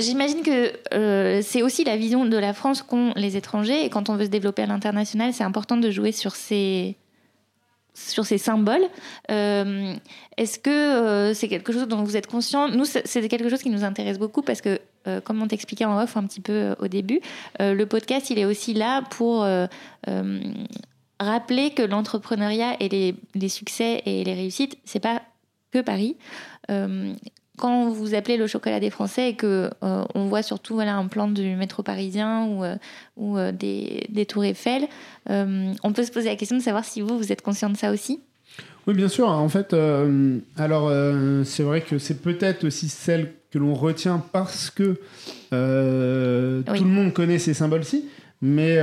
j'imagine 0.00 0.42
que 0.42 1.42
c'est 1.42 1.62
aussi 1.62 1.84
la 1.84 1.96
vision 1.96 2.24
de 2.24 2.36
la 2.36 2.52
France 2.52 2.82
qu'ont 2.82 3.12
les 3.16 3.36
étrangers 3.36 3.84
et 3.84 3.90
quand 3.90 4.10
on 4.10 4.16
veut 4.16 4.26
se 4.26 4.30
développer 4.30 4.62
à 4.62 4.66
l'international, 4.66 5.32
c'est 5.32 5.44
important 5.44 5.76
de 5.76 5.90
jouer 5.90 6.12
sur 6.12 6.34
ces 6.34 6.96
sur 7.96 8.26
ces 8.26 8.38
symboles. 8.38 8.84
Euh, 9.30 9.94
Est-ce 10.36 10.58
que 10.58 10.70
euh, 10.70 11.34
c'est 11.34 11.48
quelque 11.48 11.72
chose 11.72 11.88
dont 11.88 12.02
vous 12.02 12.16
êtes 12.16 12.26
conscient? 12.26 12.68
Nous, 12.68 12.84
c'est 12.84 13.28
quelque 13.28 13.48
chose 13.48 13.62
qui 13.62 13.70
nous 13.70 13.84
intéresse 13.84 14.18
beaucoup 14.18 14.42
parce 14.42 14.60
que, 14.60 14.78
euh, 15.08 15.20
comme 15.20 15.42
on 15.42 15.48
t'expliquait 15.48 15.86
en 15.86 16.00
off 16.00 16.16
un 16.16 16.24
petit 16.24 16.40
peu 16.40 16.76
au 16.78 16.88
début, 16.88 17.20
le 17.58 17.84
podcast, 17.84 18.30
il 18.30 18.38
est 18.38 18.44
aussi 18.44 18.74
là 18.74 19.02
pour 19.10 19.46
rappeler 21.18 21.70
que 21.70 21.82
l'entrepreneuriat 21.82 22.76
et 22.80 22.88
les, 22.88 23.14
les 23.34 23.48
succès 23.48 24.02
et 24.04 24.22
les 24.22 24.34
réussites, 24.34 24.78
c'est 24.84 25.00
pas 25.00 25.22
que 25.72 25.80
Paris. 25.80 26.16
Quand 27.56 27.90
vous 27.90 28.14
appelez 28.14 28.36
le 28.36 28.46
chocolat 28.46 28.80
des 28.80 28.90
Français 28.90 29.30
et 29.30 29.34
que 29.34 29.70
euh, 29.82 30.04
on 30.14 30.26
voit 30.26 30.42
surtout 30.42 30.74
voilà 30.74 30.96
un 30.96 31.06
plan 31.06 31.28
du 31.28 31.56
métro 31.56 31.82
parisien 31.82 32.46
ou, 32.46 32.64
euh, 32.64 32.76
ou 33.16 33.38
euh, 33.38 33.52
des, 33.52 34.06
des 34.08 34.26
tours 34.26 34.44
Eiffel, 34.44 34.88
on 35.28 35.92
peut 35.94 36.04
se 36.04 36.12
poser 36.12 36.28
la 36.28 36.36
question 36.36 36.56
de 36.56 36.62
savoir 36.62 36.84
si 36.84 37.00
vous 37.00 37.16
vous 37.16 37.32
êtes 37.32 37.42
conscient 37.42 37.70
de 37.70 37.76
ça 37.76 37.90
aussi. 37.90 38.20
Oui, 38.86 38.94
bien 38.94 39.08
sûr. 39.08 39.28
En 39.28 39.48
fait, 39.48 39.74
alors 40.56 40.92
c'est 41.44 41.62
vrai 41.62 41.80
que 41.80 41.98
c'est 41.98 42.22
peut-être 42.22 42.64
aussi 42.64 42.88
celle 42.88 43.32
que 43.50 43.58
l'on 43.58 43.74
retient 43.74 44.22
parce 44.32 44.70
que 44.70 45.00
Oui. 45.52 46.78
tout 46.78 46.84
le 46.84 46.90
monde 46.90 47.12
connaît 47.12 47.38
ces 47.38 47.54
symboles-ci. 47.54 48.08
Mais 48.40 48.78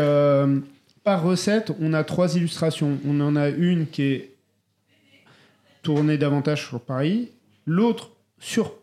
par 1.04 1.24
recette, 1.24 1.72
on 1.80 1.94
a 1.94 2.04
trois 2.04 2.36
illustrations. 2.36 2.98
On 3.08 3.20
en 3.22 3.36
a 3.36 3.50
une 3.50 3.88
qui 3.88 4.04
est 4.04 4.34
tournée 5.84 6.18
davantage 6.18 6.66
sur 6.68 6.80
Paris, 6.80 7.30
l'autre 7.66 8.13
sur 8.44 8.74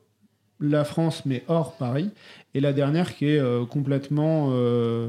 la 0.58 0.84
France 0.84 1.22
mais 1.26 1.42
hors 1.48 1.76
Paris, 1.76 2.10
et 2.54 2.60
la 2.60 2.72
dernière 2.72 3.14
qui 3.14 3.26
est 3.26 3.38
euh, 3.38 3.64
complètement 3.64 4.48
euh, 4.52 5.08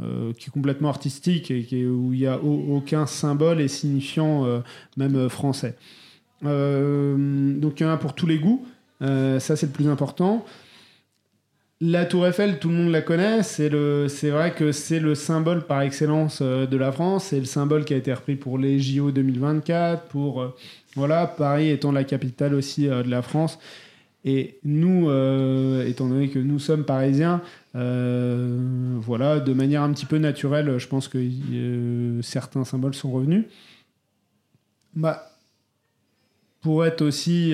euh, 0.00 0.32
qui 0.32 0.48
est 0.48 0.52
complètement 0.52 0.88
artistique 0.88 1.50
et 1.50 1.86
où 1.86 2.12
il 2.12 2.20
n'y 2.20 2.26
a 2.26 2.38
au- 2.38 2.76
aucun 2.76 3.06
symbole 3.06 3.60
et 3.60 3.68
signifiant 3.68 4.62
même 4.96 5.28
français. 5.28 5.76
Donc 6.42 7.80
il 7.80 7.82
y 7.82 7.84
en 7.84 7.90
a 7.90 7.96
pour 7.96 8.14
tous 8.14 8.26
les 8.26 8.38
goûts, 8.38 8.64
ça 9.00 9.40
c'est 9.56 9.66
le 9.66 9.72
plus 9.72 9.88
important. 9.88 10.44
La 11.80 12.04
Tour 12.04 12.28
Eiffel, 12.28 12.60
tout 12.60 12.68
le 12.68 12.74
monde 12.74 12.92
la 12.92 13.02
connaît. 13.02 13.42
C'est 13.42 13.68
vrai 14.30 14.54
que 14.54 14.70
c'est 14.72 15.00
le 15.00 15.14
symbole 15.16 15.66
par 15.66 15.82
excellence 15.82 16.40
de 16.42 16.76
la 16.76 16.92
France. 16.92 17.26
C'est 17.30 17.40
le 17.40 17.44
symbole 17.44 17.84
qui 17.84 17.92
a 17.92 17.96
été 17.96 18.12
repris 18.12 18.36
pour 18.36 18.56
les 18.56 18.78
JO 18.78 19.10
2024, 19.10 20.04
pour 20.04 20.54
voilà 20.94 21.26
Paris 21.26 21.70
étant 21.70 21.90
la 21.92 22.04
capitale 22.04 22.54
aussi 22.54 22.86
de 22.86 23.10
la 23.10 23.22
France. 23.22 23.58
Et 24.24 24.58
nous, 24.62 25.08
euh, 25.08 25.84
étant 25.86 26.08
donné 26.08 26.28
que 26.28 26.38
nous 26.38 26.60
sommes 26.60 26.84
parisiens, 26.84 27.42
euh, 27.74 28.96
voilà, 29.00 29.40
de 29.40 29.52
manière 29.52 29.82
un 29.82 29.92
petit 29.92 30.06
peu 30.06 30.18
naturelle, 30.18 30.78
je 30.78 30.86
pense 30.86 31.08
que 31.08 31.18
euh, 31.18 32.22
certains 32.22 32.64
symboles 32.64 32.94
sont 32.94 33.10
revenus. 33.10 33.46
Bah, 34.94 35.28
pour 36.60 36.84
être 36.84 37.02
aussi 37.02 37.52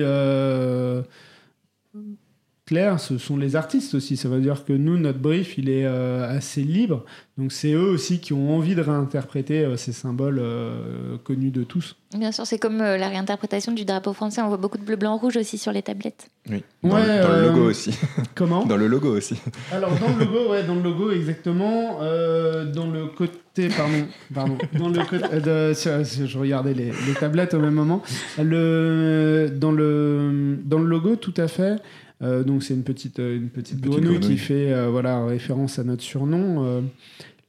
clair, 2.69 2.99
ce 2.99 3.17
sont 3.17 3.35
les 3.35 3.55
artistes 3.55 3.95
aussi. 3.95 4.15
Ça 4.15 4.29
veut 4.29 4.39
dire 4.41 4.63
que 4.63 4.73
nous, 4.73 4.97
notre 4.97 5.17
brief, 5.19 5.57
il 5.57 5.69
est 5.69 5.85
euh, 5.85 6.29
assez 6.37 6.61
libre. 6.61 7.03
Donc 7.37 7.51
c'est 7.51 7.71
eux 7.73 7.89
aussi 7.89 8.19
qui 8.19 8.31
ont 8.33 8.55
envie 8.55 8.75
de 8.75 8.81
réinterpréter 8.81 9.65
euh, 9.65 9.75
ces 9.75 9.91
symboles 9.91 10.37
euh, 10.39 11.17
connus 11.23 11.49
de 11.51 11.63
tous. 11.63 11.95
Bien 12.15 12.31
sûr, 12.31 12.45
c'est 12.45 12.59
comme 12.59 12.79
euh, 12.81 12.97
la 12.97 13.07
réinterprétation 13.09 13.71
du 13.71 13.85
drapeau 13.85 14.13
français. 14.13 14.41
On 14.41 14.47
voit 14.49 14.57
beaucoup 14.57 14.77
de 14.77 14.83
bleu, 14.83 14.97
blanc, 14.97 15.17
rouge 15.17 15.37
aussi 15.37 15.57
sur 15.57 15.71
les 15.71 15.81
tablettes. 15.81 16.29
Oui. 16.49 16.63
Dans, 16.83 16.91
Ouais, 16.95 17.01
le, 17.17 17.23
dans 17.23 17.31
le 17.33 17.41
logo 17.47 17.69
aussi. 17.69 17.91
Comment? 18.35 18.65
Dans 18.65 18.77
le 18.77 18.87
logo 18.87 19.15
aussi. 19.17 19.35
Alors 19.71 19.91
dans 19.99 20.15
le 20.17 20.25
logo, 20.25 20.51
ouais, 20.51 20.63
dans 20.63 20.75
le 20.75 20.81
logo 20.83 21.11
exactement, 21.11 21.99
euh, 22.01 22.65
dans 22.71 22.87
le 22.87 23.07
côté, 23.07 23.69
pardon, 23.75 24.05
pardon, 24.33 24.57
dans 24.77 24.89
le 24.89 25.03
côté, 25.05 25.23
euh, 25.33 25.71
de- 25.71 26.25
je 26.27 26.37
regardais 26.37 26.73
les, 26.73 26.91
les 27.07 27.13
tablettes 27.19 27.53
au 27.55 27.59
même 27.59 27.73
moment. 27.73 28.03
Le, 28.37 29.49
dans 29.55 29.71
le, 29.71 30.57
dans 30.63 30.79
le 30.79 30.85
logo, 30.85 31.15
tout 31.15 31.33
à 31.37 31.47
fait. 31.47 31.77
Euh, 32.21 32.43
donc 32.43 32.63
c'est 32.63 32.73
une 32.73 32.83
petite, 32.83 33.19
euh, 33.19 33.35
une 33.37 33.49
petite, 33.49 33.75
Une 33.75 33.81
petite 33.81 33.91
grenouille, 33.91 34.17
grenouille. 34.19 34.35
qui 34.35 34.37
fait 34.37 34.73
euh, 34.73 34.89
voilà 34.89 35.25
référence 35.25 35.79
à 35.79 35.83
notre 35.83 36.03
surnom. 36.03 36.65
euh, 36.65 36.81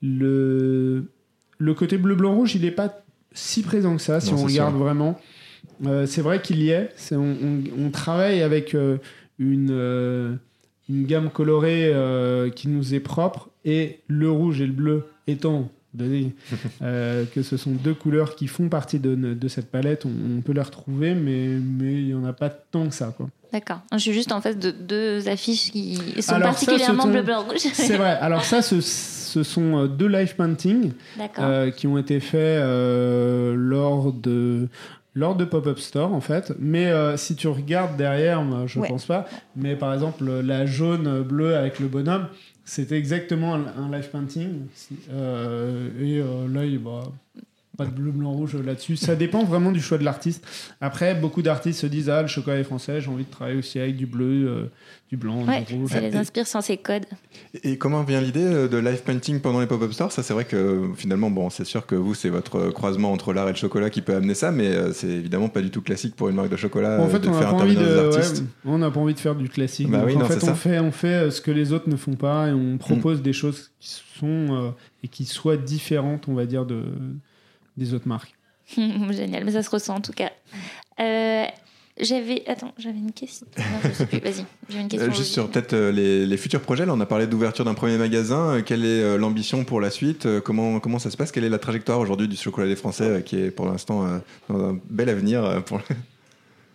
le, 0.03 1.05
le 1.59 1.75
côté 1.75 1.99
bleu, 1.99 2.15
blanc, 2.15 2.35
rouge, 2.35 2.55
il 2.55 2.63
n'est 2.63 2.71
pas 2.71 3.03
si 3.33 3.63
présent 3.63 3.97
que 3.97 4.03
ça 4.03 4.21
si 4.21 4.33
on 4.33 4.45
regarde 4.45 4.75
sûr. 4.75 4.83
vraiment. 4.83 5.21
C'est 6.07 6.21
vrai 6.23 6.41
qu'il 6.43 6.61
y 6.63 6.71
est. 6.71 6.91
On, 7.13 7.17
on- 7.17 7.63
on 7.87 7.91
travaille 7.91 8.43
avec 8.43 8.75
une, 9.39 10.39
une 10.89 11.07
gamme 11.07 11.31
colorée 11.31 11.93
qui 12.57 12.69
nous 12.69 12.95
est 12.95 13.01
propre 13.01 13.51
et 13.65 14.01
le 14.09 14.31
rouge 14.31 14.61
et 14.61 14.67
le 14.67 14.73
bleu 14.73 15.05
étant 15.27 15.71
donné 15.95 16.35
euh, 16.83 17.25
que 17.35 17.43
ce 17.43 17.57
sont 17.57 17.73
deux 17.73 17.95
couleurs 17.95 18.37
qui 18.37 18.47
font 18.47 18.69
partie 18.69 18.99
de, 18.99 19.15
de 19.15 19.49
cette 19.49 19.71
palette, 19.71 20.05
on, 20.07 20.11
on 20.39 20.41
peut 20.41 20.53
les 20.53 20.61
retrouver, 20.63 21.15
mais 21.15 21.49
mais 21.49 21.93
il 21.95 22.07
n'y 22.07 22.15
en 22.15 22.25
a 22.25 22.33
pas 22.33 22.51
tant 22.51 22.87
que 22.89 22.95
ça. 22.95 23.13
Quoi. 23.17 23.29
D'accord. 23.53 23.81
Je 23.93 23.99
suis 23.99 24.13
juste 24.13 24.31
en 24.31 24.41
face 24.41 24.57
de 24.59 24.71
deux 24.71 25.29
affiches 25.29 25.73
qui 25.73 25.97
sont 26.23 26.35
Alors 26.35 26.57
ça, 26.57 26.67
particulièrement 26.67 27.07
bleu, 27.09 27.23
blanc, 27.23 27.43
rouge. 27.43 27.59
C'est 27.73 27.97
vrai. 27.97 28.17
Alors 28.21 28.45
ça, 28.45 28.63
ce, 28.63 28.81
ce 28.81 29.43
sont 29.43 29.77
euh, 29.79 29.87
deux 29.89 30.07
live 30.07 30.37
paintings 30.37 30.93
euh, 31.39 31.71
qui 31.73 31.87
ont 31.89 31.99
été 31.99 32.21
faits 32.21 32.61
euh, 32.63 33.55
lors 33.57 34.13
de 34.13 34.69
lors 35.15 35.35
de 35.35 35.45
pop-up 35.45 35.81
store 35.81 36.13
en 36.15 36.21
fait 36.21 36.53
mais 36.61 36.87
euh, 36.87 37.17
si 37.17 37.35
tu 37.35 37.49
regardes 37.49 37.97
derrière 37.97 38.43
moi 38.43 38.63
je 38.67 38.79
Ouais. 38.79 38.89
pense 38.89 39.07
pas 39.07 39.27
mais 39.57 39.75
par 39.75 39.93
exemple 39.93 40.23
la 40.25 40.67
jaune 40.67 41.23
bleue 41.23 41.57
avec 41.57 41.81
le 41.81 41.89
bonhomme 41.89 42.29
c'était 42.71 42.97
exactement 42.97 43.55
un, 43.55 43.91
live 43.91 44.11
painting. 44.11 44.69
Euh, 45.11 45.89
et 46.01 46.21
euh, 46.21 46.47
là 46.47 46.65
il 46.65 46.79
bah, 46.79 47.11
pas 47.81 47.87
de 47.87 47.95
bleu 47.95 48.11
blanc 48.11 48.33
rouge 48.33 48.57
là-dessus 48.57 48.97
ça 48.97 49.17
dépend 49.17 49.43
vraiment 49.45 49.73
du 49.73 49.81
choix 49.81 49.97
de 49.97 50.05
l'artiste 50.05 50.45
après 50.81 51.15
beaucoup 51.15 51.41
d'artistes 51.41 51.81
se 51.81 51.87
disent 51.87 52.11
ah 52.11 52.23
le 52.23 52.29
chocolat 52.29 52.59
est 52.59 52.65
français 52.65 53.01
j'ai 53.01 53.09
envie 53.09 53.25
de 53.25 53.31
travailler 53.31 53.59
aussi 53.59 53.79
avec 53.79 53.97
du 53.97 54.07
bleu 54.07 54.49
euh, 54.49 54.71
du 55.09 55.17
blanc 55.17 55.45
ouais, 55.45 55.63
du 55.63 55.75
rouge 55.75 55.91
ça 55.91 56.01
les 56.01 56.15
inspire 56.15 56.47
sans 56.47 56.61
ces 56.61 56.77
codes. 56.77 57.07
Et 57.65 57.79
comment 57.79 58.05
vient 58.05 58.21
l'idée 58.21 58.45
euh, 58.45 58.69
de 58.69 58.77
live 58.77 59.03
painting 59.03 59.41
pendant 59.41 59.61
les 59.61 59.67
pop-up 59.67 59.93
stores? 59.93 60.13
Ça, 60.13 60.23
c'est 60.23 60.33
vrai 60.33 60.45
que 60.45 60.89
finalement, 60.97 61.31
bon, 61.31 61.51
c'est 61.51 61.65
sûr 61.65 61.85
que 61.85 61.97
vous, 61.97 62.15
c'est 62.15 62.29
votre 62.29 62.57
euh, 62.57 62.71
croisement 62.71 63.11
entre 63.11 63.33
l'art 63.33 63.49
et 63.49 63.53
le 63.53 63.57
chocolat 63.57 63.91
qui 63.91 64.03
peut 64.03 64.15
amener 64.15 64.35
ça, 64.35 64.53
mais 64.53 64.93
c'est 64.93 65.09
évidemment 65.09 65.49
pas 65.49 65.63
du 65.63 65.71
tout 65.71 65.83
classique 65.83 66.15
pour 66.15 66.29
une 66.29 66.37
marque 66.37 66.51
de 66.51 66.57
chocolat 66.57 67.01
en 67.01 67.09
fait, 67.09 67.19
de 67.19 67.29
on 67.29 67.33
n'a 67.33 67.39
faire 67.39 67.51
pas 67.51 67.57
envie 67.57 67.73
intervenir 67.73 67.97
de, 67.97 68.09
des 68.11 68.17
ouais, 68.17 68.23
artistes. 68.23 68.45
on 68.65 68.79
n'a 68.79 68.91
pas 68.91 69.01
envie 69.01 69.15
de 69.15 69.19
faire 69.19 69.35
du 69.35 69.49
classique. 69.49 69.91
Bah 69.91 69.99
Donc, 69.99 70.07
oui, 70.07 70.17
en 70.17 70.21
non, 70.21 70.25
fait, 70.27 70.37
on 70.37 70.47
ça. 70.47 70.55
fait, 70.55 70.79
on 70.79 70.93
fait 70.93 71.31
ce 71.33 71.41
que 71.41 71.51
les 71.51 71.73
autres 71.73 71.89
ne 71.89 71.97
font 71.97 72.15
pas 72.15 72.49
et 72.49 72.53
on 72.53 72.79
propose 72.79 73.21
des 73.21 73.33
choses 73.33 73.73
qui 73.81 73.89
sont 73.89 74.27
euh, 74.27 74.71
et 75.03 75.09
qui 75.09 75.25
soient 75.25 75.57
différentes, 75.57 76.29
on 76.29 76.35
va 76.35 76.47
dire, 76.47 76.67
de 76.67 76.85
des 77.77 77.95
autres 77.95 78.09
marques. 78.09 78.35
Génial, 78.77 79.45
mais 79.45 79.53
ça 79.53 79.63
se 79.63 79.71
ressent 79.71 79.97
en 79.97 80.01
tout 80.01 80.13
cas. 80.13 80.31
Euh, 81.01 81.45
j'avais. 82.01 82.45
Attends, 82.47 82.73
j'avais 82.79 82.99
une 82.99 83.13
question. 83.13 83.47
Non, 83.59 83.65
je 83.85 83.93
sais 83.93 84.07
plus. 84.07 84.21
Vas-y, 84.21 84.45
j'avais 84.69 84.83
une 84.83 84.89
question. 84.89 85.11
Euh, 85.11 85.15
juste 85.15 85.33
sur 85.33 85.51
peut-être 85.51 85.73
euh, 85.73 85.93
les, 85.93 86.25
les 86.25 86.37
futurs 86.37 86.61
projets, 86.61 86.87
là, 86.87 86.95
on 86.95 87.01
a 87.01 87.07
parlé 87.07 87.27
d'ouverture 87.27 87.65
d'un 87.65 87.75
premier 87.75 87.99
magasin. 87.99 88.63
Quelle 88.63 88.85
est 88.85 89.19
l'ambition 89.19 89.65
pour 89.65 89.81
la 89.81 89.91
suite 89.91 90.27
comment, 90.45 90.81
comment 90.81 90.99
ça 90.99 91.11
se 91.11 91.17
passe 91.17 91.33
Quelle 91.33 91.45
est 91.45 91.51
la 91.51 91.59
trajectoire 91.59 91.99
aujourd'hui 91.99 92.29
du 92.29 92.37
chocolat 92.37 92.69
des 92.69 92.77
Français 92.77 93.23
qui 93.25 93.37
est 93.37 93.51
pour 93.51 93.67
l'instant 93.67 94.21
dans 94.49 94.69
un 94.71 94.79
bel 94.89 95.09
avenir 95.09 95.63
pour... 95.65 95.81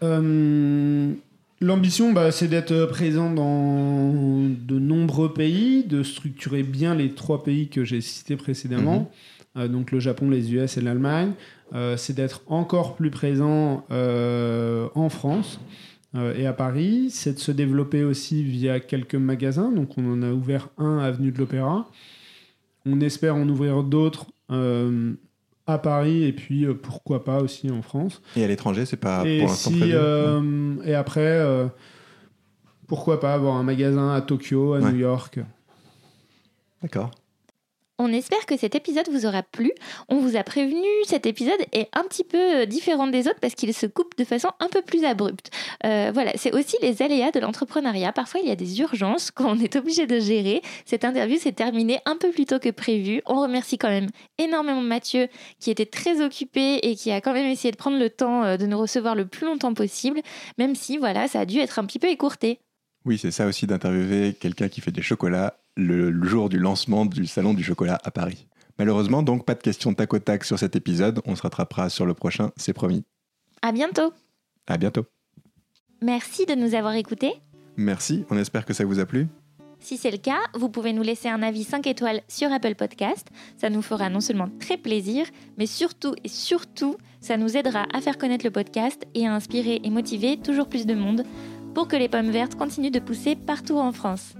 Euh, 0.03 1.13
L'ambition, 1.61 2.11
bah, 2.11 2.31
c'est 2.31 2.49
d'être 2.49 2.85
présent 2.87 3.31
dans 3.31 4.49
de 4.49 4.77
nombreux 4.77 5.33
pays, 5.33 5.85
de 5.85 6.03
structurer 6.03 6.63
bien 6.63 6.93
les 6.95 7.11
trois 7.11 7.43
pays 7.43 7.69
que 7.69 7.85
j'ai 7.85 8.01
cités 8.01 8.35
précédemment, 8.35 9.09
Euh, 9.09 9.34
donc 9.55 9.91
le 9.91 9.99
Japon, 9.99 10.29
les 10.29 10.53
US 10.53 10.77
et 10.77 10.81
l'Allemagne. 10.81 11.31
Euh, 11.73 11.97
c'est 11.97 12.13
d'être 12.13 12.41
encore 12.47 12.95
plus 12.95 13.09
présent 13.09 13.85
euh, 13.91 14.87
en 14.93 15.09
France 15.09 15.59
euh, 16.15 16.35
et 16.35 16.45
à 16.45 16.53
Paris. 16.53 17.07
C'est 17.09 17.33
de 17.33 17.39
se 17.39 17.51
développer 17.51 18.03
aussi 18.03 18.43
via 18.43 18.79
quelques 18.79 19.15
magasins. 19.15 19.71
Donc 19.71 19.97
on 19.97 20.11
en 20.13 20.21
a 20.21 20.31
ouvert 20.31 20.69
un 20.77 20.99
avenue 20.99 21.31
de 21.31 21.37
l'Opéra. 21.39 21.89
On 22.85 22.99
espère 23.01 23.35
en 23.35 23.47
ouvrir 23.49 23.81
d'autres 23.83 24.27
euh, 24.51 25.13
à 25.65 25.79
Paris 25.79 26.23
et 26.23 26.33
puis 26.33 26.65
euh, 26.65 26.75
pourquoi 26.75 27.23
pas 27.23 27.39
aussi 27.41 27.71
en 27.71 27.81
France. 27.81 28.21
Et 28.35 28.43
à 28.43 28.47
l'étranger, 28.47 28.85
c'est 28.85 28.97
pas 28.97 29.25
et 29.25 29.39
pour 29.39 29.47
l'instant 29.49 29.71
si, 29.71 29.79
euh, 29.93 30.75
et 30.85 30.93
après, 30.93 31.21
euh, 31.21 31.65
pourquoi 32.87 33.19
pas 33.19 33.33
avoir 33.33 33.55
un 33.55 33.63
magasin 33.63 34.13
à 34.13 34.21
Tokyo, 34.21 34.73
à 34.75 34.79
Ouais. 34.81 34.91
New 34.91 34.99
York. 34.99 35.39
D'accord. 36.83 37.09
On 37.97 38.11
espère 38.11 38.45
que 38.45 38.57
cet 38.57 38.75
épisode 38.75 39.07
vous 39.09 39.25
aura 39.25 39.41
plu. 39.41 39.71
On 40.09 40.17
vous 40.17 40.35
a 40.35 40.43
prévenu, 40.43 40.85
cet 41.05 41.25
épisode 41.25 41.59
est 41.71 41.87
un 41.93 42.03
petit 42.03 42.25
peu 42.25 42.63
euh, 42.63 42.65
différent 42.65 43.07
des 43.07 43.29
autres 43.29 43.39
parce 43.39 43.55
qu'il 43.55 43.73
se 43.73 43.85
coupe 43.85 44.17
de 44.17 44.25
façon 44.25 44.49
un 44.59 44.67
peu 44.67 44.81
plus 44.81 45.05
abrupte. 45.05 45.49
Euh, 45.85 46.11
voilà, 46.13 46.33
c'est 46.35 46.53
aussi 46.53 46.75
les 46.81 47.01
aléas 47.01 47.31
de 47.31 47.39
l'entrepreneuriat. 47.39 48.11
Parfois, 48.11 48.41
il 48.41 48.49
y 48.49 48.51
a 48.51 48.57
des 48.57 48.81
urgences 48.81 49.31
qu'on 49.35 49.57
est 49.59 49.77
obligé 49.77 50.07
de 50.07 50.19
gérer. 50.19 50.61
Cette 50.85 51.05
interview 51.05 51.37
s'est 51.37 51.53
terminée 51.53 51.99
un 52.05 52.17
peu 52.17 52.31
plus 52.31 52.45
tôt 52.45 52.59
que 52.59 52.69
prévu. 52.69 53.21
On 53.25 53.39
remercie 53.41 53.77
quand 53.77 53.89
même 53.89 54.09
énormément 54.37 54.81
Mathieu 54.81 55.29
qui 55.61 55.71
était 55.71 55.85
très 55.85 56.21
occupé 56.21 56.79
et 56.83 56.97
qui 56.97 57.11
a 57.11 57.21
quand 57.21 57.33
même 57.33 57.49
essayé 57.49 57.71
de 57.71 57.77
prendre 57.77 57.97
le 57.97 58.09
temps 58.09 58.43
euh, 58.43 58.57
de 58.57 58.65
nous 58.65 58.77
recevoir 58.77 59.15
le 59.15 59.25
plus 59.25 59.45
longtemps 59.45 59.73
possible, 59.73 60.19
même 60.57 60.75
si 60.75 60.97
voilà, 60.97 61.29
ça 61.29 61.39
a 61.39 61.45
dû 61.45 61.59
être 61.59 61.79
un 61.79 61.85
petit 61.85 61.99
peu 61.99 62.09
écourté. 62.09 62.59
Oui, 63.05 63.17
c'est 63.17 63.31
ça 63.31 63.45
aussi 63.45 63.67
d'interviewer 63.67 64.33
quelqu'un 64.33 64.67
qui 64.67 64.81
fait 64.81 64.91
des 64.91 65.01
chocolats 65.03 65.64
le, 65.76 66.09
le 66.09 66.28
jour 66.28 66.49
du 66.49 66.59
lancement 66.59 67.05
du 67.05 67.26
salon 67.26 67.53
du 67.53 67.63
chocolat 67.63 67.99
à 68.03 68.11
Paris. 68.11 68.47
Malheureusement, 68.78 69.23
donc, 69.23 69.45
pas 69.45 69.55
de 69.55 69.61
questions 69.61 69.93
tac 69.93 70.13
au 70.13 70.19
tac 70.19 70.43
sur 70.43 70.59
cet 70.59 70.76
épisode. 70.76 71.21
On 71.26 71.36
se 71.36 71.41
rattrapera 71.41 71.89
sur 71.89 72.05
le 72.05 72.13
prochain, 72.13 72.51
c'est 72.57 72.73
promis. 72.73 73.03
À 73.61 73.71
bientôt. 73.71 74.13
À 74.67 74.78
bientôt. 74.78 75.05
Merci 76.01 76.45
de 76.45 76.55
nous 76.55 76.76
avoir 76.76 76.93
écoutés. 76.95 77.34
Merci, 77.78 78.26
on 78.30 78.38
espère 78.38 78.65
que 78.65 78.73
ça 78.73 78.86
vous 78.86 78.99
a 78.99 79.05
plu. 79.05 79.28
Si 79.80 79.97
c'est 79.97 80.11
le 80.11 80.17
cas, 80.17 80.39
vous 80.53 80.69
pouvez 80.69 80.93
nous 80.93 81.03
laisser 81.03 81.30
un 81.30 81.43
avis 81.43 81.63
5 81.63 81.86
étoiles 81.88 82.21
sur 82.28 82.51
Apple 82.51 82.76
Podcast. 82.76 83.28
Ça 83.57 83.69
nous 83.69 83.82
fera 83.82 84.09
non 84.09 84.19
seulement 84.19 84.49
très 84.59 84.78
plaisir, 84.78 85.26
mais 85.57 85.67
surtout 85.67 86.15
et 86.23 86.30
surtout, 86.30 86.95
ça 87.21 87.38
nous 87.38 87.55
aidera 87.55 87.86
à 87.93 88.01
faire 88.01 88.17
connaître 88.17 88.45
le 88.45 88.51
podcast 88.51 89.05
et 89.13 89.28
à 89.28 89.34
inspirer 89.34 89.82
et 89.84 89.89
motiver 89.89 90.38
toujours 90.38 90.67
plus 90.67 90.86
de 90.86 90.95
monde 90.95 91.23
pour 91.73 91.88
que 91.88 91.95
les 91.95 92.09
pommes 92.09 92.32
vertes 92.32 92.55
continuent 92.55 92.91
de 92.91 92.99
pousser 92.99 93.36
partout 93.36 93.78
en 93.78 93.91
France. 93.91 94.34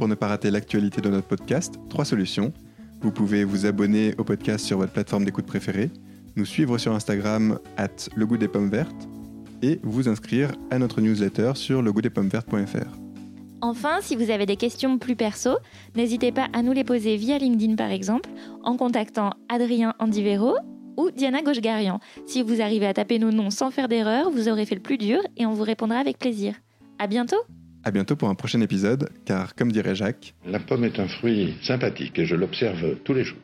Pour 0.00 0.08
ne 0.08 0.14
pas 0.14 0.28
rater 0.28 0.50
l'actualité 0.50 1.02
de 1.02 1.10
notre 1.10 1.26
podcast, 1.26 1.74
trois 1.90 2.06
solutions. 2.06 2.54
Vous 3.02 3.12
pouvez 3.12 3.44
vous 3.44 3.66
abonner 3.66 4.14
au 4.16 4.24
podcast 4.24 4.64
sur 4.64 4.78
votre 4.78 4.94
plateforme 4.94 5.26
d'écoute 5.26 5.44
préférée, 5.44 5.90
nous 6.36 6.46
suivre 6.46 6.78
sur 6.78 6.94
Instagram 6.94 7.58
at 7.76 8.08
le 8.16 8.24
goût 8.24 8.38
des 8.38 8.48
pommes 8.48 8.70
vertes 8.70 9.08
et 9.60 9.78
vous 9.82 10.08
inscrire 10.08 10.52
à 10.70 10.78
notre 10.78 11.02
newsletter 11.02 11.52
sur 11.54 11.82
legoûtdespommevertes.fr. 11.82 12.96
Enfin, 13.60 13.98
si 14.00 14.16
vous 14.16 14.30
avez 14.30 14.46
des 14.46 14.56
questions 14.56 14.96
plus 14.96 15.16
perso, 15.16 15.58
n'hésitez 15.94 16.32
pas 16.32 16.48
à 16.54 16.62
nous 16.62 16.72
les 16.72 16.82
poser 16.84 17.16
via 17.16 17.36
LinkedIn 17.36 17.76
par 17.76 17.90
exemple, 17.90 18.30
en 18.62 18.78
contactant 18.78 19.34
Adrien 19.50 19.92
Andivero 19.98 20.56
ou 20.96 21.10
Diana 21.10 21.42
Gauchegarian. 21.42 22.00
Si 22.24 22.42
vous 22.42 22.62
arrivez 22.62 22.86
à 22.86 22.94
taper 22.94 23.18
nos 23.18 23.32
noms 23.32 23.50
sans 23.50 23.70
faire 23.70 23.88
d'erreur, 23.88 24.30
vous 24.30 24.48
aurez 24.48 24.64
fait 24.64 24.76
le 24.76 24.80
plus 24.80 24.96
dur 24.96 25.20
et 25.36 25.44
on 25.44 25.52
vous 25.52 25.64
répondra 25.64 25.98
avec 25.98 26.18
plaisir. 26.18 26.54
À 26.98 27.06
bientôt 27.06 27.36
À 27.82 27.90
bientôt 27.90 28.14
pour 28.14 28.28
un 28.28 28.34
prochain 28.34 28.60
épisode, 28.60 29.08
car 29.24 29.54
comme 29.54 29.72
dirait 29.72 29.94
Jacques, 29.94 30.34
La 30.46 30.60
pomme 30.60 30.84
est 30.84 31.00
un 31.00 31.08
fruit 31.08 31.56
sympathique 31.62 32.18
et 32.18 32.26
je 32.26 32.36
l'observe 32.36 32.96
tous 33.04 33.14
les 33.14 33.24
jours. 33.24 33.38